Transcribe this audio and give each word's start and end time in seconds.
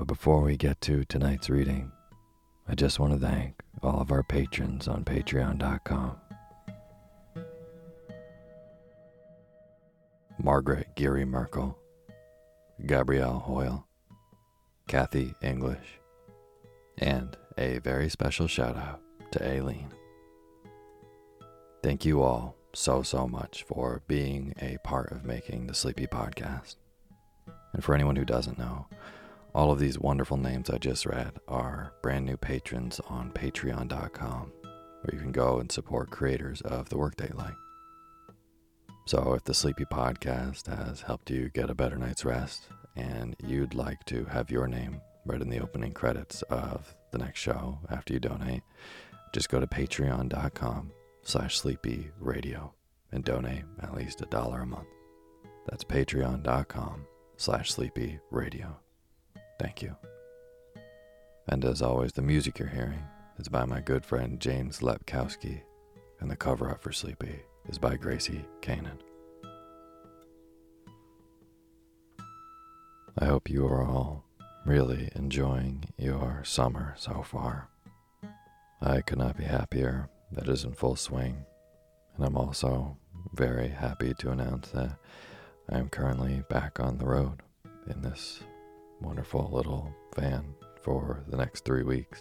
But 0.00 0.06
before 0.06 0.40
we 0.40 0.56
get 0.56 0.80
to 0.80 1.04
tonight's 1.04 1.50
reading, 1.50 1.92
I 2.66 2.74
just 2.74 2.98
want 2.98 3.12
to 3.12 3.18
thank 3.18 3.60
all 3.82 4.00
of 4.00 4.10
our 4.10 4.22
patrons 4.22 4.88
on 4.88 5.04
patreon.com. 5.04 6.16
Margaret 10.42 10.86
Geary 10.96 11.26
Merkel, 11.26 11.78
Gabrielle 12.86 13.40
Hoyle, 13.40 13.86
Kathy 14.88 15.34
English, 15.42 16.00
and 16.96 17.36
a 17.58 17.80
very 17.80 18.08
special 18.08 18.46
shout 18.46 18.78
out 18.78 19.02
to 19.32 19.46
Aileen. 19.46 19.92
Thank 21.82 22.06
you 22.06 22.22
all 22.22 22.56
so, 22.72 23.02
so 23.02 23.28
much 23.28 23.64
for 23.64 24.00
being 24.08 24.54
a 24.62 24.78
part 24.82 25.12
of 25.12 25.26
making 25.26 25.66
the 25.66 25.74
Sleepy 25.74 26.06
Podcast. 26.06 26.76
And 27.74 27.84
for 27.84 27.94
anyone 27.94 28.16
who 28.16 28.24
doesn't 28.24 28.58
know, 28.58 28.86
all 29.54 29.70
of 29.70 29.78
these 29.78 29.98
wonderful 29.98 30.36
names 30.36 30.70
I 30.70 30.78
just 30.78 31.06
read 31.06 31.38
are 31.48 31.92
brand 32.02 32.24
new 32.24 32.36
patrons 32.36 33.00
on 33.08 33.32
patreon.com, 33.32 34.52
where 34.62 35.14
you 35.14 35.18
can 35.18 35.32
go 35.32 35.58
and 35.58 35.70
support 35.70 36.10
creators 36.10 36.60
of 36.62 36.88
the 36.88 36.98
Workday 36.98 37.30
Light. 37.34 37.54
So, 39.06 39.34
if 39.34 39.44
the 39.44 39.54
Sleepy 39.54 39.84
Podcast 39.86 40.66
has 40.66 41.02
helped 41.02 41.30
you 41.30 41.48
get 41.50 41.70
a 41.70 41.74
better 41.74 41.96
night's 41.96 42.24
rest 42.24 42.68
and 42.96 43.34
you'd 43.44 43.74
like 43.74 44.04
to 44.04 44.24
have 44.26 44.50
your 44.50 44.68
name 44.68 45.00
read 45.26 45.42
in 45.42 45.50
the 45.50 45.60
opening 45.60 45.92
credits 45.92 46.42
of 46.42 46.94
the 47.10 47.18
next 47.18 47.40
show 47.40 47.78
after 47.90 48.12
you 48.12 48.20
donate, 48.20 48.62
just 49.32 49.48
go 49.48 49.58
to 49.58 49.66
patreon.com 49.66 50.92
slash 51.22 51.58
sleepy 51.58 52.10
radio 52.18 52.72
and 53.12 53.24
donate 53.24 53.64
at 53.82 53.94
least 53.94 54.22
a 54.22 54.26
dollar 54.26 54.60
a 54.60 54.66
month. 54.66 54.86
That's 55.68 55.84
patreon.com 55.84 57.06
slash 57.36 57.72
sleepy 57.72 58.18
radio. 58.30 58.78
Thank 59.60 59.82
you. 59.82 59.94
And 61.46 61.66
as 61.66 61.82
always, 61.82 62.14
the 62.14 62.22
music 62.22 62.58
you're 62.58 62.66
hearing 62.66 63.02
is 63.38 63.50
by 63.50 63.66
my 63.66 63.82
good 63.82 64.06
friend 64.06 64.40
James 64.40 64.80
Lepkowski, 64.80 65.60
and 66.18 66.30
the 66.30 66.36
cover 66.36 66.70
up 66.70 66.82
for 66.82 66.92
Sleepy 66.92 67.40
is 67.68 67.76
by 67.76 67.96
Gracie 67.96 68.46
Kanan. 68.62 68.98
I 73.18 73.26
hope 73.26 73.50
you 73.50 73.66
are 73.66 73.84
all 73.84 74.24
really 74.64 75.10
enjoying 75.14 75.84
your 75.98 76.40
summer 76.42 76.94
so 76.96 77.22
far. 77.22 77.68
I 78.80 79.02
could 79.02 79.18
not 79.18 79.36
be 79.36 79.44
happier 79.44 80.08
that 80.32 80.48
is 80.48 80.64
in 80.64 80.72
full 80.72 80.96
swing, 80.96 81.44
and 82.16 82.24
I'm 82.24 82.38
also 82.38 82.96
very 83.34 83.68
happy 83.68 84.14
to 84.20 84.30
announce 84.30 84.70
that 84.70 84.96
I 85.68 85.76
am 85.76 85.90
currently 85.90 86.44
back 86.48 86.80
on 86.80 86.96
the 86.96 87.04
road 87.04 87.42
in 87.86 88.00
this 88.00 88.42
wonderful 89.00 89.50
little 89.52 89.94
van 90.16 90.54
for 90.82 91.24
the 91.28 91.36
next 91.36 91.64
three 91.64 91.82
weeks. 91.82 92.20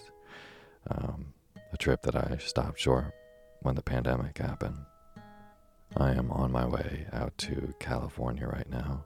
Um, 0.90 1.34
a 1.72 1.78
trip 1.78 2.02
that 2.04 2.16
I 2.16 2.38
stopped 2.38 2.80
short 2.80 3.14
when 3.62 3.76
the 3.76 3.82
pandemic 3.82 4.38
happened. 4.38 4.78
I 5.98 6.12
am 6.12 6.32
on 6.32 6.52
my 6.52 6.66
way 6.66 7.08
out 7.14 7.38
to 7.40 7.74
California 7.80 8.48
right 8.48 8.70
now, 8.70 9.06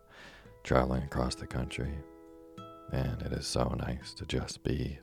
traveling 0.63 1.03
across 1.03 1.35
the 1.35 1.47
country, 1.47 1.93
and 2.91 3.21
it 3.21 3.31
is 3.31 3.47
so 3.47 3.73
nice 3.77 4.13
to 4.15 4.25
just 4.25 4.63
be 4.63 4.99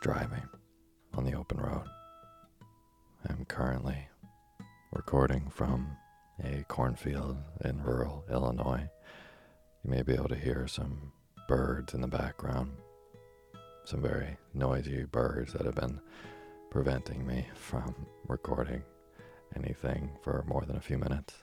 driving 0.00 0.48
on 1.14 1.24
the 1.24 1.34
open 1.34 1.58
road. 1.58 1.86
I'm 3.28 3.44
currently 3.46 4.08
recording 4.92 5.48
from 5.50 5.96
a 6.42 6.64
cornfield 6.68 7.38
in 7.64 7.82
rural 7.82 8.24
Illinois. 8.30 8.88
You 9.82 9.90
may 9.90 10.02
be 10.02 10.14
able 10.14 10.28
to 10.28 10.34
hear 10.34 10.66
some 10.66 11.12
birds 11.46 11.94
in 11.94 12.00
the 12.00 12.08
background, 12.08 12.72
some 13.84 14.00
very 14.00 14.36
noisy 14.52 15.04
birds 15.04 15.52
that 15.52 15.66
have 15.66 15.74
been 15.74 16.00
preventing 16.70 17.26
me 17.26 17.46
from 17.54 17.94
recording 18.28 18.82
anything 19.56 20.10
for 20.22 20.44
more 20.46 20.64
than 20.66 20.76
a 20.76 20.80
few 20.80 20.98
minutes. 20.98 21.34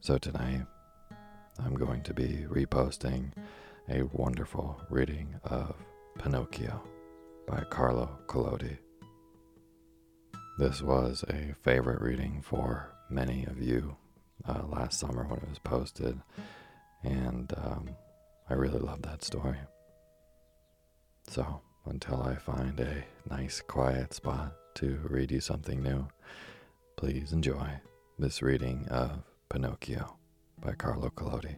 So 0.00 0.18
tonight, 0.18 0.66
I'm 1.64 1.74
going 1.74 2.02
to 2.02 2.14
be 2.14 2.46
reposting 2.48 3.32
a 3.88 4.02
wonderful 4.12 4.80
reading 4.90 5.34
of 5.44 5.74
Pinocchio 6.18 6.82
by 7.46 7.64
Carlo 7.70 8.18
Collodi. 8.26 8.78
This 10.58 10.82
was 10.82 11.24
a 11.28 11.54
favorite 11.62 12.00
reading 12.00 12.40
for 12.42 12.90
many 13.10 13.44
of 13.44 13.60
you 13.60 13.96
uh, 14.48 14.62
last 14.68 14.98
summer 14.98 15.24
when 15.24 15.38
it 15.38 15.48
was 15.48 15.58
posted, 15.58 16.20
and 17.04 17.52
um, 17.56 17.90
I 18.48 18.54
really 18.54 18.80
love 18.80 19.02
that 19.02 19.22
story. 19.22 19.58
So, 21.28 21.60
until 21.86 22.22
I 22.22 22.34
find 22.36 22.78
a 22.80 23.04
nice 23.30 23.60
quiet 23.60 24.14
spot 24.14 24.54
to 24.76 24.98
read 25.04 25.30
you 25.30 25.40
something 25.40 25.82
new, 25.82 26.08
please 26.96 27.32
enjoy 27.32 27.68
this 28.18 28.42
reading 28.42 28.86
of 28.90 29.22
Pinocchio 29.48 30.16
by 30.60 30.72
Carlo 30.72 31.10
Collodi. 31.10 31.56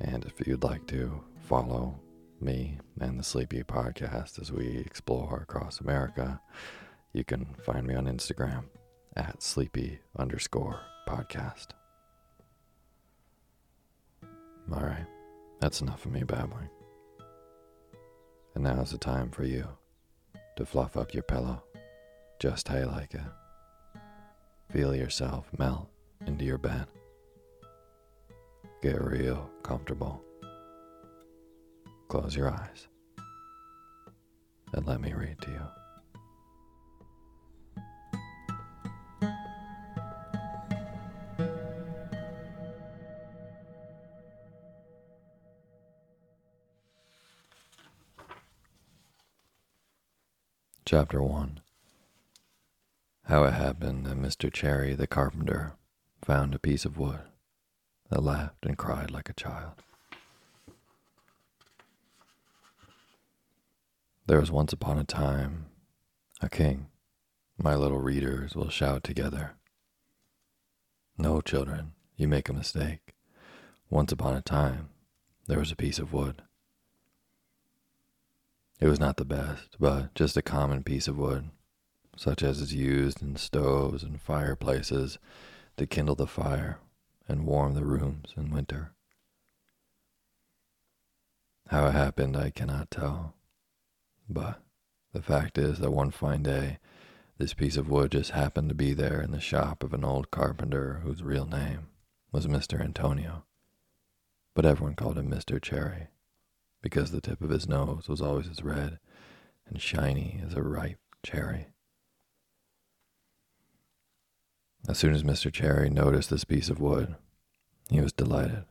And 0.00 0.24
if 0.24 0.46
you'd 0.46 0.64
like 0.64 0.86
to 0.88 1.24
follow 1.48 1.98
me 2.40 2.78
and 3.00 3.18
the 3.18 3.24
Sleepy 3.24 3.62
podcast 3.62 4.40
as 4.40 4.52
we 4.52 4.78
explore 4.78 5.40
across 5.42 5.80
America, 5.80 6.40
you 7.12 7.24
can 7.24 7.46
find 7.64 7.86
me 7.86 7.94
on 7.94 8.06
Instagram 8.06 8.64
at 9.16 9.42
sleepy 9.42 9.98
underscore 10.16 10.80
podcast. 11.08 11.77
All 14.72 14.82
right, 14.82 15.06
that's 15.60 15.80
enough 15.80 16.04
of 16.04 16.12
me 16.12 16.22
babbling. 16.22 16.68
And 18.54 18.64
now's 18.64 18.90
the 18.90 18.98
time 18.98 19.30
for 19.30 19.44
you 19.44 19.66
to 20.56 20.66
fluff 20.66 20.96
up 20.96 21.14
your 21.14 21.22
pillow 21.22 21.62
just 22.38 22.68
how 22.68 22.78
you 22.78 22.86
like 22.86 23.14
it. 23.14 23.20
Feel 24.70 24.94
yourself 24.94 25.48
melt 25.58 25.88
into 26.26 26.44
your 26.44 26.58
bed. 26.58 26.86
Get 28.82 29.02
real 29.02 29.50
comfortable. 29.62 30.22
Close 32.08 32.36
your 32.36 32.50
eyes 32.50 32.88
and 34.74 34.86
let 34.86 35.00
me 35.00 35.12
read 35.12 35.40
to 35.40 35.50
you. 35.50 35.77
Chapter 50.90 51.22
1 51.22 51.60
How 53.24 53.44
it 53.44 53.52
happened 53.52 54.06
that 54.06 54.16
Mr. 54.16 54.50
Cherry 54.50 54.94
the 54.94 55.06
carpenter 55.06 55.74
found 56.24 56.54
a 56.54 56.58
piece 56.58 56.86
of 56.86 56.96
wood 56.96 57.20
that 58.08 58.22
laughed 58.22 58.64
and 58.64 58.78
cried 58.78 59.10
like 59.10 59.28
a 59.28 59.34
child. 59.34 59.82
There 64.26 64.40
was 64.40 64.50
once 64.50 64.72
upon 64.72 64.96
a 64.96 65.04
time 65.04 65.66
a 66.40 66.48
king. 66.48 66.86
My 67.58 67.74
little 67.74 68.00
readers 68.00 68.56
will 68.56 68.70
shout 68.70 69.04
together. 69.04 69.56
No, 71.18 71.42
children, 71.42 71.92
you 72.16 72.28
make 72.28 72.48
a 72.48 72.54
mistake. 72.54 73.12
Once 73.90 74.10
upon 74.10 74.36
a 74.36 74.40
time, 74.40 74.88
there 75.48 75.58
was 75.58 75.70
a 75.70 75.76
piece 75.76 75.98
of 75.98 76.14
wood 76.14 76.40
it 78.80 78.86
was 78.86 79.00
not 79.00 79.16
the 79.16 79.24
best, 79.24 79.76
but 79.80 80.14
just 80.14 80.36
a 80.36 80.42
common 80.42 80.82
piece 80.82 81.08
of 81.08 81.18
wood, 81.18 81.50
such 82.16 82.42
as 82.42 82.60
is 82.60 82.74
used 82.74 83.20
in 83.20 83.36
stoves 83.36 84.02
and 84.02 84.20
fireplaces 84.20 85.18
to 85.76 85.86
kindle 85.86 86.14
the 86.14 86.26
fire 86.26 86.78
and 87.26 87.46
warm 87.46 87.74
the 87.74 87.84
rooms 87.84 88.32
in 88.36 88.50
winter. 88.50 88.92
How 91.68 91.86
it 91.86 91.92
happened, 91.92 92.36
I 92.36 92.50
cannot 92.50 92.90
tell, 92.90 93.34
but 94.28 94.60
the 95.12 95.22
fact 95.22 95.58
is 95.58 95.78
that 95.78 95.90
one 95.90 96.10
fine 96.10 96.42
day, 96.42 96.78
this 97.36 97.54
piece 97.54 97.76
of 97.76 97.90
wood 97.90 98.12
just 98.12 98.30
happened 98.30 98.68
to 98.68 98.74
be 98.74 98.94
there 98.94 99.20
in 99.20 99.32
the 99.32 99.40
shop 99.40 99.82
of 99.82 99.92
an 99.92 100.04
old 100.04 100.30
carpenter 100.30 101.00
whose 101.02 101.22
real 101.22 101.46
name 101.46 101.88
was 102.32 102.46
Mr. 102.46 102.80
Antonio, 102.80 103.44
but 104.54 104.64
everyone 104.64 104.94
called 104.94 105.18
him 105.18 105.30
Mr. 105.30 105.60
Cherry 105.60 106.08
because 106.82 107.10
the 107.10 107.20
tip 107.20 107.40
of 107.40 107.50
his 107.50 107.68
nose 107.68 108.08
was 108.08 108.20
always 108.20 108.48
as 108.48 108.62
red 108.62 108.98
and 109.66 109.80
shiny 109.80 110.40
as 110.44 110.54
a 110.54 110.62
ripe 110.62 110.98
cherry. 111.22 111.68
As 114.88 114.98
soon 114.98 115.12
as 115.12 115.22
Mr. 115.22 115.52
Cherry 115.52 115.90
noticed 115.90 116.30
this 116.30 116.44
piece 116.44 116.70
of 116.70 116.80
wood, 116.80 117.16
he 117.90 118.00
was 118.00 118.12
delighted. 118.12 118.64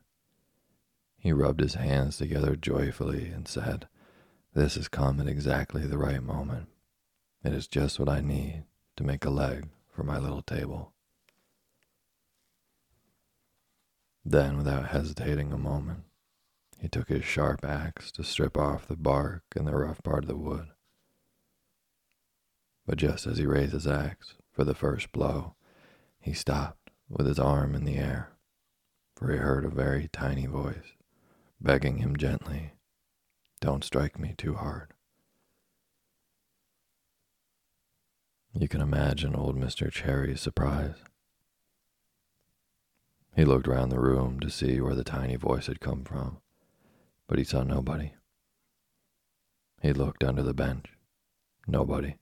He 1.18 1.32
rubbed 1.32 1.60
his 1.60 1.74
hands 1.74 2.16
together 2.16 2.56
joyfully 2.56 3.28
and 3.28 3.46
said, 3.46 3.88
This 4.54 4.74
has 4.76 4.88
come 4.88 5.20
at 5.20 5.28
exactly 5.28 5.86
the 5.86 5.98
right 5.98 6.22
moment. 6.22 6.68
It 7.44 7.52
is 7.52 7.68
just 7.68 8.00
what 8.00 8.08
I 8.08 8.20
need 8.20 8.64
to 8.96 9.04
make 9.04 9.24
a 9.24 9.30
leg 9.30 9.68
for 9.94 10.02
my 10.02 10.18
little 10.18 10.42
table. 10.42 10.92
Then, 14.24 14.56
without 14.56 14.88
hesitating 14.88 15.52
a 15.52 15.58
moment, 15.58 16.04
he 16.78 16.88
took 16.88 17.08
his 17.08 17.24
sharp 17.24 17.64
axe 17.64 18.12
to 18.12 18.22
strip 18.22 18.56
off 18.56 18.86
the 18.86 18.96
bark 18.96 19.42
and 19.56 19.66
the 19.66 19.74
rough 19.74 20.02
part 20.02 20.24
of 20.24 20.28
the 20.28 20.36
wood. 20.36 20.68
But 22.86 22.98
just 22.98 23.26
as 23.26 23.38
he 23.38 23.46
raised 23.46 23.72
his 23.72 23.86
axe 23.86 24.34
for 24.52 24.64
the 24.64 24.74
first 24.74 25.12
blow, 25.12 25.54
he 26.20 26.32
stopped 26.32 26.90
with 27.08 27.26
his 27.26 27.38
arm 27.38 27.74
in 27.74 27.84
the 27.84 27.96
air, 27.96 28.30
for 29.16 29.30
he 29.32 29.38
heard 29.38 29.64
a 29.64 29.70
very 29.70 30.08
tiny 30.12 30.46
voice 30.46 30.94
begging 31.60 31.98
him 31.98 32.16
gently, 32.16 32.72
Don't 33.60 33.82
strike 33.82 34.18
me 34.18 34.34
too 34.38 34.54
hard. 34.54 34.92
You 38.54 38.68
can 38.68 38.80
imagine 38.80 39.34
old 39.34 39.56
Mr. 39.56 39.90
Cherry's 39.90 40.40
surprise. 40.40 40.96
He 43.34 43.44
looked 43.44 43.66
round 43.66 43.92
the 43.92 44.00
room 44.00 44.40
to 44.40 44.50
see 44.50 44.80
where 44.80 44.94
the 44.94 45.04
tiny 45.04 45.36
voice 45.36 45.66
had 45.66 45.80
come 45.80 46.04
from 46.04 46.38
but 47.28 47.38
he 47.38 47.44
saw 47.44 47.62
nobody. 47.62 48.12
He 49.80 49.92
looked 49.92 50.24
under 50.24 50.42
the 50.42 50.54
bench. 50.54 50.86
Nobody. 51.66 52.16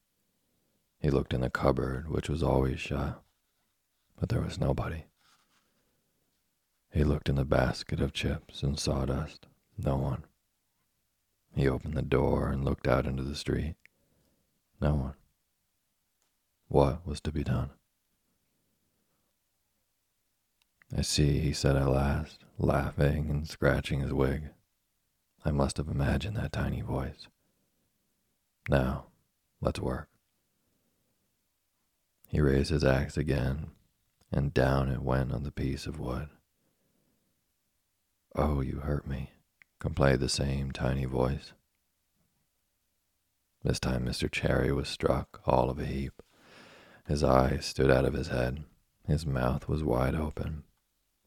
He 1.01 1.11
looked 1.11 1.33
in 1.33 1.41
the 1.41 1.51
cupboard, 1.51 2.09
which 2.09 2.29
was 2.29 2.43
always 2.43 2.81
shut, 2.81 3.23
but 4.19 4.29
there 4.29 4.43
was 4.43 4.59
nobody. 4.61 5.05
He 6.93 7.05
looked 7.05 7.29
in 7.29 7.37
the 7.37 7.45
basket 7.45 8.01
of 8.01 8.13
chips 8.13 8.63
and 8.63 8.79
sawdust. 8.79 9.47
No 9.79 9.97
one. 9.97 10.25
He 11.55 11.69
opened 11.69 11.95
the 11.95 12.03
door 12.03 12.49
and 12.49 12.65
looked 12.65 12.89
out 12.89 13.07
into 13.07 13.23
the 13.23 13.35
street. 13.37 13.77
No 14.81 14.95
one. 14.95 15.15
what 16.69 17.07
was 17.07 17.21
to 17.23 17.33
be 17.33 17.45
done. 17.45 17.71
I 20.97 21.03
see, 21.03 21.39
he 21.41 21.53
said 21.53 21.77
at 21.77 21.89
last, 21.89 22.45
laughing 22.59 23.31
and 23.31 23.49
scratching 23.49 24.01
his 24.01 24.13
wig. 24.13 24.51
I 25.47 25.53
must 25.53 25.77
have 25.77 25.87
imagined 25.87 26.37
that 26.37 26.51
tiny 26.51 26.81
voice. 26.81 27.29
Now, 28.69 29.07
let's 29.61 29.79
work. 29.79 30.09
He 32.27 32.41
raised 32.41 32.71
his 32.71 32.83
axe 32.83 33.17
again, 33.17 33.71
and 34.33 34.53
down 34.53 34.91
it 34.91 35.03
went 35.03 35.31
on 35.31 35.45
the 35.45 35.53
piece 35.53 35.87
of 35.87 36.01
wood. 36.01 36.31
Oh, 38.35 38.61
you 38.61 38.81
hurt 38.81 39.07
me, 39.07 39.31
complained 39.79 40.19
the 40.19 40.29
same 40.29 40.73
tiny 40.73 41.05
voice. 41.05 41.53
This 43.63 43.79
time 43.79 44.05
Mr. 44.05 44.29
Cherry 44.29 44.73
was 44.73 44.89
struck 44.89 45.43
all 45.47 45.71
of 45.71 45.79
a 45.79 45.87
heap. 45.87 46.25
His 47.07 47.23
eyes 47.23 47.67
stood 47.67 47.93
out 47.93 48.05
of 48.05 48.15
his 48.15 48.29
head, 48.29 48.65
his 49.07 49.25
mouth 49.25 49.69
was 49.69 49.85
wide 49.85 50.17
open, 50.17 50.65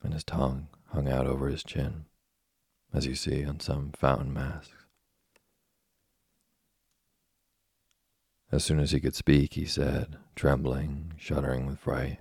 and 0.04 0.14
his 0.14 0.26
tongue 0.26 0.68
hung 0.88 1.08
out 1.08 1.26
over 1.26 1.48
his 1.48 1.64
chin, 1.64 2.04
as 2.94 3.06
you 3.06 3.16
see 3.16 3.46
on 3.46 3.60
some 3.60 3.92
fountain 3.92 4.34
masks. 4.34 4.86
As 8.52 8.64
soon 8.64 8.80
as 8.80 8.92
he 8.92 9.00
could 9.00 9.16
speak, 9.16 9.54
he 9.54 9.66
said, 9.66 10.18
trembling, 10.36 11.14
shuddering 11.18 11.68
with 11.68 11.80
fright, 11.80 12.20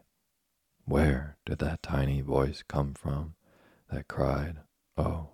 Where 0.84 1.38
did 1.46 1.58
that 1.60 1.82
tiny 1.82 2.20
voice 2.20 2.62
come 2.66 2.94
from 2.94 3.34
that 3.90 4.08
cried, 4.08 4.58
Oh? 4.96 5.30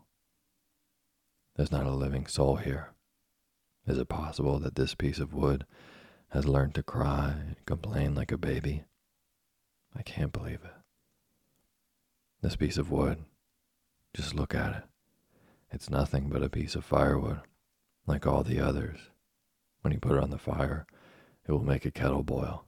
There's 1.57 1.73
not 1.73 1.87
a 1.87 1.91
living 1.91 2.27
soul 2.27 2.57
here. 2.57 2.91
Is 3.87 3.99
it 3.99 4.09
possible 4.09 4.59
that 4.61 4.77
this 4.77 4.95
piece 4.95 5.19
of 5.19 5.35
wood 5.35 5.67
has 6.29 6.47
learned 6.47 6.75
to 6.77 6.83
cry 6.83 7.35
and 7.39 7.57
complain 7.67 8.15
like 8.15 8.33
a 8.33 8.39
baby? 8.39 8.85
I 9.97 10.03
can't 10.03 10.33
believe 10.33 10.61
it. 10.65 10.75
This 12.41 12.57
piece 12.57 12.77
of 12.77 12.91
wood, 12.91 13.25
just 14.15 14.35
look 14.35 14.55
at 14.55 14.77
it. 14.77 14.85
It's 15.75 15.91
nothing 15.91 16.29
but 16.29 16.45
a 16.45 16.49
piece 16.49 16.77
of 16.77 16.85
firewood, 16.85 17.41
like 18.07 18.29
all 18.29 18.45
the 18.45 18.61
others. 18.61 19.11
When 19.81 19.93
you 19.93 19.99
put 19.99 20.13
it 20.13 20.23
on 20.23 20.31
the 20.31 20.39
fire, 20.39 20.87
it 21.49 21.51
will 21.51 21.65
make 21.65 21.85
a 21.85 21.91
kettle 21.91 22.23
boil. 22.23 22.65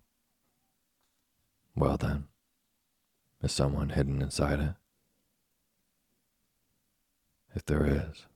Well 1.77 1.97
then, 1.97 2.27
is 3.45 3.53
someone 3.53 3.91
hidden 3.91 4.21
inside 4.21 4.59
it? 4.59 4.75
If 7.55 7.65
there 7.65 7.87
is, 7.87 8.27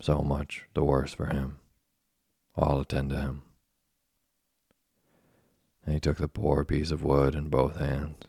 so 0.00 0.18
much 0.18 0.64
the 0.74 0.82
worse 0.82 1.14
for 1.14 1.26
him. 1.26 1.60
I'll 2.56 2.80
attend 2.80 3.10
to 3.10 3.20
him. 3.20 3.42
And 5.84 5.94
he 5.94 6.00
took 6.00 6.16
the 6.16 6.26
poor 6.26 6.64
piece 6.64 6.90
of 6.90 7.04
wood 7.04 7.36
in 7.36 7.50
both 7.50 7.76
hands, 7.76 8.24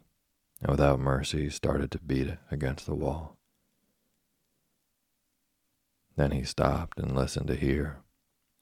and 0.61 0.69
without 0.69 0.99
mercy 0.99 1.49
started 1.49 1.89
to 1.91 1.99
beat 1.99 2.27
it 2.27 2.39
against 2.51 2.85
the 2.85 2.93
wall. 2.93 3.39
Then 6.15 6.31
he 6.31 6.43
stopped 6.43 6.99
and 6.99 7.15
listened 7.15 7.47
to 7.47 7.55
hear 7.55 7.97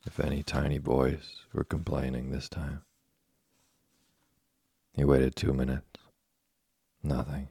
if 0.05 0.20
any 0.20 0.41
tiny 0.43 0.77
voice 0.77 1.46
were 1.53 1.63
complaining 1.63 2.31
this 2.31 2.50
time. 2.50 2.81
He 4.93 5.03
waited 5.03 5.36
two 5.36 5.53
minutes. 5.53 6.00
Nothing. 7.03 7.50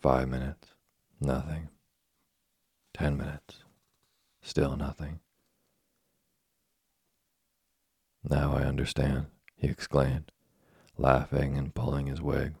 Five 0.00 0.28
minutes. 0.28 0.68
Nothing. 1.20 1.68
Ten 2.94 3.16
minutes. 3.16 3.58
Still 4.42 4.76
nothing. 4.76 5.20
Now 8.28 8.54
I 8.54 8.62
understand, 8.62 9.26
he 9.56 9.66
exclaimed, 9.68 10.30
laughing 10.96 11.56
and 11.56 11.74
pulling 11.74 12.06
his 12.06 12.20
wig. 12.20 12.54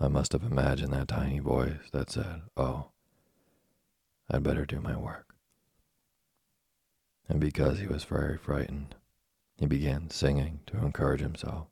I 0.00 0.08
must 0.08 0.32
have 0.32 0.42
imagined 0.42 0.92
that 0.92 1.08
tiny 1.08 1.38
voice 1.38 1.90
that 1.92 2.10
said, 2.10 2.42
Oh, 2.56 2.90
I'd 4.30 4.42
better 4.42 4.64
do 4.64 4.80
my 4.80 4.96
work. 4.96 5.34
And 7.28 7.40
because 7.40 7.78
he 7.78 7.86
was 7.86 8.04
very 8.04 8.38
frightened, 8.38 8.94
he 9.56 9.66
began 9.66 10.10
singing 10.10 10.60
to 10.66 10.78
encourage 10.78 11.20
himself. 11.20 11.68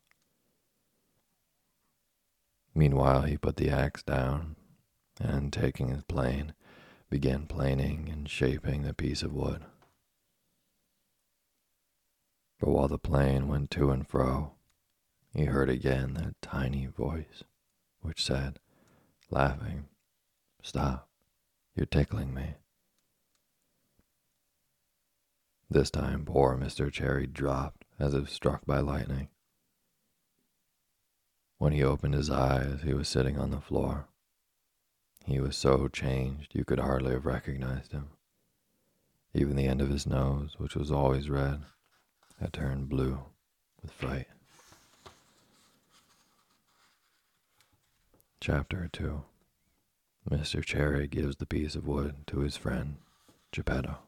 Meanwhile, 2.75 3.23
he 3.23 3.37
put 3.37 3.57
the 3.57 3.71
axe 3.71 4.03
down 4.03 4.57
and, 5.21 5.53
taking 5.53 5.88
his 5.88 6.05
plane, 6.05 6.55
began 7.11 7.47
planing 7.47 8.09
and 8.09 8.29
shaping 8.29 8.83
the 8.83 8.95
piece 8.95 9.23
of 9.23 9.33
wood. 9.33 9.65
But 12.61 12.71
while 12.71 12.88
the 12.88 12.99
plane 12.99 13.49
went 13.49 13.71
to 13.73 13.91
and 13.91 14.07
fro, 14.07 14.55
he 15.33 15.45
heard 15.45 15.71
again 15.71 16.15
that 16.15 16.41
tiny 16.43 16.87
voice 16.87 17.45
which 18.00 18.25
said, 18.25 18.59
laughing, 19.31 19.87
Stop, 20.62 21.08
you're 21.78 21.87
tickling 21.87 22.35
me. 22.35 22.54
This 25.70 25.92
time 25.92 26.25
poor 26.25 26.56
Mr. 26.56 26.90
Cherry 26.90 27.28
dropped 27.28 27.85
as 28.00 28.14
if 28.14 28.28
struck 28.28 28.66
by 28.66 28.80
lightning. 28.80 29.28
When 31.58 31.73
he 31.73 31.85
opened 31.85 32.14
his 32.14 32.30
eyes, 32.30 32.80
he 32.82 32.94
was 32.94 33.08
sitting 33.08 33.38
on 33.38 33.52
the 33.52 33.61
floor. 33.61 34.08
He 35.25 35.38
was 35.38 35.56
so 35.56 35.87
changed 35.87 36.52
you 36.52 36.64
could 36.64 36.80
hardly 36.80 37.12
have 37.12 37.26
recognized 37.26 37.92
him. 37.92 38.08
Even 39.32 39.54
the 39.54 39.68
end 39.68 39.80
of 39.80 39.90
his 39.90 40.04
nose, 40.04 40.56
which 40.58 40.75
was 40.75 40.90
always 40.90 41.30
red, 41.30 41.61
had 42.40 42.52
turned 42.52 42.88
blue 42.88 43.20
with 43.82 43.92
fright. 43.92 44.26
Chapter 48.40 48.88
2 48.92 49.23
Mr. 50.30 50.62
Cherry 50.62 51.06
gives 51.06 51.37
the 51.37 51.47
piece 51.47 51.75
of 51.75 51.87
wood 51.87 52.26
to 52.26 52.40
his 52.40 52.56
friend, 52.56 52.97
Geppetto, 53.50 53.99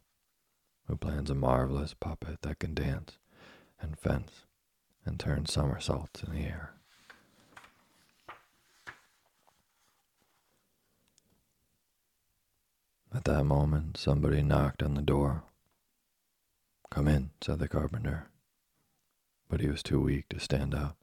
who 0.87 0.97
plans 0.97 1.31
a 1.31 1.35
marvelous 1.35 1.95
puppet 1.95 2.43
that 2.43 2.59
can 2.59 2.75
dance 2.75 3.17
and 3.81 3.99
fence 3.99 4.45
and 5.07 5.19
turn 5.19 5.47
somersaults 5.47 6.23
in 6.23 6.33
the 6.33 6.41
air. 6.45 6.75
At 13.15 13.25
that 13.25 13.45
moment, 13.45 13.97
somebody 13.97 14.43
knocked 14.43 14.83
on 14.83 14.95
the 14.95 15.03
door. 15.03 15.43
Come 16.91 17.09
in, 17.09 17.31
said 17.41 17.59
the 17.59 17.69
carpenter, 17.69 18.29
but 19.49 19.61
he 19.61 19.69
was 19.69 19.83
too 19.83 20.01
weak 20.01 20.29
to 20.29 20.39
stand 20.39 20.75
up. 20.75 21.00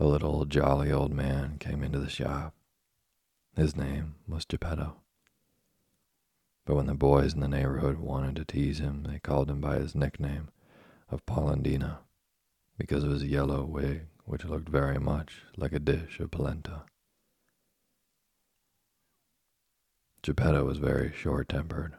A 0.00 0.06
little 0.06 0.46
jolly 0.46 0.90
old 0.90 1.12
man 1.12 1.58
came 1.58 1.82
into 1.82 1.98
the 1.98 2.08
shop. 2.08 2.54
His 3.54 3.76
name 3.76 4.14
was 4.26 4.46
Geppetto. 4.46 4.96
But 6.64 6.76
when 6.76 6.86
the 6.86 6.94
boys 6.94 7.34
in 7.34 7.40
the 7.40 7.48
neighborhood 7.48 7.98
wanted 7.98 8.36
to 8.36 8.46
tease 8.46 8.78
him, 8.78 9.02
they 9.02 9.18
called 9.18 9.50
him 9.50 9.60
by 9.60 9.76
his 9.76 9.94
nickname 9.94 10.48
of 11.10 11.26
Polendina, 11.26 11.98
because 12.78 13.04
of 13.04 13.10
his 13.10 13.24
yellow 13.24 13.62
wig, 13.62 14.06
which 14.24 14.46
looked 14.46 14.70
very 14.70 14.98
much 14.98 15.42
like 15.58 15.74
a 15.74 15.78
dish 15.78 16.18
of 16.18 16.30
polenta. 16.30 16.84
Geppetto 20.22 20.64
was 20.64 20.78
very 20.78 21.12
short 21.12 21.50
tempered. 21.50 21.92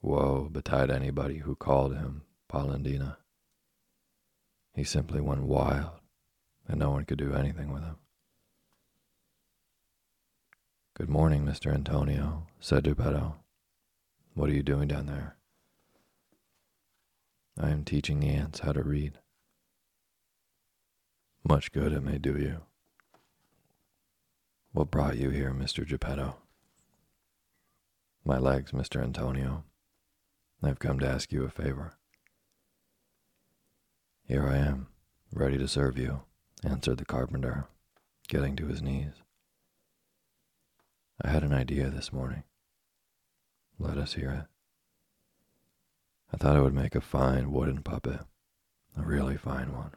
Woe 0.00 0.48
betide 0.48 0.92
anybody 0.92 1.38
who 1.38 1.56
called 1.56 1.96
him 1.96 2.22
Polendina. 2.48 3.16
He 4.74 4.84
simply 4.84 5.20
went 5.20 5.42
wild, 5.42 6.00
and 6.68 6.78
no 6.78 6.90
one 6.90 7.04
could 7.04 7.18
do 7.18 7.34
anything 7.34 7.72
with 7.72 7.82
him. 7.82 7.96
Good 10.96 11.08
morning, 11.08 11.44
Mr. 11.44 11.74
Antonio, 11.74 12.46
said 12.60 12.84
Geppetto. 12.84 13.36
What 14.34 14.48
are 14.48 14.54
you 14.54 14.62
doing 14.62 14.88
down 14.88 15.06
there? 15.06 15.36
I 17.58 17.70
am 17.70 17.84
teaching 17.84 18.20
the 18.20 18.28
ants 18.28 18.60
how 18.60 18.72
to 18.72 18.82
read. 18.82 19.18
Much 21.46 21.72
good 21.72 21.92
it 21.92 22.02
may 22.02 22.18
do 22.18 22.36
you. 22.38 22.62
What 24.72 24.90
brought 24.90 25.18
you 25.18 25.30
here, 25.30 25.52
Mr. 25.52 25.86
Geppetto? 25.86 26.36
My 28.24 28.38
legs, 28.38 28.72
Mr. 28.72 29.02
Antonio. 29.02 29.64
I've 30.62 30.78
come 30.78 30.98
to 31.00 31.08
ask 31.08 31.30
you 31.30 31.44
a 31.44 31.50
favor. 31.50 31.94
Here 34.26 34.48
I 34.48 34.56
am, 34.56 34.86
ready 35.32 35.58
to 35.58 35.68
serve 35.68 35.98
you, 35.98 36.22
answered 36.64 36.98
the 36.98 37.04
carpenter, 37.04 37.66
getting 38.28 38.56
to 38.56 38.66
his 38.66 38.82
knees. 38.82 39.12
I 41.22 41.28
had 41.28 41.44
an 41.44 41.52
idea 41.52 41.90
this 41.90 42.12
morning. 42.12 42.42
Let 43.78 43.98
us 43.98 44.14
hear 44.14 44.30
it. 44.30 44.46
I 46.32 46.36
thought 46.36 46.56
I 46.56 46.60
would 46.60 46.74
make 46.74 46.94
a 46.94 47.00
fine 47.00 47.52
wooden 47.52 47.82
puppet, 47.82 48.20
a 48.96 49.02
really 49.02 49.36
fine 49.36 49.72
one, 49.72 49.92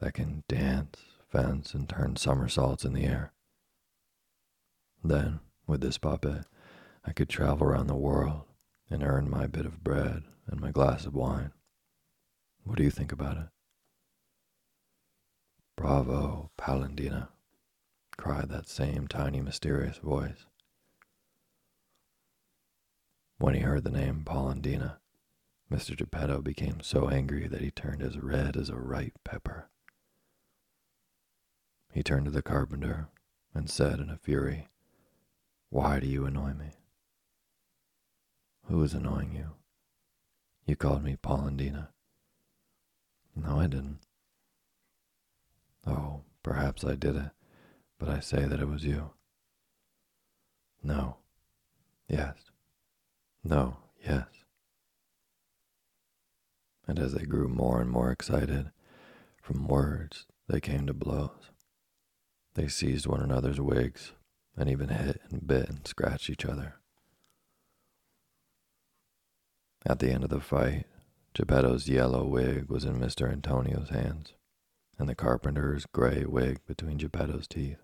that 0.00 0.14
can 0.14 0.42
dance, 0.48 0.98
fence, 1.30 1.74
and 1.74 1.88
turn 1.88 2.16
somersaults 2.16 2.84
in 2.84 2.92
the 2.92 3.04
air. 3.04 3.32
Then, 5.02 5.40
with 5.66 5.80
this 5.80 5.98
puppet, 5.98 6.44
I 7.06 7.12
could 7.12 7.28
travel 7.28 7.66
around 7.66 7.86
the 7.86 7.94
world 7.94 8.42
and 8.90 9.02
earn 9.02 9.30
my 9.30 9.46
bit 9.46 9.66
of 9.66 9.84
bread 9.84 10.24
and 10.46 10.60
my 10.60 10.70
glass 10.70 11.06
of 11.06 11.14
wine. 11.14 11.52
What 12.64 12.76
do 12.76 12.82
you 12.82 12.90
think 12.90 13.12
about 13.12 13.36
it? 13.36 13.48
Bravo, 15.76 16.50
Polendina, 16.56 17.28
cried 18.16 18.48
that 18.48 18.68
same 18.68 19.08
tiny, 19.08 19.40
mysterious 19.40 19.98
voice. 19.98 20.46
When 23.38 23.54
he 23.54 23.60
heard 23.60 23.84
the 23.84 23.90
name 23.90 24.22
Polendina, 24.24 24.98
Mr. 25.70 25.96
Geppetto 25.96 26.40
became 26.40 26.80
so 26.80 27.08
angry 27.08 27.48
that 27.48 27.60
he 27.60 27.70
turned 27.70 28.02
as 28.02 28.18
red 28.18 28.56
as 28.56 28.68
a 28.68 28.76
ripe 28.76 29.18
pepper. 29.24 29.68
He 31.92 32.02
turned 32.02 32.26
to 32.26 32.30
the 32.30 32.42
carpenter 32.42 33.08
and 33.52 33.68
said 33.68 33.98
in 33.98 34.10
a 34.10 34.16
fury, 34.16 34.68
Why 35.70 36.00
do 36.00 36.06
you 36.06 36.26
annoy 36.26 36.54
me? 36.54 36.70
Who 38.66 38.82
is 38.82 38.94
annoying 38.94 39.32
you? 39.34 39.52
You 40.66 40.76
called 40.76 41.02
me 41.04 41.16
Polendina. 41.16 41.88
No, 43.36 43.58
I 43.60 43.66
didn't. 43.66 43.98
Oh, 45.86 46.22
perhaps 46.42 46.84
I 46.84 46.94
did 46.94 47.16
it, 47.16 47.30
but 47.98 48.08
I 48.08 48.20
say 48.20 48.44
that 48.44 48.60
it 48.60 48.68
was 48.68 48.84
you. 48.84 49.10
No. 50.82 51.16
Yes. 52.08 52.36
No. 53.42 53.78
Yes. 54.06 54.26
And 56.86 56.98
as 56.98 57.14
they 57.14 57.24
grew 57.24 57.48
more 57.48 57.80
and 57.80 57.90
more 57.90 58.10
excited, 58.10 58.70
from 59.42 59.66
words 59.66 60.26
they 60.48 60.60
came 60.60 60.86
to 60.86 60.94
blows. 60.94 61.50
They 62.54 62.68
seized 62.68 63.06
one 63.06 63.20
another's 63.20 63.60
wigs 63.60 64.12
and 64.56 64.70
even 64.70 64.88
hit 64.88 65.20
and 65.30 65.46
bit 65.46 65.68
and 65.68 65.86
scratched 65.86 66.30
each 66.30 66.44
other. 66.44 66.76
At 69.86 69.98
the 69.98 70.10
end 70.10 70.24
of 70.24 70.30
the 70.30 70.40
fight, 70.40 70.86
Geppetto's 71.34 71.88
yellow 71.88 72.24
wig 72.24 72.70
was 72.70 72.84
in 72.84 72.98
Mr. 72.98 73.30
Antonio's 73.30 73.90
hands, 73.90 74.32
and 74.98 75.08
the 75.08 75.14
carpenter's 75.14 75.86
gray 75.86 76.24
wig 76.24 76.60
between 76.66 76.98
Geppetto's 76.98 77.48
teeth. 77.48 77.82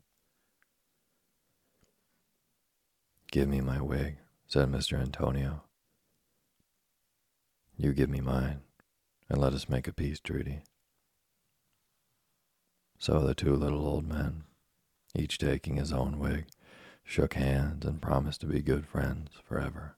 Give 3.30 3.48
me 3.48 3.60
my 3.60 3.80
wig, 3.80 4.16
said 4.46 4.70
Mr. 4.70 5.00
Antonio. 5.00 5.62
You 7.76 7.92
give 7.92 8.10
me 8.10 8.20
mine, 8.20 8.60
and 9.28 9.40
let 9.40 9.52
us 9.52 9.68
make 9.68 9.88
a 9.88 9.92
peace 9.92 10.20
treaty. 10.20 10.64
So 12.98 13.20
the 13.20 13.34
two 13.34 13.54
little 13.54 13.86
old 13.86 14.06
men, 14.06 14.44
each 15.14 15.38
taking 15.38 15.76
his 15.76 15.92
own 15.92 16.18
wig, 16.18 16.46
shook 17.04 17.34
hands 17.34 17.86
and 17.86 18.02
promised 18.02 18.40
to 18.42 18.46
be 18.46 18.60
good 18.60 18.86
friends 18.86 19.30
forever. 19.42 19.96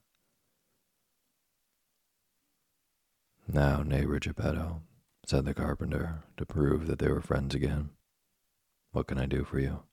Now, 3.47 3.83
neighbor 3.83 4.19
Geppetto, 4.19 4.81
said 5.25 5.45
the 5.45 5.53
carpenter, 5.53 6.23
to 6.37 6.45
prove 6.45 6.87
that 6.87 6.99
they 6.99 7.09
were 7.09 7.21
friends 7.21 7.55
again, 7.55 7.89
what 8.91 9.07
can 9.07 9.17
I 9.17 9.25
do 9.25 9.43
for 9.43 9.59
you? 9.59 9.83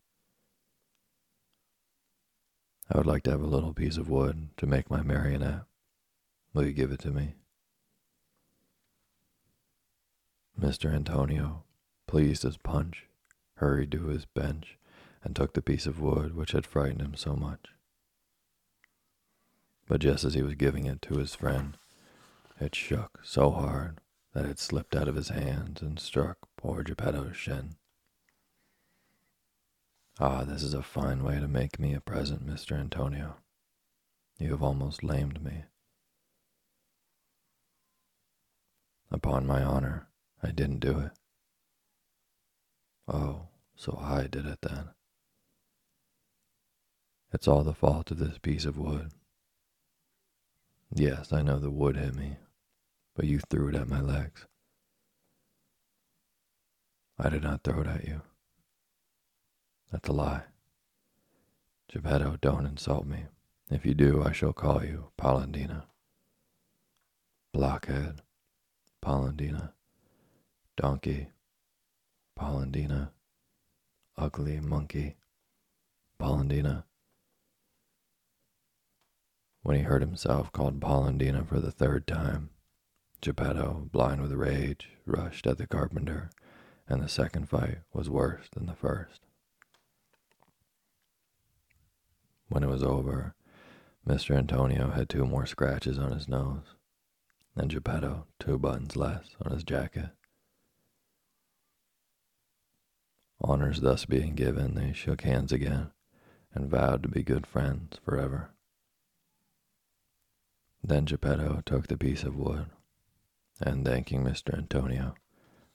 I 2.92 2.98
would 2.98 3.06
like 3.06 3.22
to 3.24 3.30
have 3.30 3.40
a 3.40 3.46
little 3.46 3.72
piece 3.72 3.96
of 3.96 4.10
wood 4.10 4.48
to 4.56 4.66
make 4.66 4.90
my 4.90 5.02
marionette. 5.02 5.62
Will 6.52 6.66
you 6.66 6.72
give 6.72 6.90
it 6.90 7.00
to 7.00 7.10
me? 7.10 7.34
Mr. 10.60 10.92
Antonio, 10.92 11.62
pleased 12.08 12.44
as 12.44 12.56
punch, 12.56 13.06
hurried 13.54 13.92
to 13.92 14.08
his 14.08 14.26
bench 14.26 14.76
and 15.22 15.36
took 15.36 15.54
the 15.54 15.62
piece 15.62 15.86
of 15.86 16.00
wood 16.00 16.34
which 16.34 16.52
had 16.52 16.66
frightened 16.66 17.02
him 17.02 17.14
so 17.14 17.34
much. 17.34 17.66
But 19.86 20.00
just 20.00 20.24
as 20.24 20.34
he 20.34 20.42
was 20.42 20.54
giving 20.54 20.86
it 20.86 21.00
to 21.02 21.18
his 21.18 21.34
friend, 21.34 21.76
it 22.60 22.74
shook 22.74 23.20
so 23.22 23.50
hard 23.50 24.00
that 24.32 24.44
had 24.44 24.58
slipped 24.58 24.94
out 24.94 25.08
of 25.08 25.16
his 25.16 25.30
hands 25.30 25.82
and 25.82 25.98
struck 25.98 26.38
poor 26.56 26.82
Geppetto's 26.82 27.36
shin. 27.36 27.76
Ah, 30.18 30.44
this 30.44 30.62
is 30.62 30.74
a 30.74 30.82
fine 30.82 31.24
way 31.24 31.40
to 31.40 31.48
make 31.48 31.78
me 31.78 31.94
a 31.94 32.00
present, 32.00 32.46
Mr. 32.46 32.78
Antonio. 32.78 33.36
You 34.38 34.50
have 34.50 34.62
almost 34.62 35.02
lamed 35.02 35.42
me. 35.42 35.64
Upon 39.10 39.46
my 39.46 39.62
honor, 39.62 40.08
I 40.42 40.50
didn't 40.50 40.80
do 40.80 40.98
it. 40.98 41.12
Oh, 43.08 43.48
so 43.74 43.98
I 44.00 44.28
did 44.28 44.46
it 44.46 44.58
then. 44.62 44.90
It's 47.32 47.48
all 47.48 47.64
the 47.64 47.74
fault 47.74 48.10
of 48.10 48.18
this 48.18 48.38
piece 48.38 48.64
of 48.64 48.76
wood. 48.76 49.12
Yes, 50.94 51.32
I 51.32 51.42
know 51.42 51.58
the 51.58 51.70
wood 51.70 51.96
hit 51.96 52.14
me, 52.14 52.36
but 53.20 53.28
you 53.28 53.38
threw 53.38 53.68
it 53.68 53.74
at 53.74 53.86
my 53.86 54.00
legs. 54.00 54.46
I 57.18 57.28
did 57.28 57.42
not 57.42 57.62
throw 57.62 57.82
it 57.82 57.86
at 57.86 58.08
you. 58.08 58.22
That's 59.92 60.08
a 60.08 60.12
lie. 60.12 60.44
Geppetto, 61.92 62.38
don't 62.40 62.64
insult 62.64 63.04
me. 63.04 63.24
If 63.70 63.84
you 63.84 63.92
do, 63.92 64.24
I 64.24 64.32
shall 64.32 64.54
call 64.54 64.82
you 64.82 65.10
Polendina. 65.20 65.82
Blockhead, 67.52 68.22
Polendina, 69.04 69.72
donkey, 70.78 71.28
Polendina, 72.38 73.10
ugly 74.16 74.60
monkey, 74.60 75.16
Polendina. 76.18 76.84
When 79.62 79.76
he 79.76 79.82
heard 79.82 80.00
himself 80.00 80.50
called 80.52 80.80
Polendina 80.80 81.46
for 81.46 81.60
the 81.60 81.70
third 81.70 82.06
time, 82.06 82.48
Geppetto, 83.20 83.86
blind 83.92 84.22
with 84.22 84.32
rage, 84.32 84.88
rushed 85.04 85.46
at 85.46 85.58
the 85.58 85.66
carpenter, 85.66 86.30
and 86.88 87.02
the 87.02 87.08
second 87.08 87.50
fight 87.50 87.78
was 87.92 88.08
worse 88.08 88.48
than 88.52 88.64
the 88.64 88.74
first. 88.74 89.20
When 92.48 92.62
it 92.62 92.70
was 92.70 92.82
over, 92.82 93.34
Mr. 94.08 94.34
Antonio 94.34 94.90
had 94.90 95.10
two 95.10 95.26
more 95.26 95.44
scratches 95.44 95.98
on 95.98 96.12
his 96.12 96.28
nose, 96.28 96.74
and 97.54 97.70
Geppetto 97.70 98.26
two 98.38 98.58
buttons 98.58 98.96
less 98.96 99.36
on 99.44 99.52
his 99.52 99.64
jacket. 99.64 100.10
Honors 103.42 103.82
thus 103.82 104.06
being 104.06 104.34
given, 104.34 104.74
they 104.74 104.94
shook 104.94 105.22
hands 105.22 105.52
again 105.52 105.90
and 106.54 106.70
vowed 106.70 107.02
to 107.02 107.08
be 107.08 107.22
good 107.22 107.46
friends 107.46 107.98
forever. 108.02 108.50
Then 110.82 111.04
Geppetto 111.04 111.60
took 111.66 111.88
the 111.88 111.98
piece 111.98 112.24
of 112.24 112.34
wood 112.34 112.70
and, 113.60 113.84
thanking 113.84 114.24
Mr. 114.24 114.56
Antonio, 114.56 115.14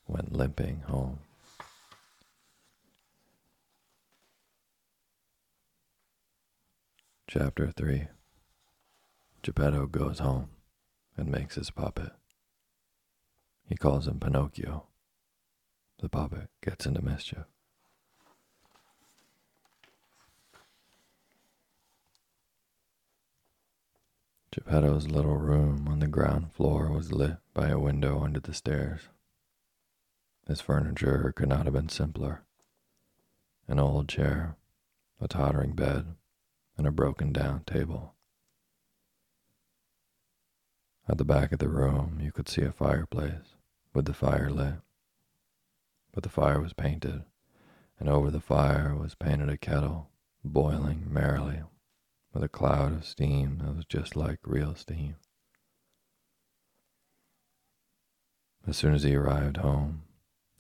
went 0.08 0.34
limping 0.34 0.82
home. 0.88 1.20
Chapter 7.28 7.72
3 7.72 8.08
Geppetto 9.42 9.88
goes 9.88 10.20
home 10.20 10.50
and 11.18 11.30
makes 11.30 11.56
his 11.56 11.70
puppet. 11.70 12.12
He 13.68 13.76
calls 13.76 14.08
him 14.08 14.20
Pinocchio. 14.20 14.86
The 16.00 16.10
puppet 16.10 16.50
gets 16.64 16.86
into 16.86 17.02
mischief. 17.02 17.46
Geppetto's 24.56 25.10
little 25.10 25.36
room 25.36 25.86
on 25.90 26.00
the 26.00 26.08
ground 26.08 26.50
floor 26.54 26.90
was 26.90 27.12
lit 27.12 27.40
by 27.54 27.68
a 27.68 27.78
window 27.78 28.24
under 28.24 28.40
the 28.40 28.54
stairs. 28.54 29.02
His 30.48 30.62
furniture 30.62 31.34
could 31.36 31.50
not 31.50 31.66
have 31.66 31.74
been 31.74 31.90
simpler. 31.90 32.46
An 33.68 33.80
old 33.80 34.08
chair, 34.08 34.56
a 35.20 35.28
tottering 35.28 35.74
bed, 35.74 36.16
and 36.78 36.88
a 36.88 36.92
broken 36.92 37.34
down 37.34 37.66
table. 37.66 38.14
At 41.10 41.18
the 41.18 41.26
back 41.26 41.52
of 41.52 41.60
the 41.60 41.68
room, 41.68 42.22
you 42.22 42.32
could 42.32 42.48
see 42.48 42.62
a 42.62 42.72
fireplace 42.72 43.58
with 43.94 44.06
the 44.06 44.14
fire 44.14 44.50
lit. 44.50 44.76
But 46.14 46.24
the 46.24 46.30
fire 46.30 46.62
was 46.62 46.72
painted, 46.72 47.26
and 48.00 48.08
over 48.08 48.32
the 48.32 48.40
fire 48.40 48.96
was 48.96 49.16
painted 49.16 49.50
a 49.50 49.58
kettle 49.58 50.12
boiling 50.46 51.12
merrily 51.12 51.62
with 52.36 52.44
a 52.44 52.50
cloud 52.50 52.92
of 52.92 53.06
steam 53.06 53.60
that 53.64 53.74
was 53.74 53.86
just 53.86 54.18
like 54.18 54.40
real 54.44 54.76
steam. 54.76 55.16
As 58.68 58.76
soon 58.76 58.94
as 58.94 59.04
he 59.04 59.16
arrived 59.16 59.58
home, 59.58 60.04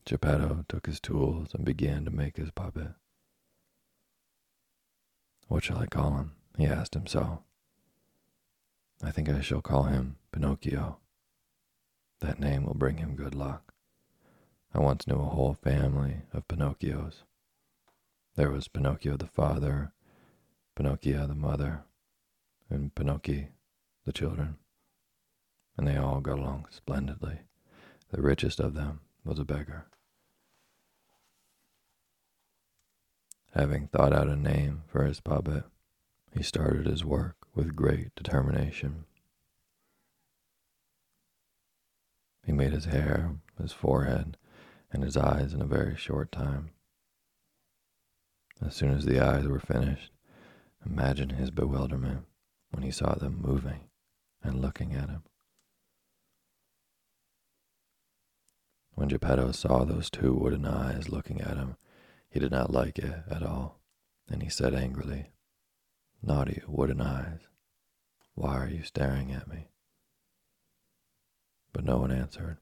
Geppetto 0.05 0.63
took 0.69 0.85
his 0.85 1.01
tools 1.01 1.53
and 1.53 1.65
began 1.65 2.05
to 2.05 2.11
make 2.11 2.37
his 2.37 2.49
puppet. 2.51 2.93
What 5.49 5.65
shall 5.65 5.79
I 5.79 5.87
call 5.87 6.15
him? 6.17 6.31
he 6.57 6.65
asked 6.65 6.93
himself. 6.93 7.39
I 9.03 9.11
think 9.11 9.27
I 9.27 9.41
shall 9.41 9.61
call 9.61 9.83
him 9.83 10.15
Pinocchio. 10.31 10.99
That 12.21 12.39
name 12.39 12.63
will 12.63 12.73
bring 12.73 12.97
him 12.97 13.17
good 13.17 13.35
luck. 13.35 13.73
I 14.73 14.79
once 14.79 15.07
knew 15.07 15.15
a 15.15 15.25
whole 15.25 15.55
family 15.55 16.21
of 16.31 16.47
Pinocchios. 16.47 17.23
There 18.35 18.49
was 18.51 18.69
Pinocchio 18.69 19.17
the 19.17 19.27
father, 19.27 19.91
Pinocchio 20.75 21.25
the 21.25 21.35
mother, 21.35 21.83
and 22.69 22.93
Pinocchio 22.93 23.47
the 24.05 24.11
children, 24.11 24.57
and 25.77 25.87
they 25.87 25.95
all 25.95 26.19
got 26.19 26.37
along 26.37 26.67
splendidly. 26.69 27.39
The 28.11 28.21
richest 28.21 28.59
of 28.59 28.73
them 28.73 28.99
was 29.23 29.39
a 29.39 29.45
beggar. 29.45 29.85
Having 33.53 33.87
thought 33.87 34.11
out 34.11 34.27
a 34.27 34.35
name 34.35 34.83
for 34.87 35.05
his 35.05 35.21
puppet, 35.21 35.63
he 36.33 36.43
started 36.43 36.85
his 36.85 37.05
work 37.05 37.37
with 37.55 37.75
great 37.75 38.13
determination. 38.15 39.05
He 42.45 42.51
made 42.51 42.73
his 42.73 42.85
hair, 42.85 43.35
his 43.59 43.71
forehead, 43.71 44.37
and 44.91 45.03
his 45.03 45.15
eyes 45.15 45.53
in 45.53 45.61
a 45.61 45.65
very 45.65 45.95
short 45.95 46.31
time. 46.31 46.71
As 48.61 48.75
soon 48.75 48.91
as 48.91 49.05
the 49.05 49.19
eyes 49.19 49.47
were 49.47 49.59
finished, 49.59 50.11
imagine 50.85 51.29
his 51.29 51.51
bewilderment 51.51 52.25
when 52.71 52.83
he 52.83 52.91
saw 52.91 53.15
them 53.15 53.41
moving 53.41 53.89
and 54.43 54.61
looking 54.61 54.93
at 54.93 55.09
him. 55.09 55.23
When 58.93 59.09
Geppetto 59.09 59.51
saw 59.51 59.83
those 59.83 60.09
two 60.09 60.33
wooden 60.33 60.65
eyes 60.65 61.09
looking 61.09 61.41
at 61.41 61.57
him, 61.57 61.75
he 62.29 62.39
did 62.39 62.51
not 62.51 62.71
like 62.71 62.97
it 62.97 63.23
at 63.29 63.43
all, 63.43 63.79
and 64.29 64.41
he 64.41 64.49
said 64.49 64.73
angrily, 64.73 65.31
Naughty 66.21 66.61
wooden 66.67 67.01
eyes, 67.01 67.41
why 68.35 68.57
are 68.57 68.69
you 68.69 68.83
staring 68.83 69.31
at 69.31 69.47
me? 69.47 69.67
But 71.73 71.83
no 71.83 71.97
one 71.97 72.11
answered. 72.11 72.57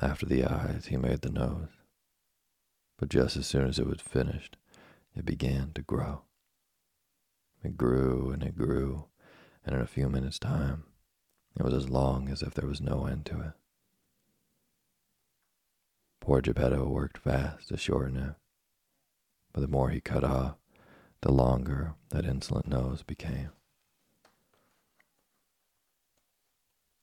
After 0.00 0.24
the 0.24 0.44
eyes, 0.44 0.86
he 0.86 0.96
made 0.96 1.22
the 1.22 1.30
nose. 1.30 1.70
But 2.96 3.08
just 3.08 3.36
as 3.36 3.46
soon 3.46 3.66
as 3.66 3.78
it 3.78 3.86
was 3.86 4.00
finished, 4.00 4.56
it 5.14 5.24
began 5.24 5.72
to 5.74 5.82
grow. 5.82 6.22
It 7.62 7.76
grew 7.76 8.30
and 8.30 8.42
it 8.42 8.56
grew, 8.56 9.06
and 9.64 9.74
in 9.74 9.80
a 9.80 9.86
few 9.86 10.08
minutes' 10.08 10.38
time, 10.38 10.84
it 11.58 11.62
was 11.62 11.74
as 11.74 11.90
long 11.90 12.28
as 12.28 12.42
if 12.42 12.54
there 12.54 12.68
was 12.68 12.80
no 12.80 13.06
end 13.06 13.26
to 13.26 13.40
it. 13.40 13.52
Poor 16.20 16.40
Geppetto 16.40 16.88
worked 16.88 17.18
fast 17.18 17.68
to 17.68 17.76
shorten 17.76 18.16
it, 18.16 18.34
but 19.52 19.60
the 19.60 19.68
more 19.68 19.90
he 19.90 20.00
cut 20.00 20.22
off, 20.22 20.56
the 21.22 21.32
longer 21.32 21.94
that 22.10 22.24
insolent 22.24 22.68
nose 22.68 23.02
became. 23.02 23.50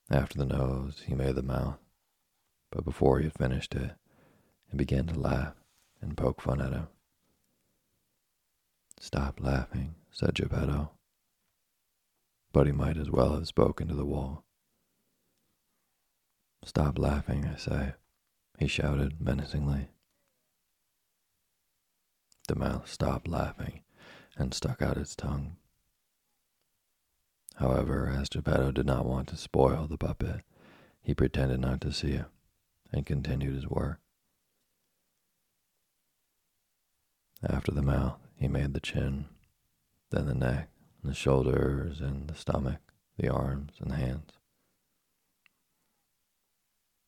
After 0.10 0.38
the 0.38 0.46
nose, 0.46 1.04
he 1.06 1.13
made 1.13 1.36
the 1.36 1.43
mouth, 1.43 1.80
but 2.72 2.86
before 2.86 3.20
he 3.20 3.26
had 3.26 3.38
finished 3.38 3.76
it, 3.76 3.91
he 4.72 4.78
began 4.78 5.06
to 5.08 5.20
laugh 5.20 5.56
and 6.02 6.15
poke 6.15 6.41
fun 6.41 6.62
at 6.62 6.72
him. 6.72 6.88
Stop 8.99 9.39
laughing, 9.39 9.95
said 10.12 10.36
Geppetto. 10.36 10.91
But 12.51 12.65
he 12.65 12.73
might 12.73 12.97
as 12.97 13.12
well 13.12 13.36
have 13.36 13.47
spoken 13.47 13.88
to 13.88 13.95
the 13.95 14.05
wall. 14.05 14.43
Stop 16.63 16.97
laughing, 16.97 17.45
I 17.45 17.57
say, 17.57 17.93
he 18.57 18.67
shouted 18.67 19.21
menacingly. 19.21 19.89
The 22.47 22.55
mouse 22.55 22.91
stopped 22.91 23.27
laughing 23.27 23.81
and 24.36 24.53
stuck 24.53 24.81
out 24.81 24.97
its 24.97 25.15
tongue. 25.15 25.57
However, 27.55 28.07
as 28.10 28.29
Geppetto 28.29 28.71
did 28.71 28.86
not 28.86 29.05
want 29.05 29.27
to 29.29 29.38
spoil 29.38 29.88
the 29.88 29.97
puppet, 29.97 30.41
he 31.01 31.13
pretended 31.13 31.60
not 31.60 31.81
to 31.81 31.91
see 31.91 32.12
it 32.12 32.25
and 32.91 33.05
continued 33.05 33.55
his 33.55 33.67
work. 33.67 33.99
After 37.47 37.71
the 37.71 37.81
mouth, 37.81 38.27
he 38.38 38.47
made 38.47 38.73
the 38.73 38.80
chin, 38.80 39.26
then 40.12 40.28
the 40.28 40.36
neck, 40.36 40.69
the 41.04 41.13
shoulders, 41.13 42.00
and 42.00 42.28
the 42.28 42.36
stomach, 42.36 42.80
the 43.17 43.30
arms 43.30 43.73
and 43.80 43.91
the 43.91 43.95
hands. 43.95 44.32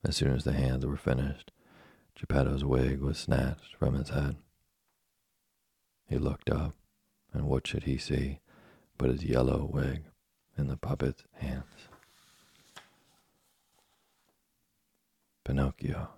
As 0.03 0.15
soon 0.15 0.33
as 0.33 0.43
the 0.43 0.53
hands 0.53 0.85
were 0.85 0.97
finished, 0.97 1.51
Geppetto's 2.15 2.65
wig 2.65 2.99
was 2.99 3.17
snatched 3.17 3.75
from 3.75 3.93
his 3.93 4.09
head. 4.09 4.37
He 6.07 6.17
looked 6.17 6.49
up, 6.49 6.73
and 7.31 7.47
what 7.47 7.67
should 7.67 7.83
he 7.83 7.97
see 7.97 8.39
but 8.97 9.09
his 9.09 9.23
yellow 9.23 9.69
wig 9.71 10.03
in 10.57 10.67
the 10.67 10.77
puppet's 10.77 11.23
hands? 11.33 11.65
Pinocchio, 15.45 16.09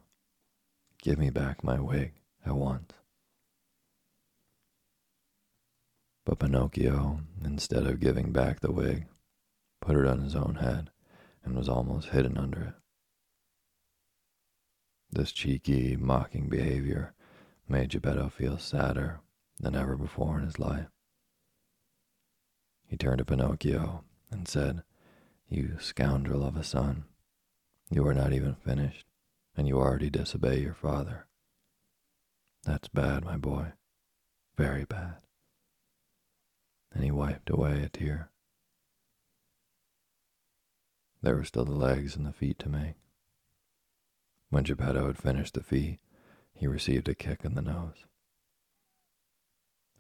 give 1.02 1.18
me 1.18 1.30
back 1.30 1.64
my 1.64 1.80
wig 1.80 2.14
at 2.46 2.56
once. 2.56 2.92
But 6.32 6.40
Pinocchio, 6.40 7.20
instead 7.44 7.86
of 7.86 8.00
giving 8.00 8.32
back 8.32 8.62
the 8.62 8.72
wig, 8.72 9.06
put 9.82 9.98
it 9.98 10.08
on 10.08 10.22
his 10.22 10.34
own 10.34 10.60
head 10.62 10.90
and 11.44 11.58
was 11.58 11.68
almost 11.68 12.12
hidden 12.12 12.38
under 12.38 12.62
it. 12.62 12.74
This 15.12 15.34
cheeky, 15.34 15.98
mocking 15.98 16.48
behavior 16.48 17.14
made 17.68 17.90
Geppetto 17.90 18.30
feel 18.30 18.58
sadder 18.58 19.20
than 19.60 19.76
ever 19.76 19.98
before 19.98 20.40
in 20.40 20.46
his 20.46 20.58
life. 20.58 20.88
He 22.88 22.96
turned 22.96 23.18
to 23.18 23.26
Pinocchio 23.26 24.06
and 24.32 24.48
said, 24.48 24.84
You 25.50 25.80
scoundrel 25.82 26.46
of 26.46 26.56
a 26.56 26.64
son, 26.64 27.04
you 27.90 28.08
are 28.08 28.14
not 28.14 28.32
even 28.32 28.56
finished, 28.56 29.06
and 29.58 29.68
you 29.68 29.80
already 29.80 30.10
disobey 30.10 30.62
your 30.62 30.76
father. 30.76 31.28
That's 32.64 32.88
bad, 32.88 33.26
my 33.26 33.36
boy, 33.36 33.74
very 34.56 34.86
bad. 34.86 35.18
And 36.94 37.04
he 37.04 37.12
wiped 37.12 37.50
away 37.50 37.84
a 37.84 37.90
tear. 37.90 38.30
There 41.22 41.36
were 41.36 41.44
still 41.44 41.66
the 41.66 41.72
legs 41.72 42.16
and 42.16 42.26
the 42.26 42.34
feet 42.34 42.60
to 42.60 42.70
make. 42.70 42.96
When 44.50 44.64
Geppetto 44.64 45.08
had 45.08 45.18
finished 45.18 45.54
the 45.54 45.64
feet, 45.64 46.00
he 46.54 46.68
received 46.68 47.08
a 47.08 47.16
kick 47.16 47.46
in 47.46 47.56
the 47.56 47.62
nose. 47.62 48.06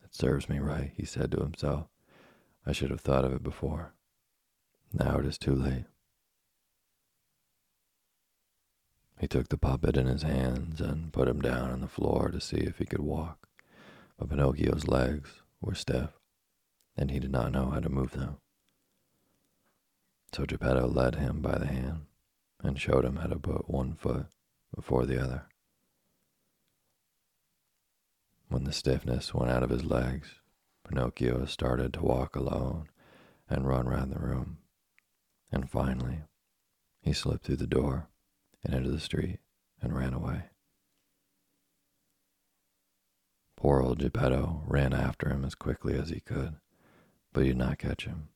It 0.04 0.13
serves 0.13 0.49
me 0.49 0.60
right, 0.60 0.91
he 0.95 1.06
said 1.06 1.32
to 1.32 1.39
himself. 1.41 1.88
I 2.65 2.71
should 2.71 2.91
have 2.91 3.01
thought 3.01 3.25
of 3.25 3.34
it 3.34 3.43
before. 3.43 3.93
Now 4.93 5.19
it 5.19 5.25
is 5.25 5.38
too 5.38 5.56
late. 5.56 5.86
He 9.19 9.27
took 9.27 9.49
the 9.49 9.58
puppet 9.58 9.97
in 9.97 10.08
his 10.08 10.23
hands 10.23 10.82
and 10.82 11.13
put 11.13 11.27
him 11.27 11.41
down 11.41 11.69
on 11.69 11.82
the 11.82 11.88
floor 11.88 12.30
to 12.30 12.41
see 12.41 12.58
if 12.58 12.80
he 12.80 12.86
could 12.86 13.01
walk, 13.01 13.47
but 14.17 14.30
Pinocchio's 14.30 14.88
legs 14.88 15.30
were 15.62 15.75
stiff, 15.75 16.10
and 17.02 17.10
he 17.10 17.20
did 17.20 17.32
not 17.32 17.52
know 17.52 17.72
how 17.72 17.80
to 17.80 17.90
move 17.90 18.12
them. 18.12 18.38
So 20.34 20.46
Geppetto 20.46 20.88
led 20.88 21.16
him 21.16 21.42
by 21.42 21.58
the 21.58 21.66
hand 21.66 22.02
and 22.64 22.80
showed 22.80 23.06
him 23.06 23.16
how 23.16 23.26
to 23.26 23.40
put 23.40 23.68
one 23.68 23.96
foot 23.96 24.28
before 24.76 25.08
the 25.08 25.20
other. 25.20 25.48
When 28.50 28.66
the 28.66 28.72
stiffness 28.72 29.34
went 29.34 29.50
out 29.50 29.64
of 29.64 29.72
his 29.72 29.84
legs, 29.84 30.36
Pinocchio 30.88 31.46
started 31.46 31.92
to 31.96 32.04
walk 32.04 32.36
alone 32.36 32.88
and 33.50 33.68
run 33.68 33.88
round 33.88 34.12
the 34.12 34.20
room. 34.20 34.60
And 35.52 35.68
finally, 35.68 36.20
he 37.02 37.14
slipped 37.14 37.46
through 37.46 37.56
the 37.56 37.66
door 37.66 38.10
and 38.64 38.76
into 38.76 38.92
the 38.92 39.00
street 39.00 39.40
and 39.82 39.98
ran 39.98 40.14
away. 40.14 40.44
Poor 43.58 43.82
old 43.82 43.98
Geppetto 43.98 44.62
ran 44.68 44.94
after 44.94 45.30
him 45.30 45.44
as 45.44 45.56
quickly 45.56 45.98
as 45.98 46.10
he 46.10 46.20
could, 46.20 46.61
but 47.34 47.44
he 47.44 47.50
did 47.50 47.58
not 47.58 47.78
catch 47.78 48.06
him, 48.06 48.30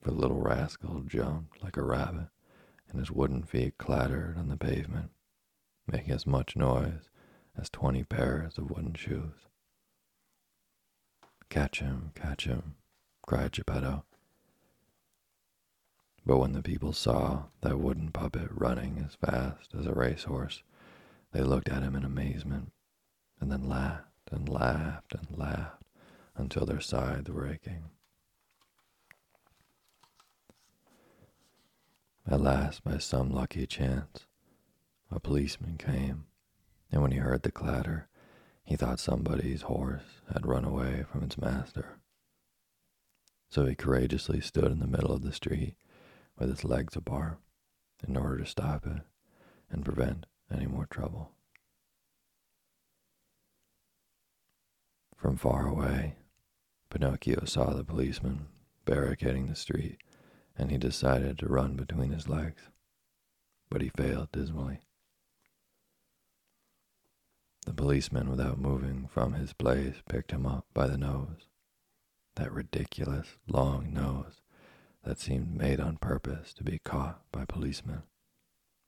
for 0.00 0.10
the 0.10 0.16
little 0.16 0.40
rascal 0.40 1.00
jumped 1.00 1.62
like 1.62 1.76
a 1.76 1.82
rabbit, 1.82 2.28
and 2.88 2.98
his 2.98 3.10
wooden 3.10 3.42
feet 3.42 3.78
clattered 3.78 4.36
on 4.38 4.48
the 4.48 4.56
pavement, 4.56 5.10
making 5.86 6.10
as 6.10 6.26
much 6.26 6.56
noise 6.56 7.10
as 7.56 7.68
twenty 7.70 8.04
pairs 8.04 8.58
of 8.58 8.70
wooden 8.70 8.94
shoes. 8.94 9.46
Catch 11.48 11.80
him, 11.80 12.12
catch 12.14 12.44
him, 12.44 12.76
cried 13.26 13.52
Geppetto. 13.52 14.04
But 16.26 16.38
when 16.38 16.52
the 16.52 16.62
people 16.62 16.92
saw 16.92 17.44
that 17.62 17.78
wooden 17.78 18.10
puppet 18.10 18.50
running 18.50 19.02
as 19.06 19.14
fast 19.14 19.74
as 19.74 19.86
a 19.86 19.94
racehorse, 19.94 20.62
they 21.32 21.42
looked 21.42 21.70
at 21.70 21.82
him 21.82 21.96
in 21.96 22.04
amazement, 22.04 22.72
and 23.40 23.50
then 23.50 23.68
laughed 23.68 24.30
and 24.30 24.46
laughed 24.46 25.14
and 25.14 25.38
laughed 25.38 25.84
until 26.36 26.66
their 26.66 26.80
sides 26.80 27.30
were 27.30 27.50
aching. 27.50 27.84
At 32.30 32.42
last, 32.42 32.84
by 32.84 32.98
some 32.98 33.30
lucky 33.30 33.66
chance, 33.66 34.26
a 35.10 35.18
policeman 35.18 35.78
came, 35.78 36.26
and 36.92 37.00
when 37.00 37.10
he 37.10 37.18
heard 37.18 37.42
the 37.42 37.50
clatter, 37.50 38.08
he 38.64 38.76
thought 38.76 39.00
somebody's 39.00 39.62
horse 39.62 40.20
had 40.30 40.46
run 40.46 40.66
away 40.66 41.06
from 41.10 41.22
its 41.22 41.38
master. 41.38 42.00
So 43.48 43.64
he 43.64 43.74
courageously 43.74 44.42
stood 44.42 44.70
in 44.70 44.78
the 44.78 44.86
middle 44.86 45.10
of 45.10 45.22
the 45.22 45.32
street 45.32 45.74
with 46.38 46.50
its 46.50 46.64
legs 46.64 46.96
apart 46.96 47.38
in 48.06 48.14
order 48.14 48.36
to 48.36 48.46
stop 48.46 48.86
it 48.86 49.02
and 49.70 49.82
prevent 49.82 50.26
any 50.52 50.66
more 50.66 50.84
trouble. 50.84 51.30
From 55.16 55.38
far 55.38 55.66
away, 55.66 56.16
Pinocchio 56.90 57.46
saw 57.46 57.72
the 57.72 57.84
policeman 57.84 58.48
barricading 58.84 59.46
the 59.46 59.56
street 59.56 59.96
and 60.58 60.72
he 60.72 60.76
decided 60.76 61.38
to 61.38 61.46
run 61.46 61.76
between 61.76 62.10
his 62.10 62.28
legs. 62.28 62.62
But 63.70 63.80
he 63.80 63.90
failed 63.90 64.32
dismally. 64.32 64.80
The 67.64 67.72
policeman, 67.72 68.28
without 68.28 68.58
moving 68.58 69.06
from 69.06 69.34
his 69.34 69.52
place, 69.52 69.96
picked 70.08 70.32
him 70.32 70.46
up 70.46 70.66
by 70.74 70.88
the 70.88 70.98
nose. 70.98 71.46
That 72.34 72.52
ridiculous, 72.52 73.28
long 73.46 73.92
nose 73.92 74.40
that 75.04 75.18
seemed 75.18 75.54
made 75.54 75.80
on 75.80 75.96
purpose 75.96 76.52
to 76.54 76.64
be 76.64 76.80
caught 76.80 77.20
by 77.30 77.44
policemen, 77.44 78.02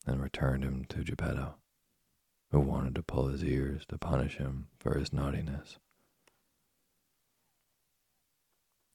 and 0.07 0.21
returned 0.21 0.65
him 0.65 0.87
to 0.89 1.05
Geppetto, 1.05 1.55
who 2.51 2.61
wanted 2.61 2.95
to 2.97 3.03
pull 3.03 3.29
his 3.29 3.45
ears 3.45 3.85
to 3.89 3.99
punish 3.99 4.39
him 4.39 4.69
for 4.79 4.99
his 4.99 5.13
naughtiness. 5.13 5.79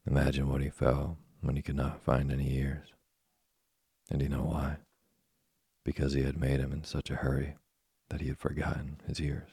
Imagine 0.07 0.49
what 0.49 0.61
he 0.61 0.69
felt 0.69 1.17
when 1.45 1.55
he 1.55 1.61
could 1.61 1.75
not 1.75 2.01
find 2.01 2.31
any 2.31 2.57
ears. 2.57 2.87
And 4.09 4.21
you 4.21 4.29
know 4.29 4.43
why? 4.43 4.77
Because 5.83 6.13
he 6.13 6.23
had 6.23 6.39
made 6.39 6.59
him 6.59 6.71
in 6.71 6.83
such 6.83 7.11
a 7.11 7.15
hurry 7.15 7.55
that 8.09 8.21
he 8.21 8.27
had 8.27 8.39
forgotten 8.39 8.97
his 9.07 9.21
ears. 9.21 9.49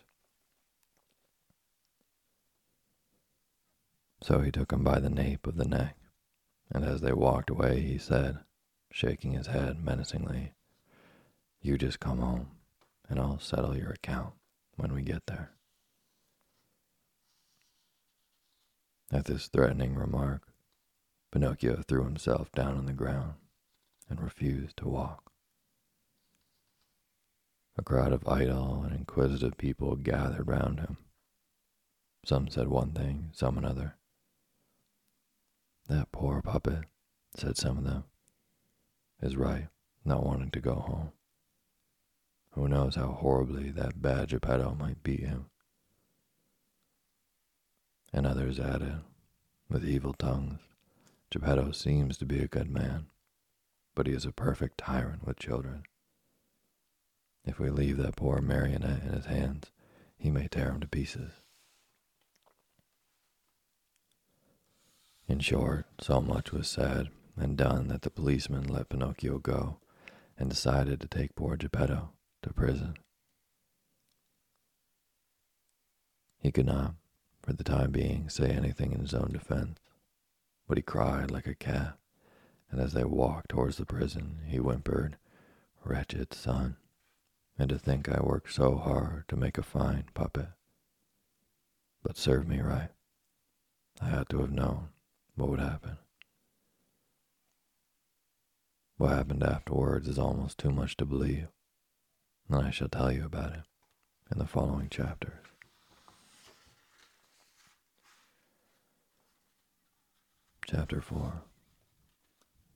So 4.23 4.41
he 4.41 4.51
took 4.51 4.73
him 4.73 4.85
by 4.85 5.01
the 5.01 5.11
nape 5.11 5.47
of 5.47 5.57
the 5.57 5.67
neck, 5.67 5.97
and 6.71 6.85
as 6.85 7.01
they 7.01 7.13
walked 7.13 7.51
away, 7.51 7.81
he 7.81 7.99
said, 7.99 8.39
shaking 8.91 9.33
his 9.33 9.49
head 9.49 9.85
menacingly, 9.85 10.53
You 11.61 11.77
just 11.77 11.99
come 12.01 12.19
home, 12.19 12.53
and 13.09 13.19
I'll 13.19 13.41
settle 13.41 13.77
your 13.77 13.91
account 13.91 14.35
when 14.77 14.95
we 14.95 15.03
get 15.03 15.27
there. 15.27 15.51
At 19.11 19.25
this 19.25 19.49
threatening 19.49 19.95
remark, 19.95 20.52
Pinocchio 21.33 21.83
threw 21.89 22.05
himself 22.05 22.53
down 22.53 22.77
on 22.77 22.85
the 22.85 22.93
ground 22.93 23.35
and 24.09 24.21
refused 24.21 24.77
to 24.77 24.89
walk. 24.89 25.33
A 27.79 27.83
crowd 27.83 28.13
of 28.13 28.29
idle 28.29 28.83
and 28.83 28.95
inquisitive 28.95 29.57
people 29.57 29.97
gathered 29.97 30.47
round 30.47 30.81
him. 30.81 30.99
Some 32.27 32.49
said 32.49 32.69
one 32.69 32.93
thing, 32.93 33.31
some 33.33 33.57
another. 33.57 33.97
That 35.89 36.13
poor 36.13 36.43
puppet, 36.43 36.85
said 37.35 37.57
some 37.57 37.79
of 37.79 37.85
them, 37.85 38.05
is 39.23 39.35
right, 39.35 39.69
not 40.05 40.25
wanting 40.25 40.51
to 40.51 40.61
go 40.61 40.75
home. 40.75 41.13
Who 42.51 42.69
knows 42.69 42.97
how 42.97 43.13
horribly 43.13 43.71
that 43.71 44.03
bad 44.03 44.29
Geppetto 44.29 44.75
might 44.75 45.03
beat 45.03 45.21
him? 45.21 45.47
And 48.13 48.27
others 48.27 48.61
added, 48.61 49.01
with 49.71 49.89
evil 49.89 50.13
tongues, 50.13 50.61
Geppetto 51.33 51.73
seems 51.73 52.19
to 52.19 52.27
be 52.27 52.41
a 52.41 52.47
good 52.47 52.71
man, 52.71 53.07
but 53.95 54.07
he 54.07 54.13
is 54.13 54.27
a 54.27 54.33
perfect 54.33 54.77
tyrant 54.77 55.27
with 55.27 55.39
children. 55.39 55.85
If 57.47 57.59
we 57.59 57.71
leave 57.71 57.97
that 57.97 58.17
poor 58.17 58.43
marionette 58.43 59.03
in 59.03 59.15
his 59.15 59.25
hands, 59.25 59.73
he 60.19 60.31
may 60.31 60.47
tear 60.47 60.73
him 60.73 60.81
to 60.81 60.87
pieces. 60.87 61.33
In 65.27 65.41
short, 65.41 65.87
so 66.03 66.21
much 66.21 66.53
was 66.53 66.69
said 66.69 67.09
and 67.35 67.57
done 67.57 67.89
that 67.89 68.03
the 68.03 68.11
policeman 68.11 68.69
let 68.69 68.91
Pinocchio 68.91 69.39
go 69.39 69.79
and 70.37 70.51
decided 70.51 71.01
to 71.01 71.09
take 71.09 71.35
poor 71.35 71.57
Geppetto 71.57 72.11
to 72.43 72.53
prison. 72.53 72.99
He 76.41 76.53
could 76.53 76.67
not, 76.67 76.97
for 77.43 77.55
the 77.55 77.65
time 77.65 77.91
being, 77.91 78.29
say 78.29 78.51
anything 78.51 78.93
in 78.93 79.01
his 79.01 79.15
own 79.15 79.31
defense, 79.33 79.79
but 80.73 80.79
he 80.79 80.83
cried 80.83 81.31
like 81.31 81.47
a 81.47 81.55
cat, 81.55 81.99
and 82.71 82.81
as 82.81 82.95
they 82.95 83.05
walked 83.05 83.51
towards 83.51 83.77
the 83.77 83.85
prison, 83.85 84.39
he 84.47 84.57
whimpered, 84.57 85.19
Wretched 85.85 86.33
son, 86.33 86.79
and 87.59 87.69
to 87.69 87.79
think 87.79 88.09
I 88.09 88.23
worked 88.23 88.51
so 88.51 88.79
hard 88.79 89.29
to 89.29 89.37
make 89.37 89.59
a 89.59 89.63
fine 89.63 90.07
puppet. 90.15 90.47
But 92.03 92.17
serve 92.17 92.49
me 92.49 92.63
right. 92.63 92.89
I 94.01 94.17
ought 94.17 94.31
to 94.31 94.39
have 94.39 94.51
known 94.51 94.89
what 95.35 95.51
would 95.51 95.61
happen. 95.61 95.99
What 98.97 99.11
happened 99.11 99.43
afterwards 99.43 100.09
is 100.09 100.19
almost 100.19 100.57
too 100.57 100.71
much 100.71 100.97
to 100.97 101.05
believe, 101.05 101.49
and 102.49 102.65
I 102.65 102.71
shall 102.71 102.89
tell 102.89 103.13
you 103.13 103.27
about 103.27 103.53
it 103.53 103.65
in 104.33 104.39
the 104.39 104.47
following 104.47 104.89
chapters. 104.89 105.42
Chapter 110.75 111.03
4 111.03 111.43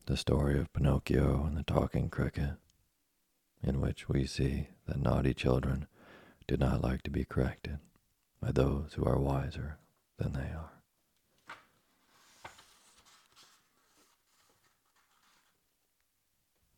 The 0.04 0.18
story 0.18 0.58
of 0.60 0.70
Pinocchio 0.74 1.46
and 1.46 1.56
the 1.56 1.62
talking 1.62 2.10
cricket, 2.10 2.56
in 3.62 3.80
which 3.80 4.06
we 4.06 4.26
see 4.26 4.68
that 4.86 5.00
naughty 5.00 5.32
children 5.32 5.86
do 6.46 6.58
not 6.58 6.82
like 6.82 7.00
to 7.04 7.10
be 7.10 7.24
corrected 7.24 7.78
by 8.38 8.52
those 8.52 8.92
who 8.92 9.06
are 9.06 9.18
wiser 9.18 9.78
than 10.18 10.34
they 10.34 10.40
are. 10.40 10.72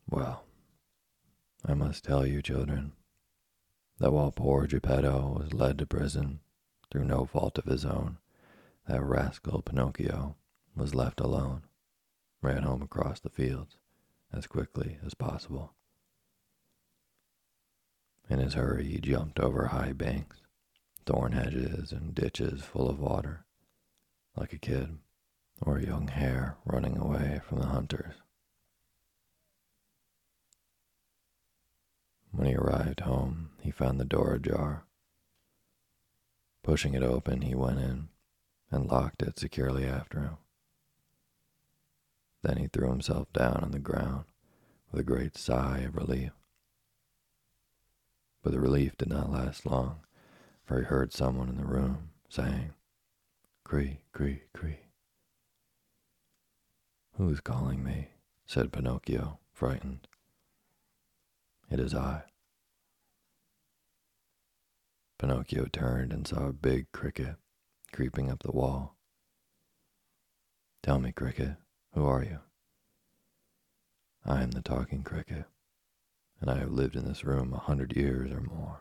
Well, 0.09 0.45
I 1.67 1.75
must 1.75 2.05
tell 2.05 2.25
you, 2.25 2.43
children, 2.43 2.93
that 3.99 4.13
while 4.13 4.31
poor 4.31 4.69
Geppetto 4.69 5.41
was 5.41 5.53
led 5.53 5.79
to 5.79 5.87
prison 5.87 6.39
through 6.93 7.07
no 7.07 7.27
fault 7.27 7.59
of 7.59 7.65
his 7.65 7.85
own, 7.85 8.19
that 8.87 9.03
rascal 9.03 9.63
Pinocchio 9.63 10.37
was 10.79 10.95
left 10.95 11.21
alone, 11.21 11.63
ran 12.41 12.63
home 12.63 12.83
across 12.83 13.21
the 13.21 13.29
fields 13.29 13.77
as 14.33 14.47
quickly 14.47 14.99
as 15.05 15.15
possible. 15.15 15.73
In 18.31 18.39
his 18.39 18.55
hurry, 18.55 18.85
he 18.85 18.99
jumped 18.99 19.41
over 19.41 19.67
high 19.67 19.93
banks, 19.93 20.39
thorn 21.07 21.33
hedges, 21.33 21.93
and 21.93 22.15
ditches 22.15 22.63
full 22.63 22.89
of 22.89 23.01
water, 23.01 23.45
like 24.37 24.53
a 24.53 24.59
kid 24.59 24.99
or 25.63 25.79
a 25.79 25.87
young 25.87 26.09
hare 26.09 26.57
running 26.65 26.97
away 26.97 27.41
from 27.47 27.59
the 27.59 27.67
hunters. 27.67 28.15
When 32.31 32.47
he 32.47 32.55
arrived 32.55 33.01
home, 33.01 33.51
he 33.61 33.71
found 33.71 33.99
the 33.99 34.05
door 34.05 34.35
ajar. 34.35 34.85
Pushing 36.63 36.95
it 36.95 37.03
open, 37.03 37.41
he 37.41 37.55
went 37.55 37.79
in 37.79 38.09
and 38.71 38.87
locked 38.87 39.23
it 39.23 39.39
securely 39.39 39.87
after 39.87 40.21
him. 40.21 40.37
Then 42.43 42.57
he 42.59 42.69
threw 42.69 42.91
himself 42.91 43.33
down 43.33 43.61
on 43.63 43.73
the 43.73 43.79
ground 43.79 44.25
with 44.91 45.01
a 45.01 45.05
great 45.05 45.37
sigh 45.37 45.79
of 45.79 45.97
relief. 45.97 46.33
But 48.43 48.53
the 48.53 48.61
relief 48.61 48.97
did 48.97 49.09
not 49.09 49.31
last 49.31 49.67
long, 49.67 50.01
for 50.65 50.79
he 50.79 50.85
heard 50.85 51.13
someone 51.13 51.49
in 51.49 51.57
the 51.57 51.65
room 51.65 52.11
saying, 52.29 52.75
Cree, 53.65 54.01
cree, 54.13 54.43
cree. 54.55 54.81
Who's 57.17 57.41
calling 57.41 57.83
me? 57.83 58.09
said 58.47 58.73
Pinocchio, 58.73 59.39
frightened. 59.53 60.07
It 61.71 61.81
is 61.81 61.95
I. 61.95 62.23
Pinocchio 65.19 65.67
turned 65.67 66.13
and 66.13 66.27
saw 66.27 66.47
a 66.47 66.53
big 66.53 66.91
cricket 66.93 67.37
creeping 67.93 68.31
up 68.31 68.43
the 68.43 68.53
wall. 68.53 68.97
Tell 70.83 70.99
me, 71.01 71.13
cricket, 71.13 71.57
who 71.95 72.07
are 72.07 72.23
you? 72.23 72.39
I 74.25 74.43
am 74.43 74.51
the 74.51 74.63
talking 74.63 75.03
cricket, 75.03 75.45
and 76.41 76.51
I 76.51 76.59
have 76.59 76.73
lived 76.73 76.97
in 76.97 77.07
this 77.07 77.25
room 77.25 77.53
a 77.53 77.59
hundred 77.59 77.97
years 77.97 78.31
or 78.31 78.41
more. 78.41 78.81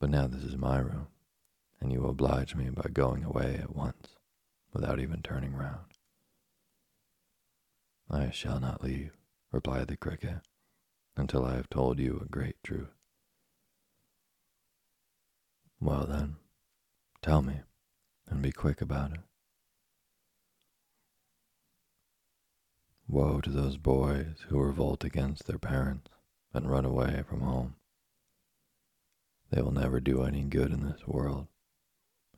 But 0.00 0.10
now 0.10 0.26
this 0.26 0.44
is 0.44 0.56
my 0.56 0.78
room, 0.78 1.08
and 1.80 1.92
you 1.92 2.06
oblige 2.06 2.54
me 2.54 2.70
by 2.70 2.88
going 2.92 3.24
away 3.24 3.58
at 3.62 3.74
once, 3.74 4.16
without 4.72 5.00
even 5.00 5.22
turning 5.22 5.54
round. 5.54 5.94
I 8.10 8.30
shall 8.30 8.60
not 8.60 8.82
leave 8.82 9.12
replied 9.52 9.88
the 9.88 9.96
cricket, 9.96 10.40
until 11.14 11.44
I 11.44 11.54
have 11.54 11.68
told 11.68 11.98
you 11.98 12.20
a 12.24 12.28
great 12.28 12.56
truth. 12.64 12.94
Well 15.78 16.06
then, 16.08 16.36
tell 17.20 17.42
me, 17.42 17.60
and 18.28 18.40
be 18.40 18.50
quick 18.50 18.80
about 18.80 19.12
it. 19.12 19.20
Woe 23.12 23.42
to 23.42 23.50
those 23.50 23.76
boys 23.76 24.46
who 24.48 24.58
revolt 24.58 25.04
against 25.04 25.46
their 25.46 25.58
parents 25.58 26.08
and 26.54 26.70
run 26.70 26.86
away 26.86 27.22
from 27.28 27.42
home. 27.42 27.74
They 29.50 29.60
will 29.60 29.70
never 29.70 30.00
do 30.00 30.22
any 30.22 30.44
good 30.44 30.72
in 30.72 30.86
this 30.86 31.06
world, 31.06 31.48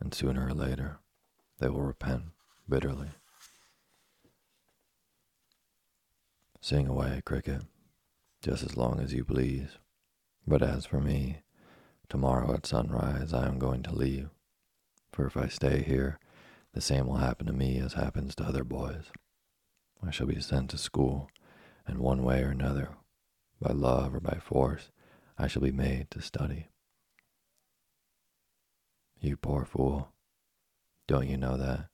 and 0.01 0.13
sooner 0.13 0.49
or 0.49 0.53
later 0.53 0.99
they 1.61 1.69
will 1.69 1.83
repent 1.83 2.25
bitterly. 2.69 3.11
Sing 6.61 6.89
away, 6.89 7.23
cricket, 7.25 7.63
just 8.43 8.65
as 8.65 8.77
long 8.77 8.99
as 8.99 9.13
you 9.13 9.25
please. 9.25 9.79
But 10.45 10.61
as 10.61 10.87
for 10.87 11.01
me, 11.01 11.43
tomorrow 12.09 12.53
at 12.53 12.67
sunrise 12.67 13.33
I 13.33 13.47
am 13.47 13.61
going 13.61 13.85
to 13.85 13.95
leave. 13.95 14.31
For 15.13 15.25
if 15.25 15.37
I 15.37 15.47
stay 15.47 15.85
here, 15.85 16.19
the 16.73 16.81
same 16.81 17.07
will 17.07 17.19
happen 17.19 17.47
to 17.47 17.53
me 17.53 17.79
as 17.79 17.93
happens 17.93 18.35
to 18.35 18.45
other 18.45 18.65
boys. 18.65 19.05
I 20.03 20.11
shall 20.11 20.27
be 20.27 20.41
sent 20.41 20.71
to 20.71 20.79
school, 20.79 21.31
and 21.87 21.99
one 21.99 22.23
way 22.23 22.43
or 22.43 22.49
another, 22.51 22.91
by 23.61 23.73
love 23.73 24.15
or 24.15 24.21
by 24.21 24.39
force, 24.39 24.91
I 25.39 25.47
shall 25.47 25.63
be 25.63 25.73
made 25.73 26.11
to 26.11 26.23
study. 26.23 26.69
You 29.21 29.37
poor 29.37 29.65
fool. 29.65 30.13
Don't 31.07 31.29
you 31.29 31.37
know 31.37 31.57
that 31.57 31.89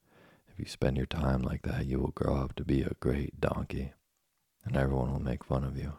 if 0.49 0.59
you 0.59 0.67
spend 0.67 0.97
your 0.97 1.07
time 1.07 1.43
like 1.43 1.63
that, 1.63 1.87
you 1.87 1.99
will 1.99 2.13
grow 2.13 2.37
up 2.37 2.55
to 2.57 2.65
be 2.65 2.83
a 2.83 2.95
great 3.01 3.41
donkey, 3.41 3.93
and 4.65 4.77
everyone 4.77 5.13
will 5.13 5.21
make 5.23 5.45
fun 5.45 5.65
of 5.65 5.77
you? 5.77 5.95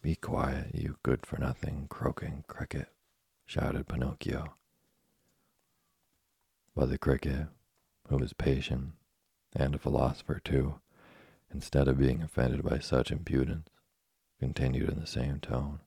Be 0.00 0.14
quiet, 0.14 0.74
you 0.74 0.96
good 1.02 1.26
for 1.26 1.38
nothing 1.38 1.86
croaking 1.88 2.44
cricket, 2.46 2.88
shouted 3.46 3.88
Pinocchio. 3.88 4.54
But 6.74 6.90
the 6.90 6.98
cricket, 6.98 7.48
who 8.08 8.16
was 8.16 8.32
patient 8.32 8.92
and 9.54 9.74
a 9.74 9.78
philosopher 9.78 10.40
too, 10.42 10.80
instead 11.52 11.88
of 11.88 11.98
being 11.98 12.22
offended 12.22 12.62
by 12.62 12.78
such 12.78 13.10
impudence, 13.10 13.68
continued 14.38 14.88
in 14.90 15.00
the 15.00 15.06
same 15.06 15.40
tone. 15.40 15.80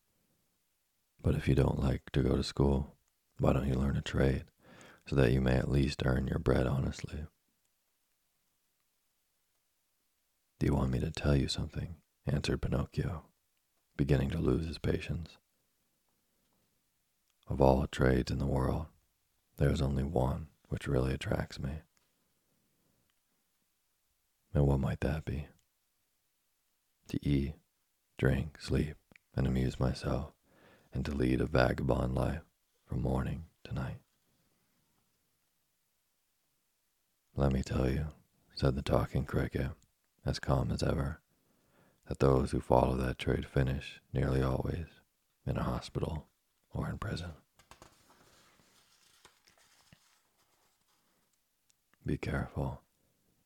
But 1.22 1.36
if 1.36 1.48
you 1.48 1.56
don't 1.56 1.80
like 1.80 2.10
to 2.14 2.24
go 2.24 2.36
to 2.36 2.44
school, 2.44 2.96
why 3.38 3.54
don't 3.54 3.68
you 3.68 3.76
learn 3.76 3.98
a 3.98 4.02
trade 4.02 4.46
so 5.06 5.16
that 5.16 5.32
you 5.32 5.42
may 5.42 5.56
at 5.56 5.72
least 5.72 6.04
earn 6.06 6.28
your 6.28 6.40
bread 6.40 6.68
honestly? 6.68 7.26
Do 10.60 10.66
you 10.68 10.76
want 10.76 10.92
me 10.92 11.00
to 11.00 11.12
tell 11.12 11.36
you 11.36 11.48
something? 11.48 11.96
answered 12.28 12.62
Pinocchio, 12.62 13.24
beginning 13.98 14.30
to 14.30 14.38
lose 14.38 14.68
his 14.68 14.78
patience. 14.78 15.38
Of 17.48 17.60
all 17.60 17.88
trades 17.88 18.32
in 18.32 18.38
the 18.38 18.46
world, 18.46 18.86
there 19.58 19.72
is 19.72 19.82
only 19.82 20.04
one 20.04 20.48
which 20.70 20.88
really 20.88 21.14
attracts 21.14 21.60
me. 21.60 21.82
And 24.54 24.68
what 24.68 24.80
might 24.80 25.00
that 25.02 25.26
be? 25.26 25.48
To 27.10 27.20
eat, 27.28 27.56
drink, 28.18 28.58
sleep, 28.60 28.96
and 29.36 29.48
amuse 29.48 29.80
myself, 29.80 30.32
and 30.94 31.06
to 31.06 31.12
lead 31.12 31.42
a 31.42 31.46
vagabond 31.46 32.16
life 32.16 32.42
from 32.86 33.02
morning 33.02 33.46
to 33.64 33.74
night. 33.74 33.98
Let 37.36 37.54
me 37.54 37.64
tell 37.64 37.90
you, 37.90 38.08
said 38.56 38.76
the 38.76 38.82
talking 38.82 39.24
cricket, 39.26 39.72
as 40.26 40.40
calm 40.40 40.70
as 40.72 40.84
ever, 40.84 41.22
that 42.08 42.20
those 42.20 42.52
who 42.52 42.60
follow 42.60 42.96
that 42.98 43.18
trade 43.18 43.46
finish 43.46 44.02
nearly 44.14 44.42
always 44.42 44.88
in 45.48 45.58
a 45.58 45.64
hospital 45.64 46.28
or 46.74 46.90
in 46.90 46.98
prison. 46.98 47.32
Be 52.06 52.18
careful, 52.18 52.82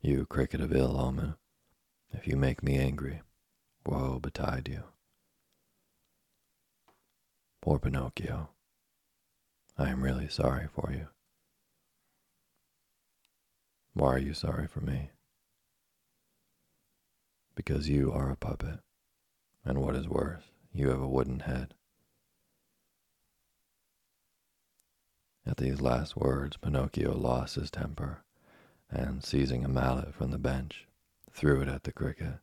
you 0.06 0.24
cricket 0.28 0.62
of 0.62 0.72
ill 0.72 1.00
omen. 1.00 1.34
If 2.12 2.28
you 2.28 2.36
make 2.36 2.62
me 2.62 2.78
angry, 2.78 3.22
woe 3.86 4.20
betide 4.20 4.68
you. 4.70 4.84
Poor 7.62 7.80
Pinocchio. 7.80 8.50
I 9.78 9.90
am 9.90 10.04
really 10.04 10.28
sorry 10.28 10.68
for 10.74 10.92
you. 10.92 11.08
Why 13.94 14.14
are 14.14 14.20
you 14.20 14.36
sorry 14.36 14.68
for 14.68 14.82
me? 14.82 15.10
Because 17.56 17.90
you 17.90 18.12
are 18.12 18.30
a 18.30 18.36
puppet, 18.36 18.82
and 19.64 19.80
what 19.80 19.96
is 19.96 20.08
worse, 20.08 20.44
you 20.72 20.90
have 20.90 21.02
a 21.02 21.08
wooden 21.08 21.40
head. 21.42 21.74
At 25.48 25.58
these 25.58 25.82
last 25.82 26.16
words, 26.16 26.58
Pinocchio 26.58 27.18
lost 27.18 27.56
his 27.56 27.72
temper 27.72 28.25
and 28.90 29.24
seizing 29.24 29.66
a 29.66 29.70
mallet 29.70 30.14
from 30.14 30.32
the 30.32 30.38
bench, 30.38 30.88
threw 31.32 31.62
it 31.62 31.68
at 31.68 31.84
the 31.84 31.92
cricket. 31.92 32.40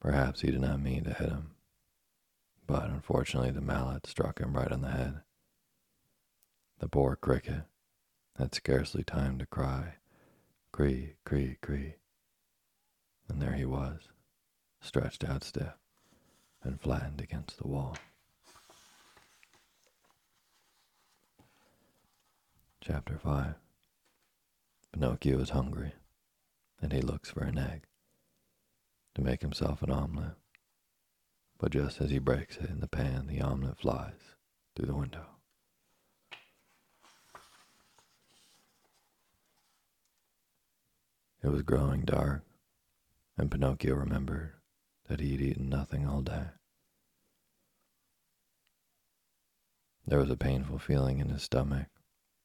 Perhaps 0.00 0.40
he 0.40 0.50
did 0.50 0.60
not 0.60 0.80
mean 0.80 1.04
to 1.04 1.12
hit 1.12 1.28
him, 1.28 1.50
but 2.66 2.84
unfortunately 2.84 3.50
the 3.50 3.60
mallet 3.60 4.06
struck 4.06 4.40
him 4.40 4.56
right 4.56 4.72
on 4.72 4.80
the 4.80 4.90
head. 4.90 5.20
The 6.78 6.88
poor 6.88 7.16
cricket 7.16 7.64
had 8.38 8.54
scarcely 8.54 9.04
time 9.04 9.38
to 9.38 9.46
cry, 9.46 9.96
cree, 10.72 11.16
cree, 11.24 11.58
cree, 11.60 11.96
and 13.28 13.40
there 13.40 13.52
he 13.52 13.66
was, 13.66 14.08
stretched 14.80 15.22
out 15.24 15.44
stiff 15.44 15.74
and 16.62 16.80
flattened 16.80 17.20
against 17.20 17.58
the 17.58 17.68
wall. 17.68 17.96
Chapter 22.80 23.18
5 23.18 23.54
Pinocchio 24.92 25.38
is 25.38 25.50
hungry, 25.50 25.92
and 26.80 26.92
he 26.92 27.00
looks 27.00 27.30
for 27.30 27.44
an 27.44 27.58
egg 27.58 27.86
to 29.14 29.22
make 29.22 29.40
himself 29.40 29.82
an 29.82 29.90
omelet. 29.90 30.34
But 31.58 31.72
just 31.72 32.00
as 32.00 32.10
he 32.10 32.18
breaks 32.18 32.56
it 32.56 32.70
in 32.70 32.80
the 32.80 32.88
pan, 32.88 33.26
the 33.26 33.40
omelet 33.40 33.78
flies 33.78 34.34
through 34.74 34.86
the 34.86 34.94
window. 34.94 35.26
It 41.42 41.48
was 41.48 41.62
growing 41.62 42.02
dark, 42.02 42.44
and 43.38 43.50
Pinocchio 43.50 43.94
remembered 43.94 44.54
that 45.08 45.20
he 45.20 45.32
had 45.32 45.40
eaten 45.40 45.68
nothing 45.68 46.06
all 46.06 46.20
day. 46.20 46.48
There 50.06 50.18
was 50.18 50.30
a 50.30 50.36
painful 50.36 50.78
feeling 50.78 51.18
in 51.18 51.28
his 51.28 51.42
stomach 51.42 51.88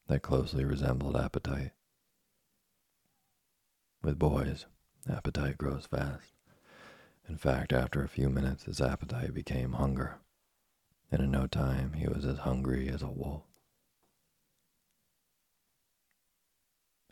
that 0.06 0.22
closely 0.22 0.64
resembled 0.64 1.16
appetite. 1.16 1.72
With 4.02 4.18
boys, 4.18 4.66
appetite 5.08 5.58
grows 5.58 5.86
fast. 5.86 6.32
In 7.28 7.36
fact, 7.36 7.72
after 7.72 8.02
a 8.02 8.08
few 8.08 8.28
minutes, 8.28 8.64
his 8.64 8.80
appetite 8.80 9.34
became 9.34 9.72
hunger, 9.72 10.18
and 11.10 11.20
in 11.20 11.30
no 11.30 11.46
time 11.46 11.94
he 11.94 12.06
was 12.06 12.24
as 12.24 12.38
hungry 12.38 12.88
as 12.88 13.02
a 13.02 13.08
wolf. 13.08 13.42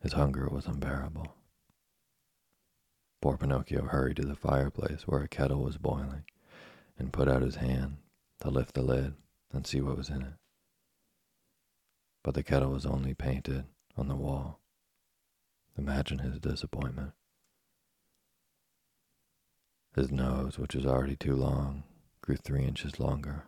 His 0.03 0.13
hunger 0.13 0.49
was 0.49 0.67
unbearable. 0.67 1.35
Poor 3.21 3.39
Pinocchio 3.39 3.87
hurried 3.87 4.17
to 4.17 4.27
the 4.27 4.37
fireplace 4.37 5.09
where 5.09 5.23
a 5.23 5.29
kettle 5.29 5.63
was 5.63 5.79
boiling 5.79 6.25
and 6.99 7.13
put 7.13 7.27
out 7.27 7.43
his 7.43 7.57
hand 7.57 7.97
to 8.41 8.51
lift 8.51 8.75
the 8.75 8.83
lid 8.83 9.15
and 9.51 9.67
see 9.67 9.81
what 9.81 9.97
was 9.97 10.11
in 10.11 10.23
it. 10.23 10.35
But 12.23 12.35
the 12.35 12.43
kettle 12.43 12.71
was 12.71 12.85
only 12.85 13.15
painted 13.15 13.65
on 13.97 14.09
the 14.09 14.15
wall 14.15 14.61
Imagine 15.77 16.21
his 16.21 16.39
disappointment. 16.39 17.13
His 19.97 20.13
nose, 20.13 20.59
which 20.59 20.75
was 20.75 20.87
already 20.87 21.17
too 21.17 21.35
long, 21.35 21.83
grew 22.21 22.37
three 22.37 22.65
inches 22.65 23.01
longer. 23.01 23.45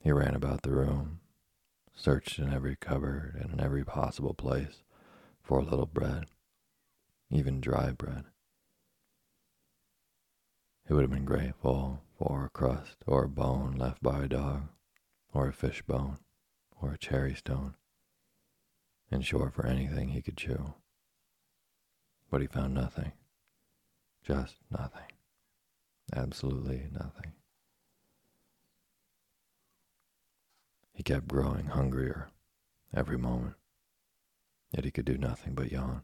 He 0.00 0.12
ran 0.12 0.34
about 0.34 0.62
the 0.62 0.70
room, 0.70 1.20
searched 1.94 2.38
in 2.38 2.52
every 2.52 2.76
cupboard 2.76 3.36
and 3.40 3.54
in 3.54 3.60
every 3.60 3.84
possible 3.84 4.34
place 4.34 4.82
for 5.42 5.58
a 5.58 5.64
little 5.64 5.86
bread, 5.86 6.26
even 7.30 7.60
dry 7.60 7.92
bread. 7.92 8.24
It 10.86 10.92
would 10.92 11.02
have 11.02 11.10
been 11.10 11.24
grateful 11.24 12.02
for 12.18 12.44
a 12.44 12.50
crust 12.50 12.98
or 13.06 13.24
a 13.24 13.28
bone 13.28 13.76
left 13.76 14.02
by 14.02 14.24
a 14.24 14.28
dog, 14.28 14.68
or 15.32 15.48
a 15.48 15.52
fish 15.54 15.80
bone, 15.82 16.18
or 16.82 16.92
a 16.92 16.98
cherry 16.98 17.34
stone 17.34 17.76
in 19.10 19.22
short, 19.22 19.54
for 19.54 19.66
anything 19.66 20.08
he 20.08 20.22
could 20.22 20.36
chew. 20.36 20.74
But 22.30 22.40
he 22.40 22.46
found 22.46 22.74
nothing. 22.74 23.12
Just 24.22 24.56
nothing. 24.70 25.12
Absolutely 26.12 26.88
nothing. 26.92 27.32
He 30.92 31.02
kept 31.02 31.28
growing 31.28 31.66
hungrier 31.66 32.28
every 32.94 33.18
moment, 33.18 33.56
yet 34.70 34.84
he 34.84 34.90
could 34.90 35.04
do 35.04 35.18
nothing 35.18 35.54
but 35.54 35.72
yawn. 35.72 36.02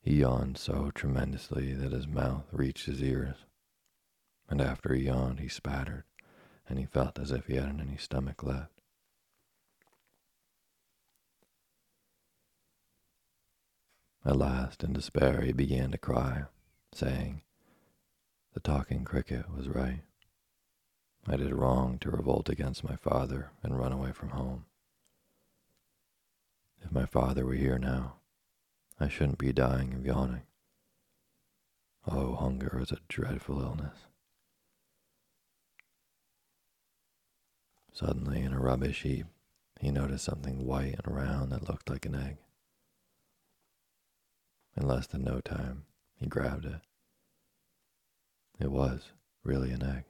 He 0.00 0.20
yawned 0.20 0.58
so 0.58 0.92
tremendously 0.94 1.72
that 1.72 1.92
his 1.92 2.06
mouth 2.06 2.44
reached 2.52 2.86
his 2.86 3.02
ears, 3.02 3.36
and 4.48 4.60
after 4.60 4.94
he 4.94 5.06
yawned, 5.06 5.40
he 5.40 5.48
spattered, 5.48 6.04
and 6.68 6.78
he 6.78 6.84
felt 6.84 7.18
as 7.18 7.30
if 7.30 7.46
he 7.46 7.56
hadn't 7.56 7.80
any 7.80 7.96
stomach 7.96 8.42
left. 8.42 8.75
At 14.26 14.36
last, 14.36 14.82
in 14.82 14.92
despair, 14.92 15.42
he 15.42 15.52
began 15.52 15.92
to 15.92 15.98
cry, 15.98 16.46
saying, 16.92 17.42
The 18.54 18.60
talking 18.60 19.04
cricket 19.04 19.48
was 19.56 19.68
right. 19.68 20.00
I 21.28 21.36
did 21.36 21.54
wrong 21.54 21.98
to 22.00 22.10
revolt 22.10 22.48
against 22.48 22.82
my 22.82 22.96
father 22.96 23.52
and 23.62 23.78
run 23.78 23.92
away 23.92 24.10
from 24.10 24.30
home. 24.30 24.64
If 26.82 26.90
my 26.90 27.06
father 27.06 27.46
were 27.46 27.54
here 27.54 27.78
now, 27.78 28.14
I 28.98 29.06
shouldn't 29.06 29.38
be 29.38 29.52
dying 29.52 29.94
of 29.94 30.04
yawning. 30.04 30.42
Oh, 32.04 32.34
hunger 32.34 32.80
is 32.82 32.90
a 32.90 32.98
dreadful 33.08 33.62
illness. 33.62 34.08
Suddenly, 37.92 38.42
in 38.42 38.52
a 38.52 38.58
rubbish 38.58 39.02
heap, 39.02 39.26
he 39.80 39.92
noticed 39.92 40.24
something 40.24 40.66
white 40.66 40.98
and 41.04 41.14
round 41.14 41.52
that 41.52 41.68
looked 41.68 41.88
like 41.88 42.06
an 42.06 42.16
egg. 42.16 42.38
In 44.76 44.86
less 44.86 45.06
than 45.06 45.24
no 45.24 45.40
time, 45.40 45.84
he 46.16 46.26
grabbed 46.26 46.66
it. 46.66 46.80
It 48.60 48.70
was 48.70 49.12
really 49.42 49.70
an 49.70 49.82
egg. 49.82 50.04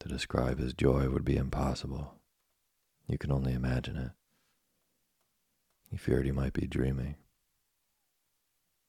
To 0.00 0.08
describe 0.08 0.58
his 0.58 0.72
joy 0.72 1.08
would 1.08 1.24
be 1.24 1.36
impossible. 1.36 2.14
You 3.06 3.18
can 3.18 3.30
only 3.30 3.52
imagine 3.52 3.96
it. 3.96 4.10
He 5.90 5.96
feared 5.96 6.24
he 6.24 6.32
might 6.32 6.54
be 6.54 6.66
dreaming. 6.66 7.16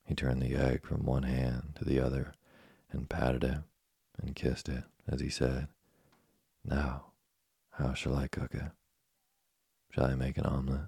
He 0.06 0.16
turned 0.16 0.42
the 0.42 0.56
egg 0.56 0.86
from 0.86 1.06
one 1.06 1.24
hand 1.24 1.74
to 1.76 1.86
the 1.86 2.00
other 2.00 2.34
and 2.92 3.10
patted 3.10 3.44
it 3.44 3.60
and 4.22 4.36
kissed 4.36 4.70
it 4.70 4.84
as 5.08 5.20
he 5.20 5.30
said, 5.30 5.68
Now, 6.64 7.08
how 7.72 7.94
shall 7.94 8.16
I 8.16 8.28
cook 8.28 8.54
it? 8.54 8.72
Shall 9.92 10.06
I 10.06 10.16
make 10.16 10.38
an 10.38 10.46
omelet? 10.46 10.88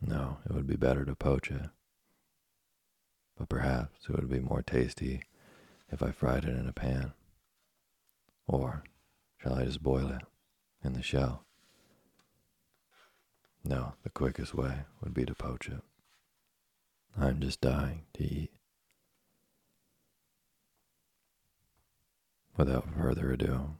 No, 0.00 0.38
it 0.44 0.52
would 0.52 0.66
be 0.66 0.76
better 0.76 1.04
to 1.04 1.14
poach 1.14 1.50
it. 1.50 1.68
But 3.38 3.48
perhaps 3.48 4.08
it 4.08 4.12
would 4.12 4.30
be 4.30 4.40
more 4.40 4.62
tasty 4.62 5.22
if 5.90 6.02
I 6.02 6.10
fried 6.10 6.44
it 6.44 6.56
in 6.56 6.68
a 6.68 6.72
pan. 6.72 7.12
Or 8.46 8.84
shall 9.38 9.54
I 9.54 9.64
just 9.64 9.82
boil 9.82 10.08
it 10.08 10.22
in 10.82 10.94
the 10.94 11.02
shell? 11.02 11.44
No, 13.62 13.94
the 14.02 14.10
quickest 14.10 14.54
way 14.54 14.84
would 15.02 15.12
be 15.12 15.24
to 15.26 15.34
poach 15.34 15.68
it. 15.68 15.82
I'm 17.18 17.40
just 17.40 17.60
dying 17.60 18.02
to 18.14 18.24
eat. 18.24 18.50
Without 22.56 22.94
further 22.94 23.32
ado, 23.32 23.76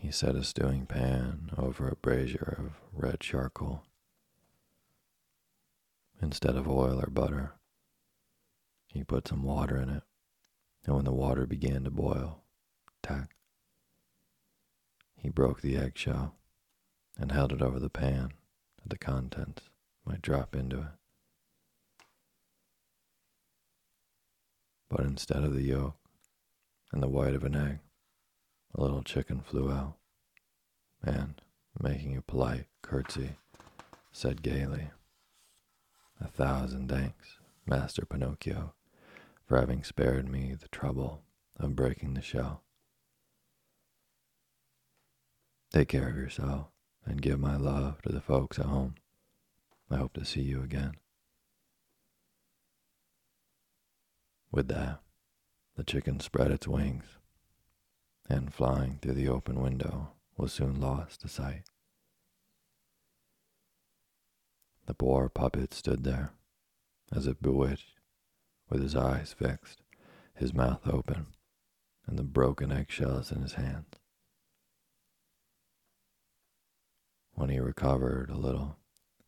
he 0.00 0.10
set 0.10 0.34
a 0.34 0.44
stewing 0.44 0.86
pan 0.86 1.50
over 1.56 1.88
a 1.88 1.96
brazier 1.96 2.56
of 2.58 2.72
red 2.92 3.20
charcoal. 3.20 3.84
Instead 6.22 6.54
of 6.54 6.68
oil 6.68 7.00
or 7.02 7.10
butter, 7.10 7.54
he 8.86 9.02
put 9.02 9.26
some 9.26 9.42
water 9.42 9.76
in 9.76 9.88
it, 9.90 10.04
and 10.84 10.94
when 10.94 11.04
the 11.04 11.12
water 11.12 11.46
began 11.46 11.82
to 11.82 11.90
boil, 11.90 12.44
tack, 13.02 13.34
he 15.16 15.28
broke 15.28 15.60
the 15.60 15.76
eggshell 15.76 16.36
and 17.18 17.32
held 17.32 17.52
it 17.52 17.60
over 17.60 17.80
the 17.80 17.90
pan 17.90 18.32
that 18.80 18.88
the 18.88 18.98
contents 18.98 19.64
might 20.04 20.22
drop 20.22 20.54
into 20.54 20.78
it. 20.78 20.94
But 24.88 25.00
instead 25.00 25.42
of 25.42 25.54
the 25.54 25.62
yolk 25.62 25.96
and 26.92 27.02
the 27.02 27.08
white 27.08 27.34
of 27.34 27.42
an 27.42 27.56
egg, 27.56 27.80
a 28.76 28.80
little 28.80 29.02
chicken 29.02 29.40
flew 29.40 29.72
out, 29.72 29.96
and, 31.02 31.40
making 31.80 32.16
a 32.16 32.22
polite 32.22 32.66
curtsy, 32.80 33.36
said 34.12 34.42
gaily, 34.42 34.90
A 36.22 36.28
thousand 36.28 36.88
thanks, 36.88 37.38
Master 37.66 38.06
Pinocchio, 38.06 38.74
for 39.44 39.58
having 39.58 39.82
spared 39.82 40.28
me 40.28 40.54
the 40.54 40.68
trouble 40.68 41.24
of 41.58 41.74
breaking 41.74 42.14
the 42.14 42.22
shell. 42.22 42.62
Take 45.72 45.88
care 45.88 46.08
of 46.08 46.16
yourself 46.16 46.68
and 47.04 47.20
give 47.20 47.40
my 47.40 47.56
love 47.56 48.02
to 48.02 48.12
the 48.12 48.20
folks 48.20 48.60
at 48.60 48.66
home. 48.66 48.94
I 49.90 49.96
hope 49.96 50.12
to 50.12 50.24
see 50.24 50.42
you 50.42 50.62
again. 50.62 50.92
With 54.52 54.68
that, 54.68 55.00
the 55.76 55.82
chicken 55.82 56.20
spread 56.20 56.52
its 56.52 56.68
wings 56.68 57.18
and, 58.28 58.54
flying 58.54 59.00
through 59.02 59.14
the 59.14 59.28
open 59.28 59.60
window, 59.60 60.12
was 60.36 60.52
soon 60.52 60.80
lost 60.80 61.22
to 61.22 61.28
sight. 61.28 61.64
The 64.86 64.94
poor 64.94 65.28
puppet 65.28 65.72
stood 65.72 66.04
there, 66.04 66.32
as 67.12 67.26
if 67.26 67.40
bewitched, 67.40 68.00
with 68.68 68.82
his 68.82 68.96
eyes 68.96 69.32
fixed, 69.32 69.82
his 70.34 70.52
mouth 70.52 70.86
open, 70.86 71.26
and 72.06 72.18
the 72.18 72.24
broken 72.24 72.72
eggshells 72.72 73.30
in 73.30 73.42
his 73.42 73.54
hands. 73.54 73.94
When 77.34 77.48
he 77.48 77.60
recovered 77.60 78.28
a 78.30 78.36
little 78.36 78.76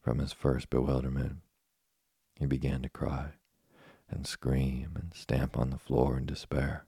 from 0.02 0.18
his 0.18 0.32
first 0.32 0.70
bewilderment, 0.70 1.38
he 2.34 2.46
began 2.46 2.82
to 2.82 2.88
cry 2.88 3.34
and 4.10 4.26
scream 4.26 4.92
and 4.96 5.14
stamp 5.14 5.56
on 5.56 5.70
the 5.70 5.78
floor 5.78 6.18
in 6.18 6.26
despair. 6.26 6.86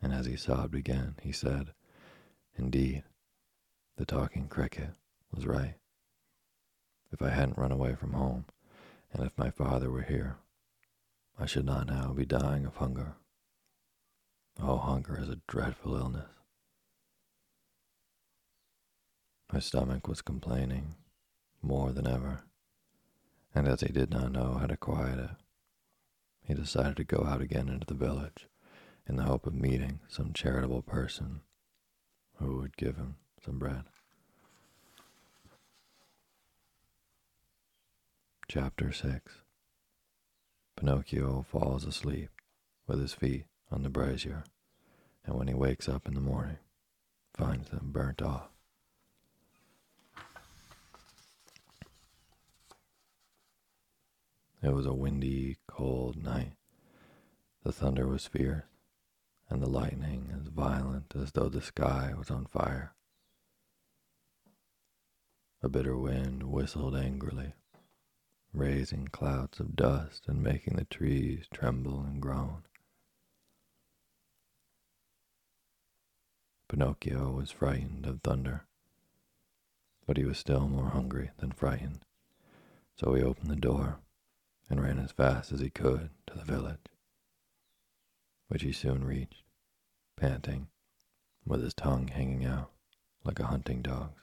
And 0.00 0.12
as 0.12 0.26
he 0.26 0.36
sobbed 0.36 0.74
again, 0.74 1.16
he 1.22 1.32
said, 1.32 1.72
Indeed, 2.56 3.04
the 3.96 4.06
talking 4.06 4.48
cricket 4.48 4.90
was 5.32 5.46
right. 5.46 5.79
If 7.12 7.22
I 7.22 7.30
hadn't 7.30 7.58
run 7.58 7.72
away 7.72 7.94
from 7.94 8.12
home, 8.12 8.44
and 9.12 9.24
if 9.24 9.36
my 9.36 9.50
father 9.50 9.90
were 9.90 10.02
here, 10.02 10.36
I 11.38 11.46
should 11.46 11.64
not 11.64 11.86
now 11.88 12.12
be 12.12 12.24
dying 12.24 12.66
of 12.66 12.76
hunger. 12.76 13.14
Oh, 14.60 14.76
hunger 14.76 15.18
is 15.20 15.28
a 15.28 15.40
dreadful 15.48 15.96
illness. 15.96 16.28
My 19.52 19.58
stomach 19.58 20.06
was 20.06 20.22
complaining 20.22 20.94
more 21.62 21.92
than 21.92 22.06
ever, 22.06 22.44
and 23.54 23.66
as 23.66 23.80
he 23.80 23.92
did 23.92 24.10
not 24.10 24.30
know 24.30 24.54
how 24.54 24.66
to 24.66 24.76
quiet 24.76 25.18
it, 25.18 25.30
he 26.42 26.54
decided 26.54 26.96
to 26.98 27.04
go 27.04 27.24
out 27.26 27.40
again 27.40 27.68
into 27.68 27.86
the 27.86 27.94
village 27.94 28.48
in 29.08 29.16
the 29.16 29.24
hope 29.24 29.46
of 29.46 29.54
meeting 29.54 30.00
some 30.08 30.32
charitable 30.32 30.82
person 30.82 31.40
who 32.36 32.58
would 32.58 32.76
give 32.76 32.96
him 32.96 33.16
some 33.44 33.58
bread. 33.58 33.84
Chapter 38.52 38.90
6 38.90 39.42
Pinocchio 40.74 41.46
falls 41.48 41.84
asleep 41.84 42.30
with 42.84 42.98
his 42.98 43.12
feet 43.12 43.44
on 43.70 43.84
the 43.84 43.88
brazier, 43.88 44.42
and 45.24 45.36
when 45.36 45.46
he 45.46 45.54
wakes 45.54 45.88
up 45.88 46.08
in 46.08 46.14
the 46.14 46.20
morning, 46.20 46.56
finds 47.32 47.70
them 47.70 47.92
burnt 47.92 48.20
off. 48.20 48.48
It 54.60 54.72
was 54.72 54.84
a 54.84 54.94
windy, 54.94 55.58
cold 55.68 56.20
night. 56.20 56.54
The 57.62 57.70
thunder 57.70 58.08
was 58.08 58.26
fierce, 58.26 58.64
and 59.48 59.62
the 59.62 59.70
lightning 59.70 60.32
as 60.34 60.48
violent 60.48 61.14
as 61.14 61.30
though 61.30 61.48
the 61.48 61.62
sky 61.62 62.14
was 62.18 62.32
on 62.32 62.46
fire. 62.46 62.96
A 65.62 65.68
bitter 65.68 65.96
wind 65.96 66.42
whistled 66.42 66.96
angrily, 66.96 67.52
raising 68.52 69.06
clouds 69.08 69.60
of 69.60 69.76
dust 69.76 70.24
and 70.26 70.42
making 70.42 70.76
the 70.76 70.84
trees 70.84 71.46
tremble 71.52 72.00
and 72.00 72.20
groan. 72.20 72.62
Pinocchio 76.68 77.30
was 77.30 77.50
frightened 77.50 78.06
of 78.06 78.20
thunder, 78.22 78.66
but 80.06 80.16
he 80.16 80.24
was 80.24 80.38
still 80.38 80.68
more 80.68 80.90
hungry 80.90 81.30
than 81.38 81.52
frightened, 81.52 82.04
so 82.96 83.14
he 83.14 83.22
opened 83.22 83.50
the 83.50 83.56
door 83.56 83.98
and 84.68 84.80
ran 84.80 84.98
as 84.98 85.10
fast 85.10 85.50
as 85.52 85.60
he 85.60 85.70
could 85.70 86.10
to 86.26 86.34
the 86.38 86.44
village, 86.44 86.86
which 88.48 88.62
he 88.62 88.72
soon 88.72 89.04
reached, 89.04 89.42
panting, 90.16 90.68
with 91.44 91.62
his 91.62 91.74
tongue 91.74 92.08
hanging 92.08 92.44
out 92.44 92.70
like 93.24 93.40
a 93.40 93.46
hunting 93.46 93.82
dog's. 93.82 94.22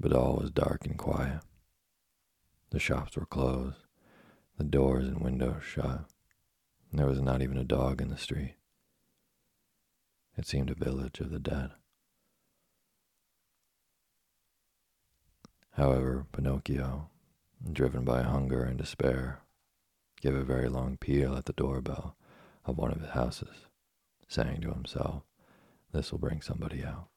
But 0.00 0.14
all 0.14 0.36
was 0.36 0.50
dark 0.50 0.86
and 0.86 0.96
quiet. 0.96 1.42
The 2.70 2.78
shops 2.78 3.16
were 3.16 3.26
closed, 3.26 3.84
the 4.56 4.64
doors 4.64 5.06
and 5.06 5.20
windows 5.20 5.62
shut. 5.62 6.06
There 6.90 7.06
was 7.06 7.20
not 7.20 7.42
even 7.42 7.58
a 7.58 7.64
dog 7.64 8.00
in 8.00 8.08
the 8.08 8.16
street. 8.16 8.56
It 10.38 10.46
seemed 10.46 10.70
a 10.70 10.74
village 10.74 11.20
of 11.20 11.30
the 11.30 11.38
dead. 11.38 11.72
However, 15.72 16.26
Pinocchio, 16.32 17.10
driven 17.70 18.04
by 18.04 18.22
hunger 18.22 18.64
and 18.64 18.78
despair, 18.78 19.40
gave 20.20 20.34
a 20.34 20.42
very 20.42 20.68
long 20.68 20.96
peal 20.96 21.36
at 21.36 21.44
the 21.44 21.52
doorbell 21.52 22.16
of 22.64 22.78
one 22.78 22.90
of 22.90 23.00
his 23.00 23.10
houses, 23.10 23.66
saying 24.28 24.62
to 24.62 24.72
himself, 24.72 25.24
This 25.92 26.10
will 26.10 26.18
bring 26.18 26.40
somebody 26.40 26.84
out. 26.84 27.08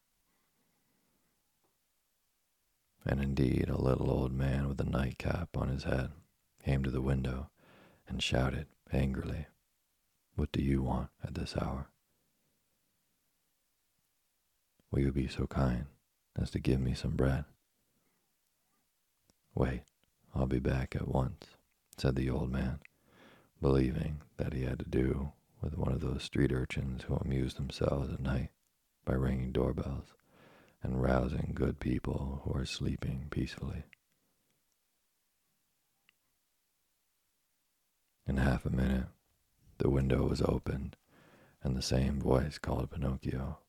And 3.06 3.22
indeed, 3.22 3.68
a 3.70 3.82
little 3.82 4.10
old 4.10 4.32
man 4.32 4.68
with 4.68 4.80
a 4.80 4.86
nightcap 4.86 5.58
on 5.58 5.68
his 5.68 5.84
head 5.84 6.12
came 6.64 6.84
to 6.84 6.92
the 6.92 7.02
window 7.02 7.50
and 8.08 8.24
shouted 8.24 8.68
angrily, 8.92 9.48
What 10.36 10.52
do 10.52 10.62
you 10.62 10.82
want 10.82 11.10
at 11.24 11.36
this 11.36 11.56
hour? 11.58 11.88
Will 14.90 15.00
you 15.00 15.12
be 15.12 15.28
so 15.28 15.48
kind 15.48 15.88
as 16.40 16.52
to 16.52 16.60
give 16.60 16.80
me 16.80 16.94
some 16.94 17.16
bread? 17.16 17.46
Wait, 19.56 19.82
I'll 20.34 20.48
be 20.48 20.60
back 20.60 20.96
at 20.96 21.08
once, 21.08 21.46
said 21.98 22.16
the 22.16 22.30
old 22.30 22.52
man, 22.52 22.80
believing 23.62 24.22
that 24.38 24.54
he 24.54 24.64
had 24.64 24.80
to 24.80 24.90
do 24.90 25.32
with 25.62 25.78
one 25.78 25.92
of 25.92 26.02
those 26.02 26.24
street 26.24 26.52
urchins 26.52 27.04
who 27.04 27.16
amuse 27.16 27.56
themselves 27.56 28.12
at 28.12 28.20
night 28.20 28.50
by 29.06 29.14
ringing 29.14 29.52
doorbells 29.52 30.14
and 30.84 31.02
rousing 31.02 31.54
good 31.54 31.80
people 31.80 32.42
who 32.44 32.54
are 32.54 32.66
sleeping 32.66 33.28
peacefully. 33.32 33.84
In 38.28 38.38
half 38.38 38.66
a 38.66 38.70
minute, 38.70 39.08
the 39.78 39.90
window 39.90 40.28
was 40.28 40.42
opened, 40.42 40.98
and 41.64 41.76
the 41.76 41.82
same 41.82 42.20
voice 42.20 42.58
called 42.58 42.92
Pinocchio. 42.92 43.60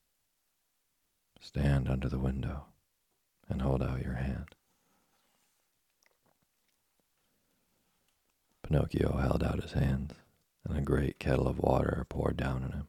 Stand 1.40 1.88
under 1.88 2.08
the 2.08 2.18
window 2.18 2.66
and 3.48 3.62
hold 3.62 3.82
out 3.82 4.02
your 4.02 4.14
hand. 4.14 4.54
Pinocchio 8.62 9.18
held 9.18 9.42
out 9.42 9.62
his 9.62 9.72
hands, 9.72 10.14
and 10.64 10.76
a 10.76 10.82
great 10.82 11.18
kettle 11.18 11.46
of 11.46 11.58
water 11.58 12.06
poured 12.08 12.36
down 12.36 12.64
on 12.64 12.72
him, 12.72 12.88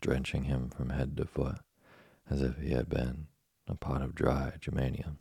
drenching 0.00 0.44
him 0.44 0.70
from 0.70 0.90
head 0.90 1.16
to 1.16 1.26
foot 1.26 1.58
as 2.30 2.40
if 2.42 2.58
he 2.58 2.70
had 2.70 2.88
been 2.88 3.26
a 3.66 3.74
pot 3.74 4.02
of 4.02 4.14
dry 4.14 4.52
geraniums. 4.60 5.20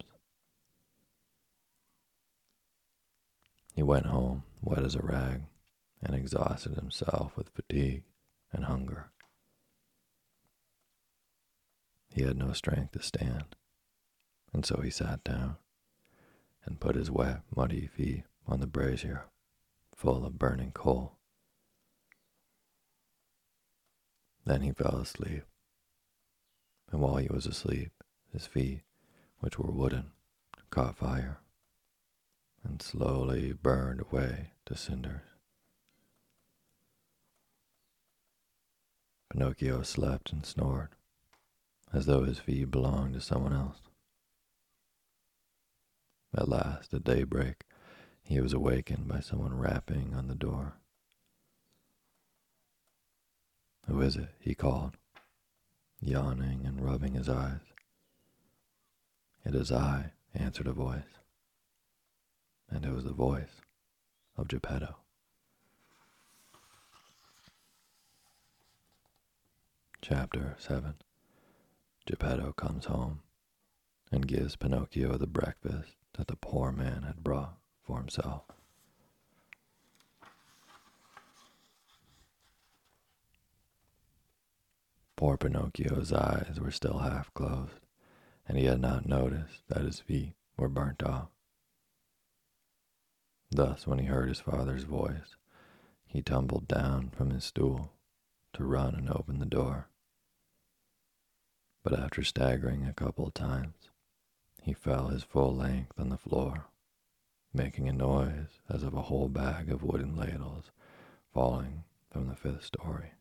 He 3.76 3.82
went 3.82 4.06
home, 4.06 4.44
wet 4.62 4.84
as 4.84 4.96
a 4.96 5.02
rag, 5.02 5.44
and 6.02 6.16
exhausted 6.16 6.76
himself 6.76 7.36
with 7.36 7.50
fatigue 7.50 8.04
and 8.52 8.66
hunger. 8.66 9.12
He 12.14 12.22
had 12.22 12.38
no 12.38 12.54
strength 12.54 12.91
to 12.91 13.02
stand, 13.02 13.56
and 14.54 14.66
so 14.66 14.82
he 14.82 14.91
sat 14.91 15.24
down 15.24 15.58
and 16.66 16.80
put 16.80 16.96
his 16.96 17.10
wet, 17.10 17.41
muddy 17.56 17.88
feet 17.88 18.26
on 18.46 18.60
the 18.60 18.68
brazier 18.68 19.26
full 19.96 20.26
of 20.26 20.38
burning 20.38 20.72
coal. 20.72 21.18
Then 24.46 24.62
he 24.62 24.72
fell 24.72 24.98
asleep, 24.98 25.44
and 26.91 27.02
while 27.02 27.16
he 27.16 27.28
was 27.30 27.48
asleep, 27.48 28.03
his 28.34 28.46
feet, 28.46 28.82
which 29.40 29.58
were 29.58 29.72
wooden, 29.72 30.12
caught 30.70 30.98
fire 30.98 31.40
and 32.64 32.82
slowly 32.82 33.54
burned 33.54 34.02
away 34.02 34.52
to 34.66 34.76
cinders. 34.76 35.22
Pinocchio 39.32 39.82
slept 39.82 40.32
and 40.32 40.46
snored, 40.46 40.90
as 41.92 42.06
though 42.06 42.24
his 42.24 42.40
feet 42.40 42.72
belonged 42.72 43.14
to 43.14 43.22
someone 43.22 43.54
else. 43.54 43.80
At 46.36 46.50
last, 46.50 46.94
at 46.94 47.04
daybreak, 47.04 47.64
he 48.24 48.40
was 48.40 48.54
awakened 48.54 49.08
by 49.08 49.20
someone 49.20 49.58
rapping 49.58 50.14
on 50.16 50.28
the 50.28 50.36
door. 50.36 50.74
Who 53.88 54.02
is 54.02 54.16
it? 54.16 54.30
he 54.40 54.56
called, 54.56 54.98
yawning 56.00 56.66
and 56.66 56.80
rubbing 56.80 57.16
his 57.16 57.28
eyes. 57.28 57.73
It 59.46 59.56
is 59.56 59.72
I, 59.72 60.12
answered 60.34 60.68
a 60.68 60.74
voice. 60.74 61.20
And 62.70 62.86
it 62.86 62.91
was 62.91 63.04
the 63.04 63.14
voice 63.14 63.62
of 64.38 64.48
Geppetto. 64.48 64.96
Chapter 70.02 70.56
7 70.60 70.96
Geppetto 72.06 72.54
comes 72.54 72.86
home 72.86 73.22
and 74.12 74.28
gives 74.28 74.56
Pinocchio 74.56 75.18
the 75.18 75.28
breakfast 75.28 75.96
that 76.18 76.28
the 76.28 76.36
poor 76.36 76.72
man 76.72 77.04
had 77.04 77.24
brought 77.24 77.58
for 77.82 77.98
himself. 77.98 78.44
Poor 85.16 85.38
Pinocchio's 85.38 86.12
eyes 86.12 86.60
were 86.60 86.72
still 86.72 87.00
half 87.00 87.34
closed, 87.34 87.80
and 88.48 88.58
he 88.58 88.66
had 88.66 88.82
not 88.82 89.06
noticed 89.06 89.68
that 89.68 89.84
his 89.86 90.00
feet 90.00 90.36
were 90.58 90.70
burnt 90.70 91.04
off. 91.04 91.30
Thus, 93.52 93.86
when 93.88 94.00
he 94.00 94.06
heard 94.06 94.30
his 94.30 94.39
father's 94.39 94.84
voice, 94.84 95.36
he 96.06 96.22
tumbled 96.22 96.68
down 96.68 97.10
from 97.10 97.30
his 97.30 97.44
stool 97.44 97.94
to 98.54 98.64
run 98.64 98.96
and 98.96 99.10
open 99.10 99.39
the 99.39 99.46
door 99.46 99.88
but 101.84 102.00
after 102.00 102.24
staggering 102.24 102.86
a 102.86 102.94
couple 102.94 103.28
of 103.28 103.34
times, 103.34 103.89
he 104.62 104.74
fell 104.74 105.08
his 105.08 105.24
full 105.24 105.54
length 105.54 106.00
on 106.00 106.10
the 106.10 106.18
floor, 106.18 106.68
making 107.54 107.89
a 107.89 107.94
noise 107.94 108.62
as 108.70 108.84
of 108.84 108.94
a 108.94 109.04
whole 109.04 109.28
bag 109.28 109.70
of 109.70 109.84
wooden 109.84 110.16
ladles 110.16 110.72
falling 111.34 111.84
from 112.10 112.28
the 112.28 112.36
fifth 112.36 112.64
story. 112.64 113.12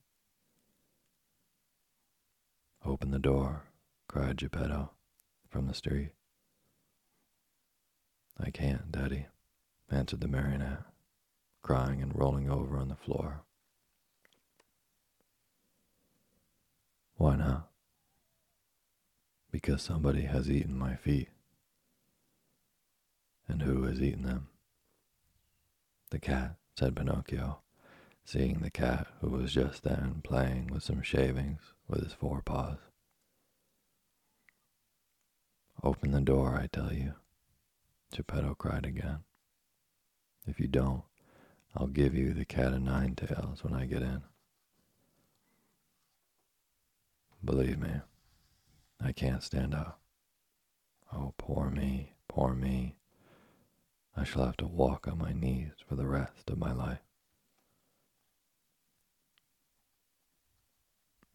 Open 2.84 3.10
the 3.10 3.18
door, 3.18 3.64
cried 4.06 4.36
Geppetto 4.36 4.90
from 5.52 5.66
the 5.66 5.74
street. 5.74 6.10
I 8.40 8.50
can't, 8.50 8.90
Daddy, 8.90 9.26
answered 9.90 10.20
the 10.20 10.28
marionette, 10.28 10.84
crying 11.62 12.02
and 12.02 12.16
rolling 12.18 12.50
over 12.50 12.76
on 12.78 12.88
the 12.88 12.96
floor. 12.96 13.42
Why 17.16 17.36
not? 17.36 17.68
because 19.52 19.82
somebody 19.82 20.22
has 20.22 20.50
eaten 20.50 20.76
my 20.76 20.96
feet. 20.96 21.28
And 23.46 23.62
who 23.62 23.84
has 23.84 24.00
eaten 24.00 24.22
them? 24.22 24.48
The 26.10 26.18
cat, 26.18 26.56
said 26.76 26.96
Pinocchio, 26.96 27.58
seeing 28.24 28.60
the 28.60 28.70
cat 28.70 29.06
who 29.20 29.28
was 29.28 29.52
just 29.52 29.84
then 29.84 30.22
playing 30.24 30.68
with 30.68 30.82
some 30.82 31.02
shavings 31.02 31.60
with 31.86 32.02
his 32.02 32.14
forepaws. 32.14 32.78
Open 35.84 36.12
the 36.12 36.20
door, 36.20 36.56
I 36.56 36.68
tell 36.68 36.92
you, 36.92 37.14
Geppetto 38.14 38.54
cried 38.54 38.86
again. 38.86 39.24
If 40.46 40.60
you 40.60 40.68
don't, 40.68 41.02
I'll 41.74 41.88
give 41.88 42.14
you 42.14 42.32
the 42.32 42.44
cat 42.44 42.72
o' 42.72 42.78
nine 42.78 43.16
tails 43.16 43.64
when 43.64 43.74
I 43.74 43.86
get 43.86 44.02
in. 44.02 44.22
Believe 47.44 47.80
me, 47.80 47.94
I 49.00 49.10
can't 49.10 49.42
stand 49.42 49.74
up. 49.74 50.00
Oh, 51.12 51.34
poor 51.36 51.68
me, 51.68 52.12
poor 52.28 52.54
me. 52.54 52.94
I 54.16 54.22
shall 54.22 54.44
have 54.44 54.56
to 54.58 54.66
walk 54.66 55.08
on 55.08 55.18
my 55.18 55.32
knees 55.32 55.72
for 55.88 55.96
the 55.96 56.06
rest 56.06 56.48
of 56.48 56.58
my 56.58 56.72
life. 56.72 57.00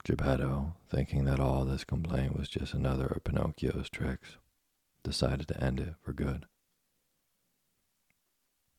Geppetto, 0.07 0.73
thinking 0.89 1.25
that 1.25 1.39
all 1.39 1.65
this 1.65 1.83
complaint 1.83 2.37
was 2.37 2.47
just 2.47 2.73
another 2.73 3.07
of 3.07 3.23
Pinocchio's 3.23 3.89
tricks, 3.89 4.37
decided 5.03 5.47
to 5.49 5.61
end 5.61 5.79
it 5.79 5.95
for 6.01 6.13
good. 6.13 6.45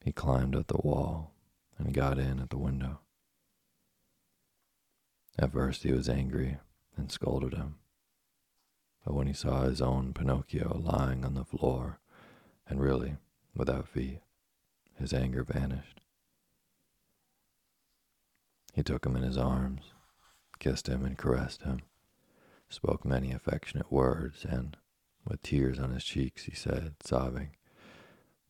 He 0.03 0.11
climbed 0.11 0.57
up 0.57 0.69
the 0.69 0.79
wall 0.79 1.35
and 1.77 1.93
got 1.93 2.19
in 2.19 2.41
at 2.41 2.51
the 2.51 2.59
window. 2.59 3.01
At 5.39 5.53
first 5.53 5.83
he 5.83 5.93
was 5.93 6.09
angry 6.09 6.57
and 6.97 7.13
scolded 7.13 7.55
him 7.55 7.77
but 9.09 9.15
when 9.15 9.27
he 9.27 9.33
saw 9.33 9.63
his 9.63 9.81
own 9.81 10.13
Pinocchio 10.13 10.83
lying 10.85 11.25
on 11.25 11.33
the 11.33 11.43
floor, 11.43 11.99
and 12.69 12.79
really 12.79 13.17
without 13.55 13.89
feet, 13.89 14.21
his 14.97 15.15
anger 15.15 15.43
vanished. 15.43 16.03
He 18.75 18.83
took 18.83 19.07
him 19.07 19.17
in 19.17 19.23
his 19.23 19.39
arms, 19.39 19.95
kissed 20.59 20.89
him 20.89 21.05
and 21.05 21.17
caressed 21.17 21.63
him, 21.63 21.81
spoke 22.69 23.05
many 23.05 23.33
affectionate 23.33 23.91
words, 23.93 24.45
and, 24.45 24.77
with 25.27 25.43
tears 25.43 25.79
on 25.79 25.93
his 25.93 26.05
cheeks, 26.05 26.45
he 26.45 26.55
said, 26.55 26.95
sobbing, 27.03 27.51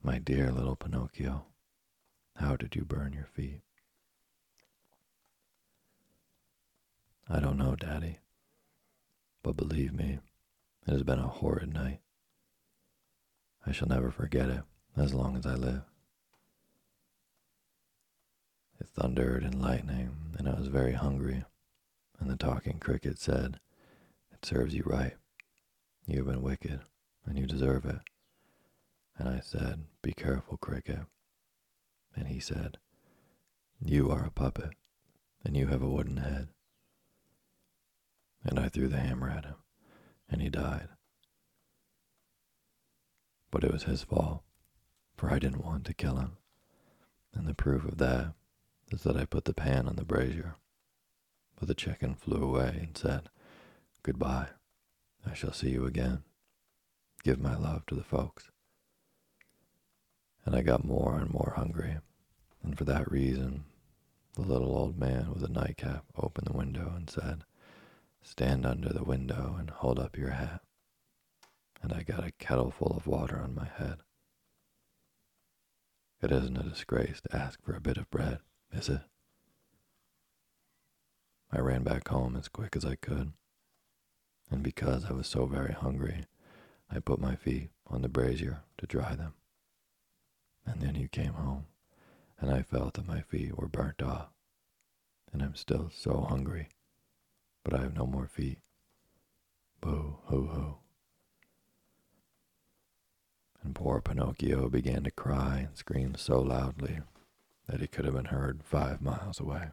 My 0.02 0.18
dear 0.18 0.50
little 0.50 0.76
Pinocchio, 0.76 1.46
how 2.36 2.56
did 2.56 2.76
you 2.76 2.84
burn 2.84 3.12
your 3.12 3.26
feet? 3.26 3.62
I 7.28 7.40
don't 7.40 7.58
know, 7.58 7.74
Daddy, 7.76 8.18
but 9.42 9.56
believe 9.56 9.92
me, 9.92 10.18
it 10.86 10.90
has 10.90 11.02
been 11.02 11.18
a 11.18 11.28
horrid 11.28 11.72
night. 11.72 12.00
I 13.66 13.72
shall 13.72 13.88
never 13.88 14.10
forget 14.10 14.48
it 14.48 14.62
as 14.96 15.12
long 15.12 15.36
as 15.36 15.44
I 15.44 15.54
live. 15.54 15.82
It 18.80 18.88
thundered 18.88 19.42
and 19.42 19.60
lightning, 19.60 20.10
and 20.38 20.48
I 20.48 20.54
was 20.54 20.68
very 20.68 20.92
hungry, 20.92 21.44
and 22.18 22.30
the 22.30 22.36
talking 22.36 22.78
cricket 22.78 23.18
said, 23.18 23.60
It 24.32 24.44
serves 24.44 24.74
you 24.74 24.82
right. 24.84 25.14
You 26.06 26.18
have 26.18 26.26
been 26.26 26.42
wicked, 26.42 26.80
and 27.26 27.38
you 27.38 27.46
deserve 27.46 27.84
it. 27.84 28.00
And 29.16 29.28
I 29.28 29.40
said, 29.40 29.84
Be 30.02 30.12
careful, 30.12 30.56
cricket. 30.56 31.00
And 32.14 32.28
he 32.28 32.40
said, 32.40 32.78
You 33.80 34.10
are 34.10 34.24
a 34.24 34.30
puppet, 34.30 34.70
and 35.44 35.56
you 35.56 35.66
have 35.66 35.82
a 35.82 35.88
wooden 35.88 36.18
head. 36.18 36.48
And 38.44 38.58
I 38.58 38.68
threw 38.68 38.88
the 38.88 38.98
hammer 38.98 39.28
at 39.28 39.44
him 39.44 39.56
and 40.30 40.42
he 40.42 40.48
died. 40.48 40.88
But 43.50 43.64
it 43.64 43.72
was 43.72 43.84
his 43.84 44.02
fault, 44.02 44.42
for 45.16 45.32
I 45.32 45.38
didn't 45.38 45.64
want 45.64 45.84
to 45.86 45.94
kill 45.94 46.16
him. 46.16 46.36
And 47.34 47.46
the 47.46 47.54
proof 47.54 47.84
of 47.84 47.98
that 47.98 48.34
is 48.90 49.02
that 49.02 49.16
I 49.16 49.24
put 49.24 49.44
the 49.44 49.54
pan 49.54 49.88
on 49.88 49.96
the 49.96 50.04
brazier. 50.04 50.56
But 51.58 51.68
the 51.68 51.74
chicken 51.74 52.14
flew 52.14 52.42
away 52.42 52.78
and 52.80 52.96
said, 52.96 53.30
Goodbye, 54.02 54.48
I 55.26 55.34
shall 55.34 55.52
see 55.52 55.70
you 55.70 55.86
again 55.86 56.22
give 57.28 57.40
my 57.40 57.56
love 57.56 57.84
to 57.86 57.94
the 57.94 58.02
folks. 58.02 58.50
And 60.44 60.54
I 60.54 60.62
got 60.62 60.84
more 60.84 61.18
and 61.18 61.30
more 61.30 61.52
hungry, 61.56 61.98
and 62.62 62.78
for 62.78 62.84
that 62.84 63.10
reason, 63.10 63.64
the 64.34 64.42
little 64.42 64.74
old 64.74 64.98
man 64.98 65.30
with 65.32 65.44
a 65.44 65.52
nightcap 65.52 66.04
opened 66.16 66.46
the 66.46 66.56
window 66.56 66.92
and 66.96 67.10
said, 67.10 67.44
Stand 68.22 68.64
under 68.64 68.88
the 68.88 69.04
window 69.04 69.56
and 69.58 69.70
hold 69.70 69.98
up 69.98 70.16
your 70.16 70.30
hat. 70.30 70.62
And 71.82 71.92
I 71.92 72.02
got 72.02 72.26
a 72.26 72.32
kettle 72.32 72.70
full 72.70 72.96
of 72.96 73.06
water 73.06 73.38
on 73.38 73.54
my 73.54 73.66
head. 73.66 73.98
It 76.22 76.32
isn't 76.32 76.56
a 76.56 76.62
disgrace 76.62 77.20
to 77.20 77.36
ask 77.36 77.62
for 77.62 77.74
a 77.74 77.80
bit 77.80 77.96
of 77.96 78.10
bread, 78.10 78.38
is 78.72 78.88
it? 78.88 79.02
I 81.50 81.60
ran 81.60 81.82
back 81.82 82.08
home 82.08 82.36
as 82.36 82.48
quick 82.48 82.76
as 82.76 82.84
I 82.84 82.96
could, 82.96 83.32
and 84.50 84.62
because 84.62 85.06
I 85.06 85.12
was 85.12 85.26
so 85.26 85.46
very 85.46 85.72
hungry, 85.72 86.24
I 86.90 87.00
put 87.00 87.20
my 87.20 87.36
feet 87.36 87.70
on 87.86 88.02
the 88.02 88.08
brazier 88.08 88.60
to 88.78 88.86
dry 88.86 89.14
them. 89.14 89.34
And 90.66 90.82
then 90.82 90.94
you 90.94 91.08
came 91.08 91.32
home, 91.34 91.66
and 92.38 92.50
I 92.50 92.62
felt 92.62 92.94
that 92.94 93.08
my 93.08 93.22
feet 93.22 93.56
were 93.56 93.68
burnt 93.68 94.02
off, 94.02 94.28
and 95.32 95.42
I'm 95.42 95.54
still 95.54 95.90
so 95.94 96.26
hungry, 96.28 96.68
but 97.64 97.72
I 97.74 97.82
have 97.82 97.94
no 97.94 98.06
more 98.06 98.26
feet. 98.26 98.58
Boo 99.80 100.18
hoo 100.26 100.46
hoo. 100.48 100.74
And 103.62 103.74
poor 103.74 104.00
Pinocchio 104.00 104.68
began 104.68 105.04
to 105.04 105.10
cry 105.10 105.60
and 105.66 105.76
scream 105.76 106.14
so 106.14 106.40
loudly 106.40 107.00
that 107.66 107.80
he 107.80 107.86
could 107.86 108.04
have 108.04 108.14
been 108.14 108.26
heard 108.26 108.62
five 108.64 109.00
miles 109.00 109.40
away. 109.40 109.70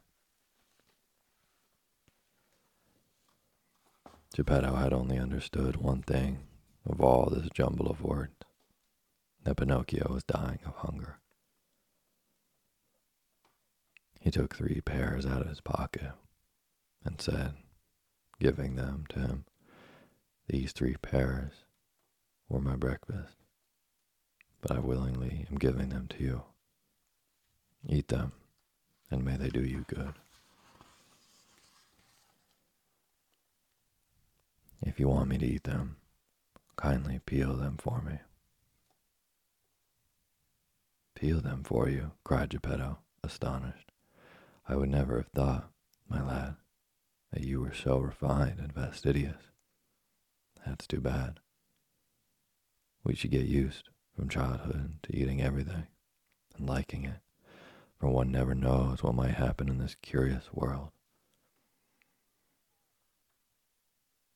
Geppetto 4.36 4.76
had 4.76 4.92
only 4.92 5.18
understood 5.18 5.78
one 5.78 6.02
thing 6.02 6.40
of 6.86 7.00
all 7.00 7.30
this 7.30 7.48
jumble 7.54 7.88
of 7.88 8.02
words 8.02 8.34
that 9.46 9.56
Pinocchio 9.56 10.12
was 10.12 10.26
dying 10.26 10.60
of 10.66 10.76
hunger. 10.76 11.20
He 14.20 14.32
took 14.32 14.54
three 14.54 14.82
pears 14.82 15.26
out 15.26 15.42
of 15.42 15.48
his 15.48 15.62
pocket 15.62 16.12
and 17.06 17.22
said, 17.22 17.54
giving 18.38 18.76
them 18.76 19.06
to 19.08 19.20
him, 19.20 19.46
These 20.48 20.74
three 20.74 20.98
pears 21.02 21.54
were 22.50 22.60
my 22.60 22.76
breakfast, 22.76 23.38
but 24.60 24.70
I 24.70 24.80
willingly 24.80 25.46
am 25.50 25.56
giving 25.58 25.88
them 25.88 26.08
to 26.10 26.22
you. 26.22 26.44
Eat 27.88 28.10
them, 28.10 28.34
and 29.10 29.24
may 29.24 29.38
they 29.38 29.50
do 29.50 29.64
you 29.64 29.86
good. 29.88 30.16
If 34.82 35.00
you 35.00 35.08
want 35.08 35.30
me 35.30 35.38
to 35.38 35.46
eat 35.46 35.64
them, 35.64 35.98
kindly 36.76 37.20
peel 37.26 37.56
them 37.56 37.78
for 37.78 38.02
me. 38.02 38.20
Peel 41.16 41.40
them 41.42 41.64
for 41.64 41.90
you, 41.90 42.12
cried 42.24 42.50
Geppetto, 42.50 43.00
astonished. 43.24 43.92
I 44.68 44.76
would 44.76 44.90
never 44.90 45.18
have 45.18 45.28
thought, 45.28 45.70
my 46.10 46.22
lad, 46.22 46.56
that 47.32 47.44
you 47.44 47.62
were 47.62 47.74
so 47.74 48.00
refined 48.00 48.60
and 48.60 48.74
fastidious. 48.74 49.42
That's 50.66 50.88
too 50.88 51.00
bad. 51.00 51.40
We 53.04 53.16
should 53.16 53.32
get 53.32 53.46
used 53.46 53.90
from 54.16 54.30
childhood 54.30 55.00
to 55.04 55.16
eating 55.16 55.42
everything 55.42 55.88
and 56.58 56.68
liking 56.68 57.06
it, 57.06 57.20
for 58.00 58.10
one 58.10 58.32
never 58.32 58.56
knows 58.56 59.04
what 59.04 59.16
might 59.16 59.36
happen 59.36 59.70
in 59.70 59.78
this 59.78 59.96
curious 60.02 60.52
world. 60.54 60.90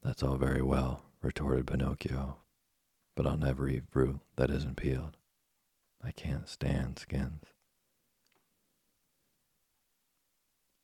That's 0.02 0.24
all 0.24 0.38
very 0.38 0.62
well, 0.62 1.04
retorted 1.22 1.68
Pinocchio, 1.68 2.38
but 3.16 3.28
I'll 3.28 3.38
never 3.38 3.68
eat 3.68 3.84
fruit 3.90 4.20
that 4.38 4.50
isn't 4.50 4.78
peeled. 4.78 5.18
I 6.02 6.12
can't 6.12 6.48
stand 6.48 7.00
skins. 7.00 7.44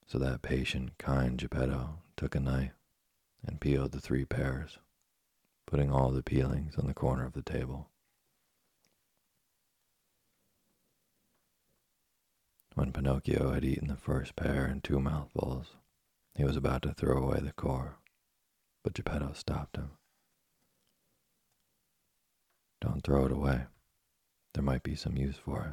So 0.05 0.20
that 0.20 0.41
patient, 0.41 0.97
kind 0.97 1.38
Geppetto 1.38 1.99
took 2.18 2.36
a 2.36 2.39
knife 2.39 2.76
and 3.45 3.61
peeled 3.61 3.93
the 3.93 4.01
three 4.01 4.26
pears, 4.26 4.80
putting 5.66 5.89
all 5.89 6.11
the 6.11 6.22
peelings 6.22 6.76
on 6.76 6.88
the 6.88 6.93
corner 6.93 7.26
of 7.26 7.34
the 7.34 7.41
table. 7.41 7.89
When 12.76 12.91
Pinocchio 12.91 13.53
had 13.53 13.63
eaten 13.63 13.88
the 13.88 13.95
first 13.95 14.36
pear 14.36 14.68
in 14.68 14.82
two 14.82 14.99
mouthfuls, 14.99 15.78
he 16.36 16.43
was 16.43 16.57
about 16.57 16.82
to 16.82 16.93
throw 16.93 17.24
away 17.24 17.39
the 17.39 17.53
core 17.53 17.95
but 18.86 18.93
Geppetto 18.93 19.33
stopped 19.33 19.77
him. 19.77 19.89
Don't 22.79 23.03
throw 23.03 23.25
it 23.25 23.31
away. 23.31 23.63
There 24.53 24.61
might 24.61 24.83
be 24.83 24.93
some 24.93 25.17
use 25.17 25.38
for 25.38 25.65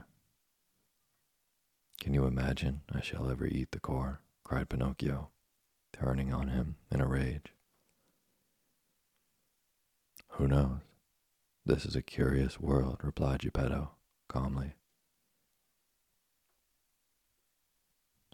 it. 2.00 2.02
Can 2.02 2.14
you 2.14 2.24
imagine 2.24 2.80
I 2.90 3.02
shall 3.02 3.30
ever 3.30 3.46
eat 3.46 3.72
the 3.72 3.80
core? 3.80 4.22
cried 4.44 4.70
Pinocchio, 4.70 5.28
turning 5.92 6.32
on 6.32 6.48
him 6.48 6.76
in 6.90 7.02
a 7.02 7.06
rage. 7.06 7.52
Who 10.30 10.48
knows? 10.48 10.80
This 11.66 11.84
is 11.84 11.94
a 11.94 12.00
curious 12.00 12.58
world, 12.58 13.00
replied 13.02 13.40
Geppetto 13.40 13.90
calmly. 14.26 14.72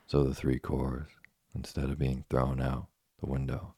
So 0.06 0.22
the 0.22 0.36
three 0.36 0.60
cores, 0.60 1.08
instead 1.52 1.90
of 1.90 1.98
being 1.98 2.24
thrown 2.30 2.60
out 2.60 2.86
the 3.18 3.26
window, 3.26 3.74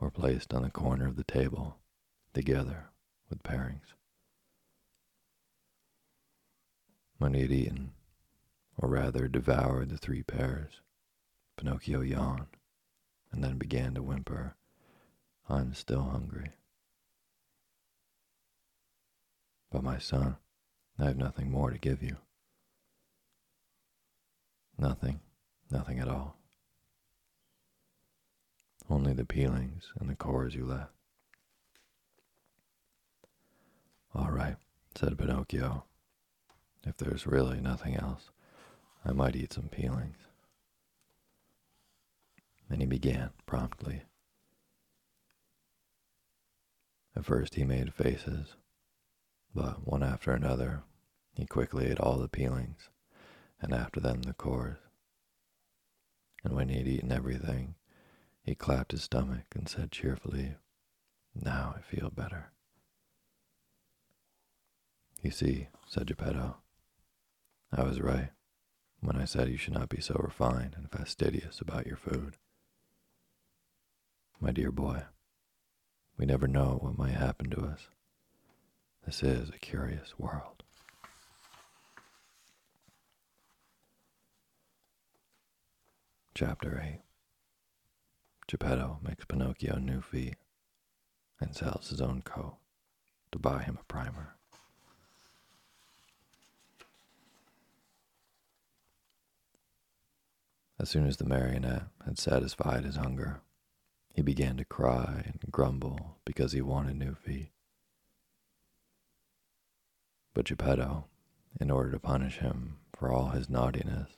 were 0.00 0.10
placed 0.10 0.54
on 0.54 0.62
the 0.62 0.70
corner 0.70 1.06
of 1.06 1.16
the 1.16 1.24
table, 1.24 1.76
together 2.32 2.86
with 3.28 3.42
parings. 3.42 3.94
When 7.18 7.34
he 7.34 7.42
had 7.42 7.52
eaten, 7.52 7.92
or 8.78 8.88
rather 8.88 9.28
devoured 9.28 9.90
the 9.90 9.98
three 9.98 10.22
pears, 10.22 10.80
Pinocchio 11.58 12.00
yawned 12.00 12.56
and 13.30 13.44
then 13.44 13.58
began 13.58 13.94
to 13.94 14.02
whimper, 14.02 14.56
I'm 15.48 15.74
still 15.74 16.02
hungry. 16.02 16.52
But 19.70 19.84
my 19.84 19.98
son, 19.98 20.36
I 20.98 21.04
have 21.04 21.16
nothing 21.16 21.50
more 21.50 21.70
to 21.70 21.78
give 21.78 22.02
you. 22.02 22.16
Nothing, 24.78 25.20
nothing 25.70 26.00
at 26.00 26.08
all 26.08 26.39
only 28.90 29.12
the 29.12 29.24
peelings 29.24 29.92
and 29.98 30.10
the 30.10 30.16
cores 30.16 30.54
you 30.54 30.66
left. 30.66 30.92
All 34.14 34.30
right, 34.30 34.56
said 34.94 35.16
Pinocchio. 35.16 35.84
If 36.84 36.96
there's 36.96 37.26
really 37.26 37.60
nothing 37.60 37.94
else, 37.94 38.30
I 39.04 39.12
might 39.12 39.36
eat 39.36 39.52
some 39.52 39.68
peelings. 39.68 40.16
And 42.68 42.80
he 42.80 42.86
began 42.86 43.30
promptly. 43.46 44.02
At 47.16 47.24
first 47.24 47.54
he 47.54 47.64
made 47.64 47.94
faces, 47.94 48.54
but 49.54 49.86
one 49.86 50.02
after 50.02 50.32
another 50.32 50.82
he 51.34 51.46
quickly 51.46 51.86
ate 51.86 52.00
all 52.00 52.18
the 52.18 52.28
peelings, 52.28 52.88
and 53.60 53.72
after 53.72 54.00
them 54.00 54.22
the 54.22 54.32
cores. 54.32 54.78
And 56.44 56.54
when 56.54 56.68
he 56.68 56.78
had 56.78 56.88
eaten 56.88 57.12
everything, 57.12 57.74
he 58.50 58.56
clapped 58.56 58.90
his 58.90 59.04
stomach 59.04 59.44
and 59.54 59.68
said 59.68 59.92
cheerfully, 59.92 60.56
Now 61.40 61.72
I 61.78 61.82
feel 61.82 62.10
better. 62.10 62.50
You 65.22 65.30
see, 65.30 65.68
said 65.86 66.08
Geppetto, 66.08 66.56
I 67.70 67.84
was 67.84 68.00
right 68.00 68.30
when 68.98 69.14
I 69.14 69.24
said 69.24 69.50
you 69.50 69.56
should 69.56 69.74
not 69.74 69.88
be 69.88 70.00
so 70.00 70.16
refined 70.18 70.74
and 70.76 70.90
fastidious 70.90 71.60
about 71.60 71.86
your 71.86 71.96
food. 71.96 72.38
My 74.40 74.50
dear 74.50 74.72
boy, 74.72 75.04
we 76.18 76.26
never 76.26 76.48
know 76.48 76.80
what 76.80 76.98
might 76.98 77.14
happen 77.14 77.50
to 77.50 77.60
us. 77.60 77.86
This 79.06 79.22
is 79.22 79.50
a 79.50 79.60
curious 79.60 80.18
world. 80.18 80.64
Chapter 86.34 86.82
8 86.84 87.09
Geppetto 88.50 88.98
makes 89.00 89.24
Pinocchio 89.26 89.78
new 89.78 90.00
feet 90.00 90.34
and 91.38 91.54
sells 91.54 91.90
his 91.90 92.00
own 92.00 92.20
coat 92.20 92.56
to 93.30 93.38
buy 93.38 93.62
him 93.62 93.78
a 93.80 93.84
primer. 93.84 94.34
As 100.80 100.90
soon 100.90 101.06
as 101.06 101.18
the 101.18 101.24
marionette 101.24 101.84
had 102.04 102.18
satisfied 102.18 102.82
his 102.82 102.96
hunger, 102.96 103.40
he 104.12 104.20
began 104.20 104.56
to 104.56 104.64
cry 104.64 105.22
and 105.26 105.52
grumble 105.52 106.16
because 106.24 106.50
he 106.50 106.60
wanted 106.60 106.96
new 106.96 107.14
feet. 107.14 107.52
But 110.34 110.46
Geppetto, 110.46 111.04
in 111.60 111.70
order 111.70 111.92
to 111.92 112.00
punish 112.00 112.38
him 112.38 112.78
for 112.96 113.12
all 113.12 113.28
his 113.28 113.48
naughtiness, 113.48 114.16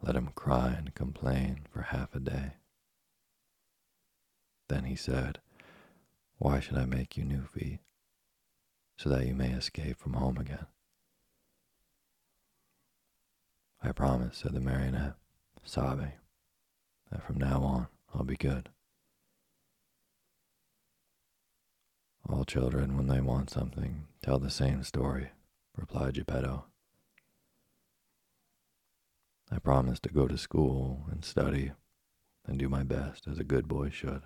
let 0.00 0.16
him 0.16 0.30
cry 0.34 0.68
and 0.68 0.94
complain 0.94 1.66
for 1.70 1.82
half 1.82 2.14
a 2.14 2.20
day. 2.20 2.52
Then 4.68 4.84
he 4.84 4.96
said, 4.96 5.40
Why 6.38 6.60
should 6.60 6.76
I 6.76 6.84
make 6.84 7.16
you 7.16 7.24
new 7.24 7.42
feet? 7.42 7.80
so 8.98 9.08
that 9.08 9.26
you 9.26 9.34
may 9.34 9.50
escape 9.52 9.96
from 9.96 10.14
home 10.14 10.36
again. 10.36 10.66
I 13.80 13.92
promise, 13.92 14.38
said 14.38 14.54
the 14.54 14.60
marionette, 14.60 15.14
sobbing, 15.64 16.12
that 17.12 17.24
from 17.24 17.38
now 17.38 17.62
on 17.62 17.86
I'll 18.12 18.24
be 18.24 18.36
good. 18.36 18.70
All 22.28 22.44
children, 22.44 22.96
when 22.96 23.06
they 23.06 23.20
want 23.20 23.50
something, 23.50 24.08
tell 24.20 24.40
the 24.40 24.50
same 24.50 24.82
story, 24.82 25.30
replied 25.76 26.14
Geppetto. 26.14 26.64
I 29.50 29.60
promise 29.60 30.00
to 30.00 30.08
go 30.10 30.26
to 30.26 30.36
school 30.36 31.06
and 31.10 31.24
study 31.24 31.70
and 32.46 32.58
do 32.58 32.68
my 32.68 32.82
best 32.82 33.28
as 33.28 33.38
a 33.38 33.44
good 33.44 33.68
boy 33.68 33.90
should. 33.90 34.22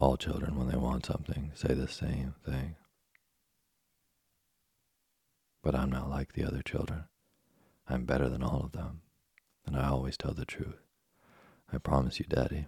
All 0.00 0.16
children, 0.16 0.56
when 0.56 0.68
they 0.68 0.76
want 0.76 1.06
something, 1.06 1.50
say 1.54 1.74
the 1.74 1.88
same 1.88 2.34
thing. 2.44 2.76
But 5.62 5.74
I'm 5.74 5.90
not 5.90 6.08
like 6.08 6.32
the 6.32 6.44
other 6.44 6.62
children. 6.62 7.04
I'm 7.88 8.04
better 8.04 8.28
than 8.28 8.42
all 8.42 8.60
of 8.60 8.72
them, 8.72 9.00
and 9.66 9.76
I 9.76 9.88
always 9.88 10.16
tell 10.16 10.32
the 10.34 10.44
truth. 10.44 10.82
I 11.72 11.78
promise 11.78 12.20
you, 12.20 12.26
Daddy, 12.28 12.66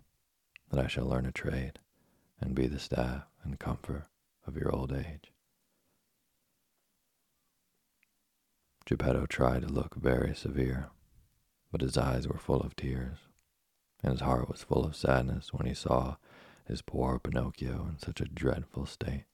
that 0.70 0.80
I 0.84 0.88
shall 0.88 1.06
learn 1.06 1.24
a 1.24 1.32
trade 1.32 1.78
and 2.40 2.54
be 2.54 2.66
the 2.66 2.80
staff 2.80 3.26
and 3.44 3.60
comfort 3.60 4.06
of 4.46 4.56
your 4.56 4.74
old 4.74 4.92
age. 4.92 5.32
Geppetto 8.86 9.26
tried 9.26 9.62
to 9.62 9.68
look 9.68 9.94
very 9.94 10.34
severe, 10.34 10.90
but 11.70 11.80
his 11.80 11.96
eyes 11.96 12.26
were 12.26 12.38
full 12.38 12.60
of 12.60 12.74
tears, 12.74 13.18
and 14.02 14.12
his 14.12 14.22
heart 14.22 14.48
was 14.48 14.64
full 14.64 14.84
of 14.84 14.96
sadness 14.96 15.52
when 15.52 15.66
he 15.66 15.74
saw 15.74 16.16
his 16.70 16.82
poor 16.82 17.18
Pinocchio 17.18 17.88
in 17.90 17.98
such 17.98 18.20
a 18.20 18.26
dreadful 18.26 18.86
state. 18.86 19.24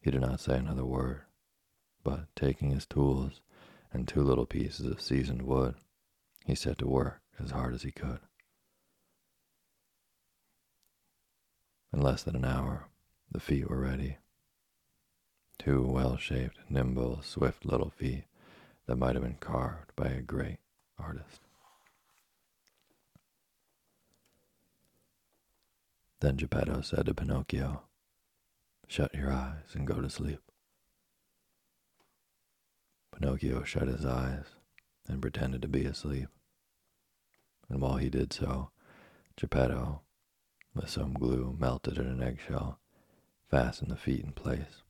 He 0.00 0.10
did 0.10 0.22
not 0.22 0.40
say 0.40 0.56
another 0.56 0.86
word, 0.86 1.20
but 2.02 2.34
taking 2.34 2.70
his 2.70 2.86
tools 2.86 3.42
and 3.92 4.08
two 4.08 4.22
little 4.22 4.46
pieces 4.46 4.86
of 4.86 5.02
seasoned 5.02 5.42
wood, 5.42 5.74
he 6.46 6.54
set 6.54 6.78
to 6.78 6.86
work 6.86 7.20
as 7.38 7.50
hard 7.50 7.74
as 7.74 7.82
he 7.82 7.90
could. 7.90 8.20
In 11.92 12.00
less 12.00 12.22
than 12.22 12.36
an 12.36 12.46
hour, 12.46 12.86
the 13.30 13.40
feet 13.40 13.68
were 13.68 13.80
ready. 13.80 14.16
Two 15.58 15.82
well 15.82 16.16
shaped, 16.16 16.56
nimble, 16.70 17.20
swift 17.22 17.66
little 17.66 17.90
feet 17.90 18.24
that 18.86 18.96
might 18.96 19.14
have 19.14 19.24
been 19.24 19.36
carved 19.40 19.94
by 19.94 20.06
a 20.06 20.22
great 20.22 20.58
artist. 20.98 21.47
Then 26.20 26.36
Geppetto 26.36 26.80
said 26.80 27.06
to 27.06 27.14
Pinocchio, 27.14 27.82
Shut 28.86 29.14
your 29.14 29.30
eyes 29.30 29.74
and 29.74 29.86
go 29.86 30.00
to 30.00 30.10
sleep. 30.10 30.40
Pinocchio 33.12 33.62
shut 33.64 33.88
his 33.88 34.04
eyes 34.04 34.46
and 35.06 35.22
pretended 35.22 35.62
to 35.62 35.68
be 35.68 35.84
asleep. 35.84 36.28
And 37.68 37.80
while 37.80 37.96
he 37.96 38.08
did 38.08 38.32
so, 38.32 38.70
Geppetto 39.36 40.02
with 40.74 40.90
some 40.90 41.12
glue 41.12 41.56
melted 41.58 41.98
in 41.98 42.06
an 42.06 42.22
eggshell, 42.22 42.78
fastened 43.50 43.90
the 43.90 43.96
feet 43.96 44.24
in 44.24 44.32
place. 44.32 44.82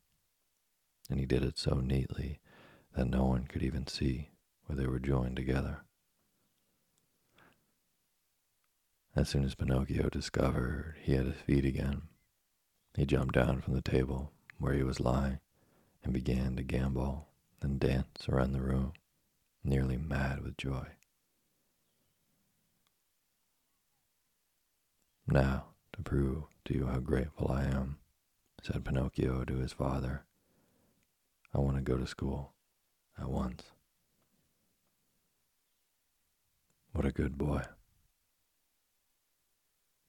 And 1.09 1.19
he 1.19 1.27
did 1.27 1.43
it 1.43 1.59
so 1.59 1.81
neatly 1.81 2.41
that 2.95 3.09
no 3.09 3.25
one 3.25 3.47
could 3.47 3.63
even 3.63 3.87
see 3.87 4.31
where 4.67 4.77
they 4.77 4.87
were 4.87 4.99
joined 4.99 5.37
together. 5.37 5.81
As 9.19 9.29
soon 9.29 9.43
as 9.43 9.57
Pinocchio 9.57 10.09
discovered 10.11 10.95
he 11.03 11.15
had 11.15 11.27
his 11.27 11.41
feet 11.41 11.65
again, 11.65 12.03
he 12.95 13.05
jumped 13.05 13.35
down 13.35 13.61
from 13.61 13.75
the 13.75 13.83
table 13.83 14.31
where 14.59 14.75
he 14.75 14.85
was 14.85 15.01
lying 15.01 15.41
and 16.05 16.13
began 16.13 16.55
to 16.55 16.63
gambol 16.63 17.25
and 17.61 17.81
dance 17.81 18.29
around 18.29 18.53
the 18.53 18.63
room, 18.63 18.93
nearly 19.65 19.97
mad 19.97 20.45
with 20.45 20.57
joy. 20.57 20.87
Now, 25.27 25.65
to 25.95 26.03
prove 26.05 26.45
to 26.67 26.75
you 26.75 26.87
how 26.87 27.01
grateful 27.01 27.51
I 27.51 27.65
am, 27.65 27.99
said 28.63 28.85
Pinocchio 28.85 29.45
to 29.45 29.57
his 29.57 29.73
father. 29.73 30.27
I 31.53 31.59
want 31.59 31.75
to 31.75 31.83
go 31.83 31.97
to 31.99 32.07
school 32.07 32.53
at 33.21 33.29
once. 33.29 33.65
What 36.93 37.05
a 37.05 37.11
good 37.11 37.37
boy. 37.37 37.65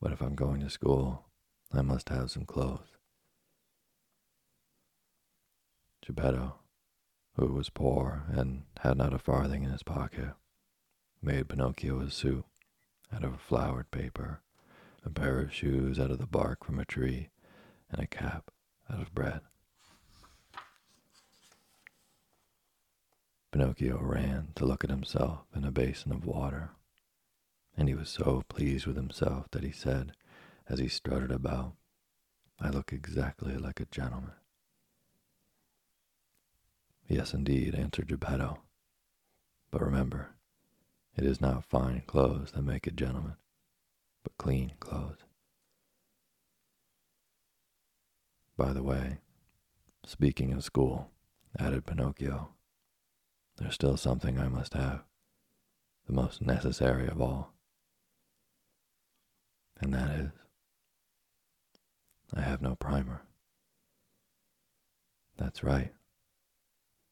But 0.02 0.12
if 0.12 0.22
I'm 0.22 0.36
going 0.36 0.62
to 0.62 0.70
school, 0.70 1.26
I 1.74 1.82
must 1.82 2.10
have 2.10 2.32
some 2.32 2.46
clothes. 2.46 2.88
Geppetto, 6.06 6.56
who 7.36 7.54
was 7.54 7.70
poor 7.70 8.24
and 8.30 8.64
had 8.80 8.98
not 8.98 9.14
a 9.14 9.20
farthing 9.20 9.64
in 9.64 9.72
his 9.72 9.84
pocket, 9.84 10.34
made 11.22 11.50
Pinocchio 11.50 12.00
a 12.00 12.10
suit 12.10 12.46
out 13.14 13.24
of 13.24 13.40
flowered 13.42 13.92
paper 13.92 14.42
a 15.06 15.10
pair 15.10 15.40
of 15.40 15.54
shoes 15.54 16.00
out 16.00 16.12
of 16.12 16.20
the 16.20 16.28
bark 16.28 16.64
from 16.64 16.80
a 16.80 16.86
tree, 16.86 17.30
and 17.92 18.02
a 18.02 18.08
cap 18.08 18.52
out 18.92 19.02
of 19.02 19.14
bread. 19.14 19.42
Pinocchio 23.52 23.98
ran 24.00 24.50
to 24.56 24.66
look 24.66 24.84
at 24.84 24.90
himself 24.90 25.40
in 25.56 25.64
a 25.64 25.72
basin 25.72 26.12
of 26.12 26.26
water, 26.26 26.72
and 27.80 27.88
he 27.88 27.96
was 27.96 28.10
so 28.10 28.44
pleased 28.50 28.86
with 28.86 28.98
himself 28.98 29.46
that 29.52 29.64
he 29.64 29.72
said, 29.72 30.12
as 30.68 30.80
he 30.80 30.90
strutted 30.90 31.32
about, 31.32 31.72
I 32.60 32.70
look 32.70 32.92
exactly 32.92 33.56
like 33.56 33.80
a 33.80 33.86
gentleman. 33.86 34.34
Yes, 37.08 37.34
indeed, 37.34 37.74
answered 37.74 38.10
Geppetto. 38.10 38.60
But 39.72 39.82
remember, 39.82 40.32
it 41.16 41.24
is 41.24 41.40
not 41.40 41.64
fine 41.64 42.04
clothes 42.06 42.52
that 42.52 42.64
make 42.64 42.86
a 42.86 42.92
gentleman, 42.92 43.38
but 44.24 44.38
clean 44.38 44.74
clothes. 44.82 45.24
By 48.58 48.74
the 48.74 48.84
way, 48.84 49.20
speaking 50.06 50.52
of 50.52 50.66
school, 50.66 51.12
added 51.58 51.86
Pinocchio, 51.86 52.50
there's 53.56 53.76
still 53.76 53.96
something 53.96 54.38
I 54.38 54.50
must 54.50 54.74
have, 54.74 55.04
the 56.08 56.14
most 56.14 56.42
necessary 56.42 57.08
of 57.08 57.22
all. 57.22 57.54
And 59.82 59.94
that 59.94 60.10
is, 60.12 60.32
I 62.34 62.42
have 62.42 62.62
no 62.62 62.76
primer. 62.76 63.22
That's 65.38 65.64
right. 65.64 65.94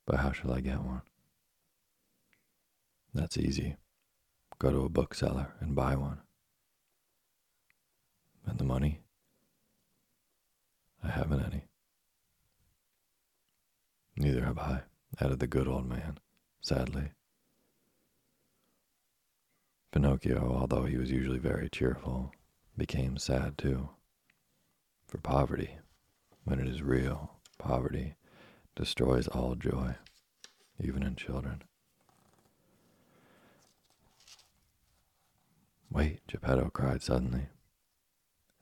But 0.06 0.20
how 0.20 0.32
shall 0.32 0.52
I 0.52 0.60
get 0.60 0.82
one? 0.82 1.02
That's 3.14 3.38
easy. 3.38 3.78
Go 4.60 4.72
to 4.72 4.86
a 4.86 4.90
bookseller 4.90 5.54
and 5.60 5.76
buy 5.76 5.96
one. 5.96 6.20
And 8.46 8.58
the 8.58 8.64
money? 8.64 9.02
I 11.04 11.10
haven't 11.10 11.44
any. 11.44 11.64
Neither 14.18 14.46
have 14.46 14.58
I, 14.58 14.82
added 15.22 15.40
the 15.40 15.48
good 15.48 15.68
old 15.68 15.88
man, 15.88 16.18
sadly. 16.62 17.12
Pinocchio, 19.92 20.56
although 20.60 20.84
he 20.84 20.98
was 20.98 21.12
usually 21.12 21.40
very 21.40 21.70
cheerful, 21.70 22.32
became 22.78 23.18
sad 23.18 23.58
too. 23.58 23.90
For 25.08 25.18
poverty, 25.18 25.78
when 26.44 26.60
it 26.60 26.68
is 26.68 26.82
real, 26.82 27.32
poverty 27.58 28.16
destroys 28.76 29.28
all 29.28 29.56
joy, 29.56 29.96
even 30.80 31.04
in 31.04 31.16
children. 31.16 31.64
Wait, 35.90 36.20
Geppetto 36.28 36.70
cried 36.70 37.02
suddenly 37.02 37.48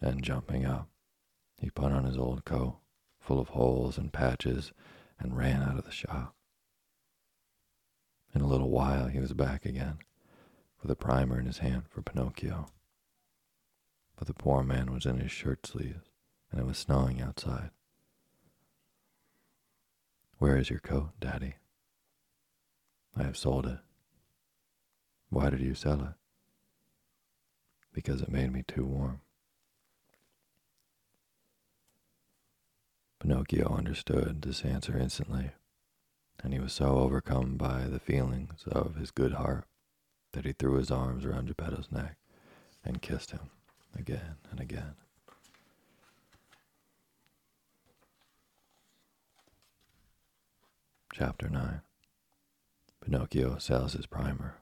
and 0.02 0.24
jumping 0.24 0.66
up, 0.66 0.88
he 1.58 1.70
put 1.70 1.92
on 1.92 2.06
his 2.06 2.18
old 2.18 2.46
coat, 2.46 2.78
full 3.20 3.40
of 3.40 3.50
holes 3.50 3.98
and 3.98 4.14
patches, 4.14 4.72
and 5.20 5.38
ran 5.38 5.64
out 5.64 5.78
of 5.78 5.86
the 5.86 5.92
shop. 5.92 6.36
In 8.34 8.42
a 8.42 8.48
little 8.48 8.70
while 8.70 9.08
he 9.08 9.20
was 9.20 9.34
back 9.34 9.66
again, 9.66 9.98
with 10.82 10.92
a 10.92 10.96
primer 10.96 11.40
in 11.40 11.46
his 11.46 11.60
hand 11.60 11.84
for 11.90 12.02
Pinocchio. 12.02 12.68
But 14.16 14.28
the 14.28 14.34
poor 14.34 14.64
man 14.64 14.94
was 14.94 15.06
in 15.06 15.20
his 15.20 15.32
shirt 15.32 15.66
sleeves, 15.66 16.10
and 16.52 16.60
it 16.60 16.66
was 16.66 16.78
snowing 16.78 17.22
outside. 17.22 17.72
Where 20.38 20.58
is 20.58 20.70
your 20.70 20.80
coat, 20.80 21.12
Daddy? 21.20 21.56
I 23.16 23.24
have 23.24 23.38
sold 23.38 23.66
it. 23.66 23.80
Why 25.30 25.50
did 25.50 25.62
you 25.62 25.74
sell 25.74 26.02
it? 26.02 26.14
Because 27.94 28.22
it 28.22 28.32
made 28.32 28.52
me 28.52 28.64
too 28.66 28.86
warm. 28.86 29.22
Pinocchio 33.20 33.74
understood 33.74 34.42
this 34.42 34.64
answer 34.64 34.98
instantly, 34.98 35.52
and 36.44 36.54
he 36.54 36.60
was 36.60 36.74
so 36.74 37.00
overcome 37.00 37.58
by 37.58 37.88
the 37.88 38.00
feelings 38.00 38.64
of 38.68 38.96
his 38.96 39.12
good 39.12 39.34
heart 39.34 39.66
that 40.34 40.46
he 40.46 40.52
threw 40.52 40.76
his 40.76 40.92
arms 40.92 41.26
around 41.26 41.48
Geppetto's 41.48 41.92
neck 41.92 42.18
and 42.84 43.02
kissed 43.02 43.32
him 43.32 43.50
again 43.98 44.36
and 44.52 44.60
again. 44.60 44.96
Chapter 51.14 51.50
9 51.50 51.82
Pinocchio 53.04 53.58
sells 53.58 53.94
his 53.94 54.06
primer. 54.06 54.58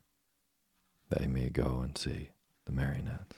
They 1.10 1.28
may 1.28 1.50
go 1.50 1.82
and 1.84 1.98
see 1.98 2.30
the 2.66 2.72
marionettes. 2.72 3.38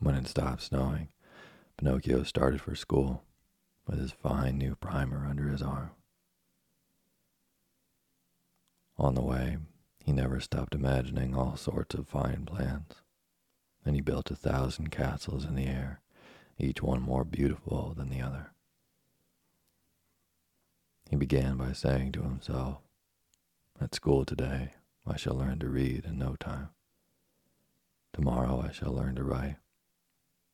When 0.00 0.14
it 0.14 0.28
stopped 0.28 0.62
snowing, 0.62 1.08
Pinocchio 1.78 2.22
started 2.22 2.60
for 2.60 2.74
school 2.74 3.22
with 3.86 3.98
his 3.98 4.12
fine 4.12 4.58
new 4.58 4.74
primer 4.74 5.26
under 5.26 5.48
his 5.48 5.62
arm. 5.62 5.90
On 9.06 9.14
the 9.14 9.22
way, 9.22 9.58
he 10.04 10.10
never 10.10 10.40
stopped 10.40 10.74
imagining 10.74 11.32
all 11.32 11.56
sorts 11.56 11.94
of 11.94 12.08
fine 12.08 12.44
plans, 12.44 12.90
and 13.84 13.94
he 13.94 14.00
built 14.00 14.32
a 14.32 14.34
thousand 14.34 14.90
castles 14.90 15.44
in 15.44 15.54
the 15.54 15.66
air, 15.66 16.00
each 16.58 16.82
one 16.82 17.02
more 17.02 17.22
beautiful 17.22 17.94
than 17.96 18.10
the 18.10 18.20
other. 18.20 18.50
He 21.08 21.14
began 21.14 21.56
by 21.56 21.70
saying 21.70 22.10
to 22.12 22.22
himself, 22.22 22.78
At 23.80 23.94
school 23.94 24.24
today, 24.24 24.72
I 25.06 25.16
shall 25.16 25.36
learn 25.36 25.60
to 25.60 25.68
read 25.68 26.04
in 26.04 26.18
no 26.18 26.34
time. 26.34 26.70
Tomorrow 28.12 28.64
I 28.68 28.72
shall 28.72 28.92
learn 28.92 29.14
to 29.14 29.22
write, 29.22 29.58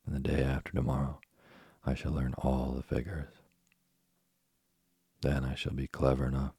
and 0.04 0.14
the 0.14 0.20
day 0.20 0.42
after 0.42 0.72
tomorrow 0.72 1.20
I 1.86 1.94
shall 1.94 2.12
learn 2.12 2.34
all 2.36 2.72
the 2.72 2.82
figures. 2.82 3.32
Then 5.22 5.42
I 5.42 5.54
shall 5.54 5.72
be 5.72 5.86
clever 5.86 6.26
enough 6.26 6.52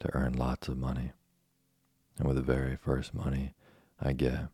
to 0.00 0.12
earn 0.12 0.32
lots 0.32 0.66
of 0.66 0.76
money, 0.76 1.12
and 2.18 2.26
with 2.26 2.36
the 2.36 2.42
very 2.42 2.76
first 2.76 3.14
money 3.14 3.54
I 4.00 4.12
get, 4.12 4.48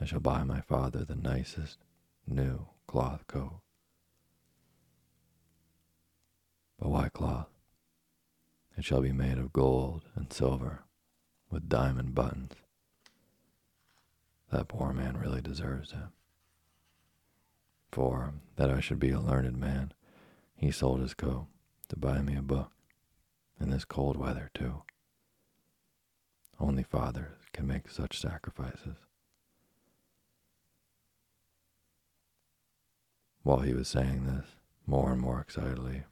I 0.00 0.04
shall 0.04 0.20
buy 0.20 0.44
my 0.44 0.60
father 0.60 1.04
the 1.04 1.16
nicest 1.16 1.78
new 2.26 2.66
cloth 2.86 3.26
coat. 3.26 3.60
But 6.78 6.88
why 6.88 7.08
cloth? 7.08 7.48
It 8.76 8.84
shall 8.84 9.02
be 9.02 9.12
made 9.12 9.36
of 9.36 9.52
gold 9.52 10.04
and 10.14 10.32
silver, 10.32 10.84
with 11.50 11.68
diamond 11.68 12.14
buttons. 12.14 12.52
That 14.50 14.68
poor 14.68 14.92
man 14.92 15.18
really 15.18 15.42
deserves 15.42 15.92
it. 15.92 16.08
For 17.92 18.32
that 18.56 18.70
I 18.70 18.80
should 18.80 18.98
be 18.98 19.10
a 19.10 19.20
learned 19.20 19.58
man, 19.58 19.92
he 20.56 20.70
sold 20.70 21.00
his 21.00 21.14
coat 21.14 21.46
to 21.88 21.96
buy 21.96 22.22
me 22.22 22.36
a 22.36 22.42
book, 22.42 22.70
in 23.60 23.70
this 23.70 23.84
cold 23.84 24.16
weather, 24.16 24.50
too. 24.54 24.82
Only 26.60 26.82
fathers 26.82 27.38
can 27.54 27.66
make 27.66 27.88
such 27.88 28.20
sacrifices. 28.20 28.96
While 33.42 33.60
he 33.60 33.72
was 33.72 33.88
saying 33.88 34.26
this, 34.26 34.44
more 34.86 35.10
and 35.12 35.20
more 35.22 35.40
excitedly, 35.40 36.04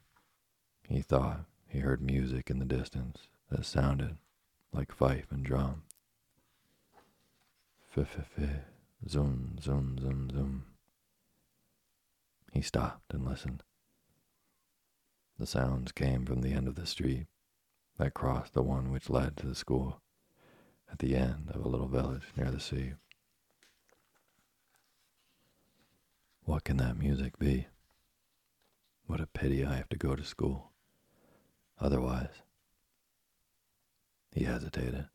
he 0.87 1.01
thought 1.01 1.45
he 1.67 1.79
heard 1.79 2.01
music 2.01 2.49
in 2.49 2.57
the 2.57 2.65
distance 2.65 3.27
that 3.51 3.63
sounded 3.63 4.17
like 4.73 4.91
fife 4.91 5.31
and 5.31 5.45
drum. 5.45 5.83
F-f-f, 7.95 8.39
zoom, 9.07 9.57
zoom, 9.61 9.99
zoom, 10.01 10.29
zoom. 10.31 10.65
He 12.51 12.61
stopped 12.61 13.13
and 13.13 13.23
listened. 13.23 13.61
The 15.37 15.45
sounds 15.45 15.91
came 15.91 16.25
from 16.25 16.41
the 16.41 16.53
end 16.53 16.67
of 16.67 16.75
the 16.75 16.87
street 16.87 17.27
that 17.99 18.15
crossed 18.15 18.55
the 18.55 18.63
one 18.63 18.91
which 18.91 19.11
led 19.11 19.37
to 19.37 19.45
the 19.45 19.55
school 19.55 20.01
at 20.91 20.99
the 20.99 21.15
end 21.15 21.49
of 21.53 21.63
a 21.63 21.69
little 21.69 21.87
village 21.87 22.23
near 22.35 22.51
the 22.51 22.59
sea. 22.59 22.93
What 26.43 26.63
can 26.63 26.77
that 26.77 26.97
music 26.97 27.37
be? 27.37 27.67
What 29.05 29.21
a 29.21 29.27
pity 29.27 29.65
I 29.65 29.75
have 29.75 29.89
to 29.89 29.97
go 29.97 30.15
to 30.15 30.23
school. 30.23 30.71
Otherwise, 31.79 32.41
he 34.33 34.43
hesitated, 34.43 35.07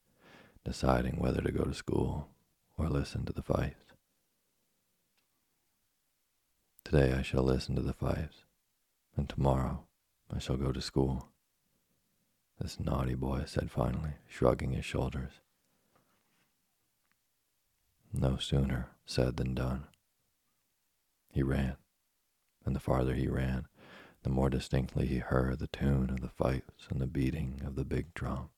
deciding 0.65 1.17
whether 1.19 1.41
to 1.43 1.53
go 1.53 1.65
to 1.65 1.75
school 1.75 2.29
or 2.77 2.89
listen 2.89 3.25
to 3.25 3.33
the 3.33 3.43
fifes. 3.43 3.93
Today 6.85 7.13
I 7.13 7.23
shall 7.23 7.43
listen 7.43 7.75
to 7.77 7.83
the 7.83 7.93
fifes, 7.93 8.45
and 9.17 9.29
tomorrow 9.29 9.85
I 10.35 10.39
shall 10.39 10.57
go 10.57 10.73
to 10.73 10.81
school. 10.81 11.29
This 12.61 12.79
naughty 12.79 13.15
boy 13.15 13.45
said 13.47 13.71
finally, 13.71 14.15
shrugging 14.29 14.73
his 14.73 14.85
shoulders. 14.85 15.41
No 18.17 18.37
sooner 18.37 18.91
said 19.05 19.37
than 19.37 19.55
done. 19.55 19.89
He 21.33 21.43
ran, 21.43 21.77
and 22.65 22.75
the 22.75 22.81
farther 22.81 23.15
he 23.15 23.27
ran, 23.27 23.67
the 24.23 24.31
more 24.31 24.49
distinctly 24.49 25.07
he 25.07 25.19
heard 25.19 25.59
the 25.59 25.67
tune 25.67 26.11
of 26.11 26.21
the 26.21 26.29
fifes 26.29 26.87
and 26.91 27.01
the 27.01 27.09
beating 27.09 27.61
of 27.67 27.75
the 27.75 27.85
big 27.85 28.15
drum. 28.15 28.51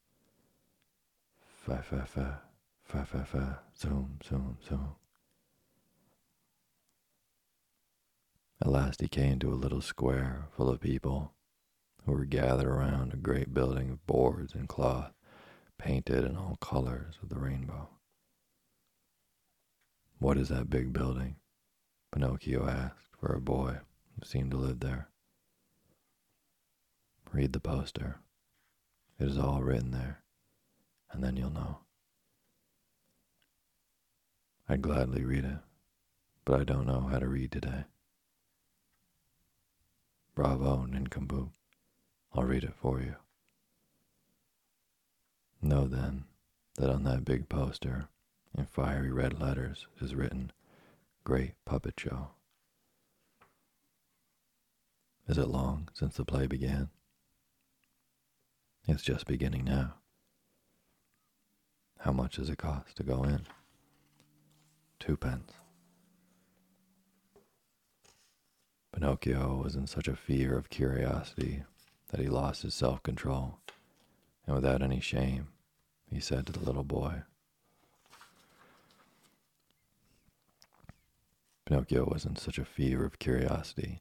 Fa 1.41 1.83
fa 1.83 2.05
fa, 2.05 2.43
fa 2.85 3.07
fa 3.07 3.25
fa, 3.25 3.61
zoom, 3.77 4.19
zoom, 4.23 4.59
zoom. 4.69 4.95
At 8.61 8.69
last 8.69 9.01
he 9.01 9.09
came 9.09 9.39
to 9.39 9.53
a 9.53 9.55
little 9.55 9.81
square 9.81 10.49
full 10.55 10.69
of 10.69 10.81
people 10.81 11.33
who 12.05 12.13
were 12.13 12.27
gathered 12.27 12.69
around 12.69 13.15
a 13.15 13.17
great 13.17 13.55
building 13.55 13.91
of 13.91 14.07
boards 14.07 14.55
and 14.55 14.69
cloth 14.69 15.13
painted 15.79 16.25
in 16.25 16.37
all 16.37 16.57
colors 16.61 17.19
of 17.23 17.31
the 17.31 17.39
rainbow. 17.39 17.89
What 20.19 20.39
is 20.39 20.49
that 20.49 20.71
big 20.71 20.93
building? 20.93 21.37
Pinocchio 22.11 22.67
asked 22.67 23.11
for 23.21 23.35
a 23.35 23.41
boy 23.41 23.79
who 24.15 24.27
seemed 24.27 24.51
to 24.53 24.57
live 24.57 24.81
there. 24.81 25.09
Read 27.33 27.53
the 27.53 27.61
poster. 27.61 28.21
It 29.19 29.29
is 29.29 29.39
all 29.39 29.63
written 29.63 29.91
there, 29.91 30.23
and 31.11 31.23
then 31.23 31.37
you'll 31.37 31.51
know. 31.51 31.81
I'd 34.69 34.83
gladly 34.83 35.25
read 35.25 35.45
it, 35.45 35.59
but 36.45 36.61
I 36.61 36.65
don't 36.65 36.87
know 36.87 37.03
how 37.03 37.19
to 37.19 37.29
read 37.29 37.53
today. 37.53 37.85
Bravo, 40.35 40.87
nincompoop. 40.87 41.51
I'll 42.33 42.45
read 42.45 42.65
it 42.65 42.75
for 42.75 43.01
you. 43.01 43.17
Know 45.61 45.87
then 45.87 46.25
that 46.77 46.91
on 46.91 47.05
that 47.05 47.25
big 47.25 47.49
poster, 47.49 48.09
in 48.57 48.65
fiery 48.67 49.13
red 49.13 49.39
letters, 49.39 49.87
is 50.01 50.15
written 50.15 50.51
Great 51.25 51.53
Puppet 51.65 51.95
Show. 51.99 52.29
Is 55.29 55.39
it 55.39 55.49
long 55.49 55.89
since 55.93 56.17
the 56.17 56.25
play 56.25 56.47
began? 56.47 56.89
It's 58.89 59.03
just 59.03 59.27
beginning 59.27 59.65
now. 59.65 59.95
How 61.99 62.13
much 62.13 62.37
does 62.37 62.49
it 62.49 62.59
cost 62.59 62.97
to 62.97 63.03
go 63.03 63.25
in? 63.25 63.47
Two 65.01 65.17
Twopence. 65.17 65.53
Pinocchio 68.93 69.61
was 69.63 69.75
in 69.75 69.87
such 69.87 70.09
a 70.09 70.17
fever 70.17 70.57
of 70.57 70.71
curiosity 70.71 71.65
that 72.09 72.21
he 72.21 72.29
lost 72.29 72.63
his 72.63 72.75
self 72.75 73.03
control, 73.03 73.59
and 74.47 74.55
without 74.55 74.81
any 74.81 75.01
shame, 75.01 75.49
he 76.09 76.21
said 76.21 76.47
to 76.47 76.53
the 76.53 76.65
little 76.65 76.85
boy, 76.85 77.23
Pinocchio 81.67 82.05
was 82.05 82.25
in 82.25 82.37
such 82.37 82.59
a 82.59 82.65
fever 82.65 83.05
of 83.05 83.19
curiosity 83.19 84.01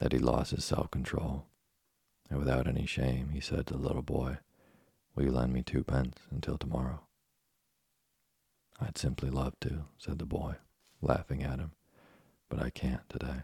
that 0.00 0.12
he 0.12 0.18
lost 0.18 0.50
his 0.50 0.64
self 0.64 0.90
control, 0.90 1.46
and 2.28 2.40
without 2.40 2.66
any 2.66 2.86
shame, 2.86 3.30
he 3.30 3.40
said 3.40 3.66
to 3.68 3.74
the 3.74 3.80
little 3.80 4.02
boy, 4.02 4.38
Will 5.14 5.24
you 5.24 5.30
lend 5.30 5.52
me 5.52 5.62
twopence 5.62 6.18
until 6.30 6.58
tomorrow? 6.58 7.00
I'd 8.80 8.98
simply 8.98 9.30
love 9.30 9.54
to, 9.60 9.84
said 9.96 10.18
the 10.18 10.26
boy, 10.26 10.56
laughing 11.00 11.42
at 11.42 11.60
him, 11.60 11.72
but 12.48 12.60
I 12.60 12.70
can't 12.70 13.08
today. 13.08 13.42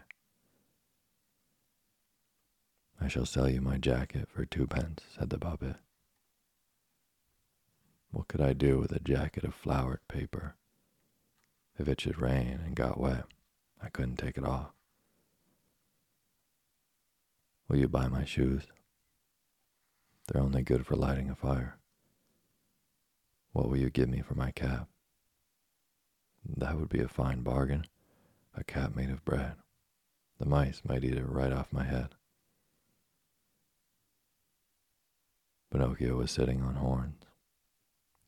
I 2.99 3.07
shall 3.07 3.25
sell 3.25 3.49
you 3.49 3.61
my 3.61 3.77
jacket 3.77 4.29
for 4.29 4.45
twopence, 4.45 5.03
said 5.17 5.29
the 5.29 5.37
puppet. 5.37 5.77
What 8.11 8.27
could 8.27 8.41
I 8.41 8.53
do 8.53 8.79
with 8.79 8.91
a 8.91 8.99
jacket 8.99 9.43
of 9.43 9.53
flowered 9.53 10.05
paper? 10.07 10.55
If 11.77 11.87
it 11.87 11.99
should 11.99 12.21
rain 12.21 12.61
and 12.65 12.75
got 12.75 12.99
wet, 12.99 13.25
I 13.85 13.89
couldn't 13.89 14.17
take 14.17 14.37
it 14.37 14.43
off. 14.43 14.71
Will 17.69 17.77
you 17.77 17.87
buy 17.87 18.07
my 18.07 18.25
shoes? 18.25 18.63
They're 20.27 20.41
only 20.41 20.63
good 20.63 20.87
for 20.87 20.95
lighting 20.95 21.29
a 21.29 21.35
fire. 21.35 21.77
What 23.53 23.69
will 23.69 23.77
you 23.77 23.91
give 23.91 24.09
me 24.09 24.21
for 24.21 24.33
my 24.33 24.49
cap? 24.49 24.87
That 26.57 26.79
would 26.79 26.89
be 26.89 26.99
a 26.99 27.07
fine 27.07 27.41
bargain. 27.41 27.85
A 28.55 28.63
cap 28.63 28.95
made 28.95 29.11
of 29.11 29.23
bread. 29.23 29.53
The 30.39 30.45
mice 30.45 30.81
might 30.87 31.03
eat 31.03 31.17
it 31.17 31.29
right 31.29 31.53
off 31.53 31.71
my 31.71 31.83
head. 31.83 32.09
Pinocchio 35.71 36.17
was 36.17 36.31
sitting 36.31 36.61
on 36.63 36.75
horns. 36.75 37.23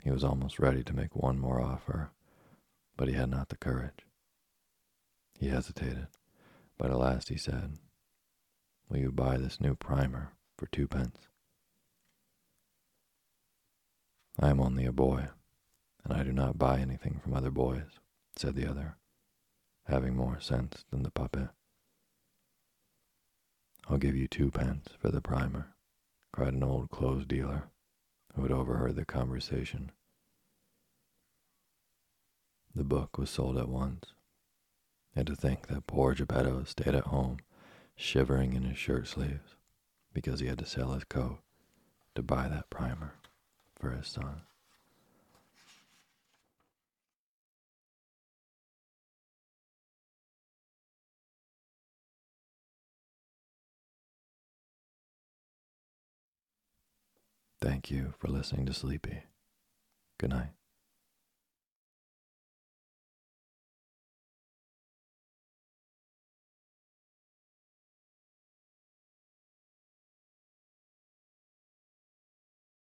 He 0.03 0.12
was 0.12 0.24
almost 0.24 0.60
ready 0.60 0.84
to 0.84 0.95
make 0.95 1.16
one 1.16 1.39
more 1.39 1.60
offer, 1.60 2.12
but 2.95 3.08
he 3.08 3.16
had 3.16 3.30
not 3.30 3.49
the 3.49 3.58
courage. 3.58 4.07
He 5.40 5.50
hesitated, 5.50 6.08
but 6.78 6.90
at 6.90 6.98
last 6.98 7.30
he 7.30 7.38
said, 7.38 7.78
Will 8.90 8.98
you 8.98 9.12
buy 9.12 9.38
this 9.38 9.62
new 9.62 9.76
primer 9.76 10.32
for 10.58 10.66
twopence? 10.68 11.28
I 14.40 14.50
am 14.50 14.60
only 14.60 14.86
a 14.86 14.92
boy, 14.92 15.28
and 16.04 16.14
I 16.14 16.24
do 16.24 16.32
not 16.32 16.58
buy 16.58 16.80
anything 16.80 17.20
from 17.22 17.34
other 17.34 17.52
boys, 17.52 18.00
said 18.36 18.56
the 18.56 18.70
other, 18.70 18.98
having 19.86 20.16
more 20.16 20.40
sense 20.40 20.86
than 20.90 21.04
the 21.04 21.12
puppet. 21.12 21.50
I'll 23.88 23.98
give 23.98 24.16
you 24.16 24.28
twopence 24.28 24.90
for 25.00 25.10
the 25.10 25.22
primer, 25.22 25.76
cried 26.32 26.54
an 26.54 26.64
old 26.64 26.90
clothes 26.90 27.26
dealer 27.26 27.70
who 28.36 28.44
had 28.44 28.52
overheard 28.52 28.96
the 28.96 29.06
conversation. 29.06 29.92
The 32.76 32.84
book 32.84 33.18
was 33.18 33.30
sold 33.30 33.58
at 33.58 33.70
once, 33.70 34.14
and 35.18 35.26
to 35.26 35.36
think 35.36 35.65
that 35.65 35.88
poor 35.88 36.13
Geppetto 36.13 36.63
stayed 36.63 36.93
at 36.93 37.05
home, 37.05 37.39
shivering 37.95 38.53
in 38.53 38.61
his 38.61 38.78
shirt 38.78 39.07
sleeves, 39.07 39.55
because 40.13 40.39
he 40.39 40.45
had 40.45 40.59
to 40.59 40.65
sell 40.65 40.91
his 40.91 41.05
coat 41.05 41.39
to 42.13 42.22
buy 42.22 42.47
that 42.47 42.70
primer 42.70 43.15
for 43.80 43.89
his 43.89 44.07
son. 44.07 44.41
Thank 57.59 57.89
you 57.89 58.13
for 58.20 58.28
listening 58.28 58.68
to 58.68 58.74
Sleepy. 58.74 59.24
Good 60.20 60.30
night. 60.30 60.57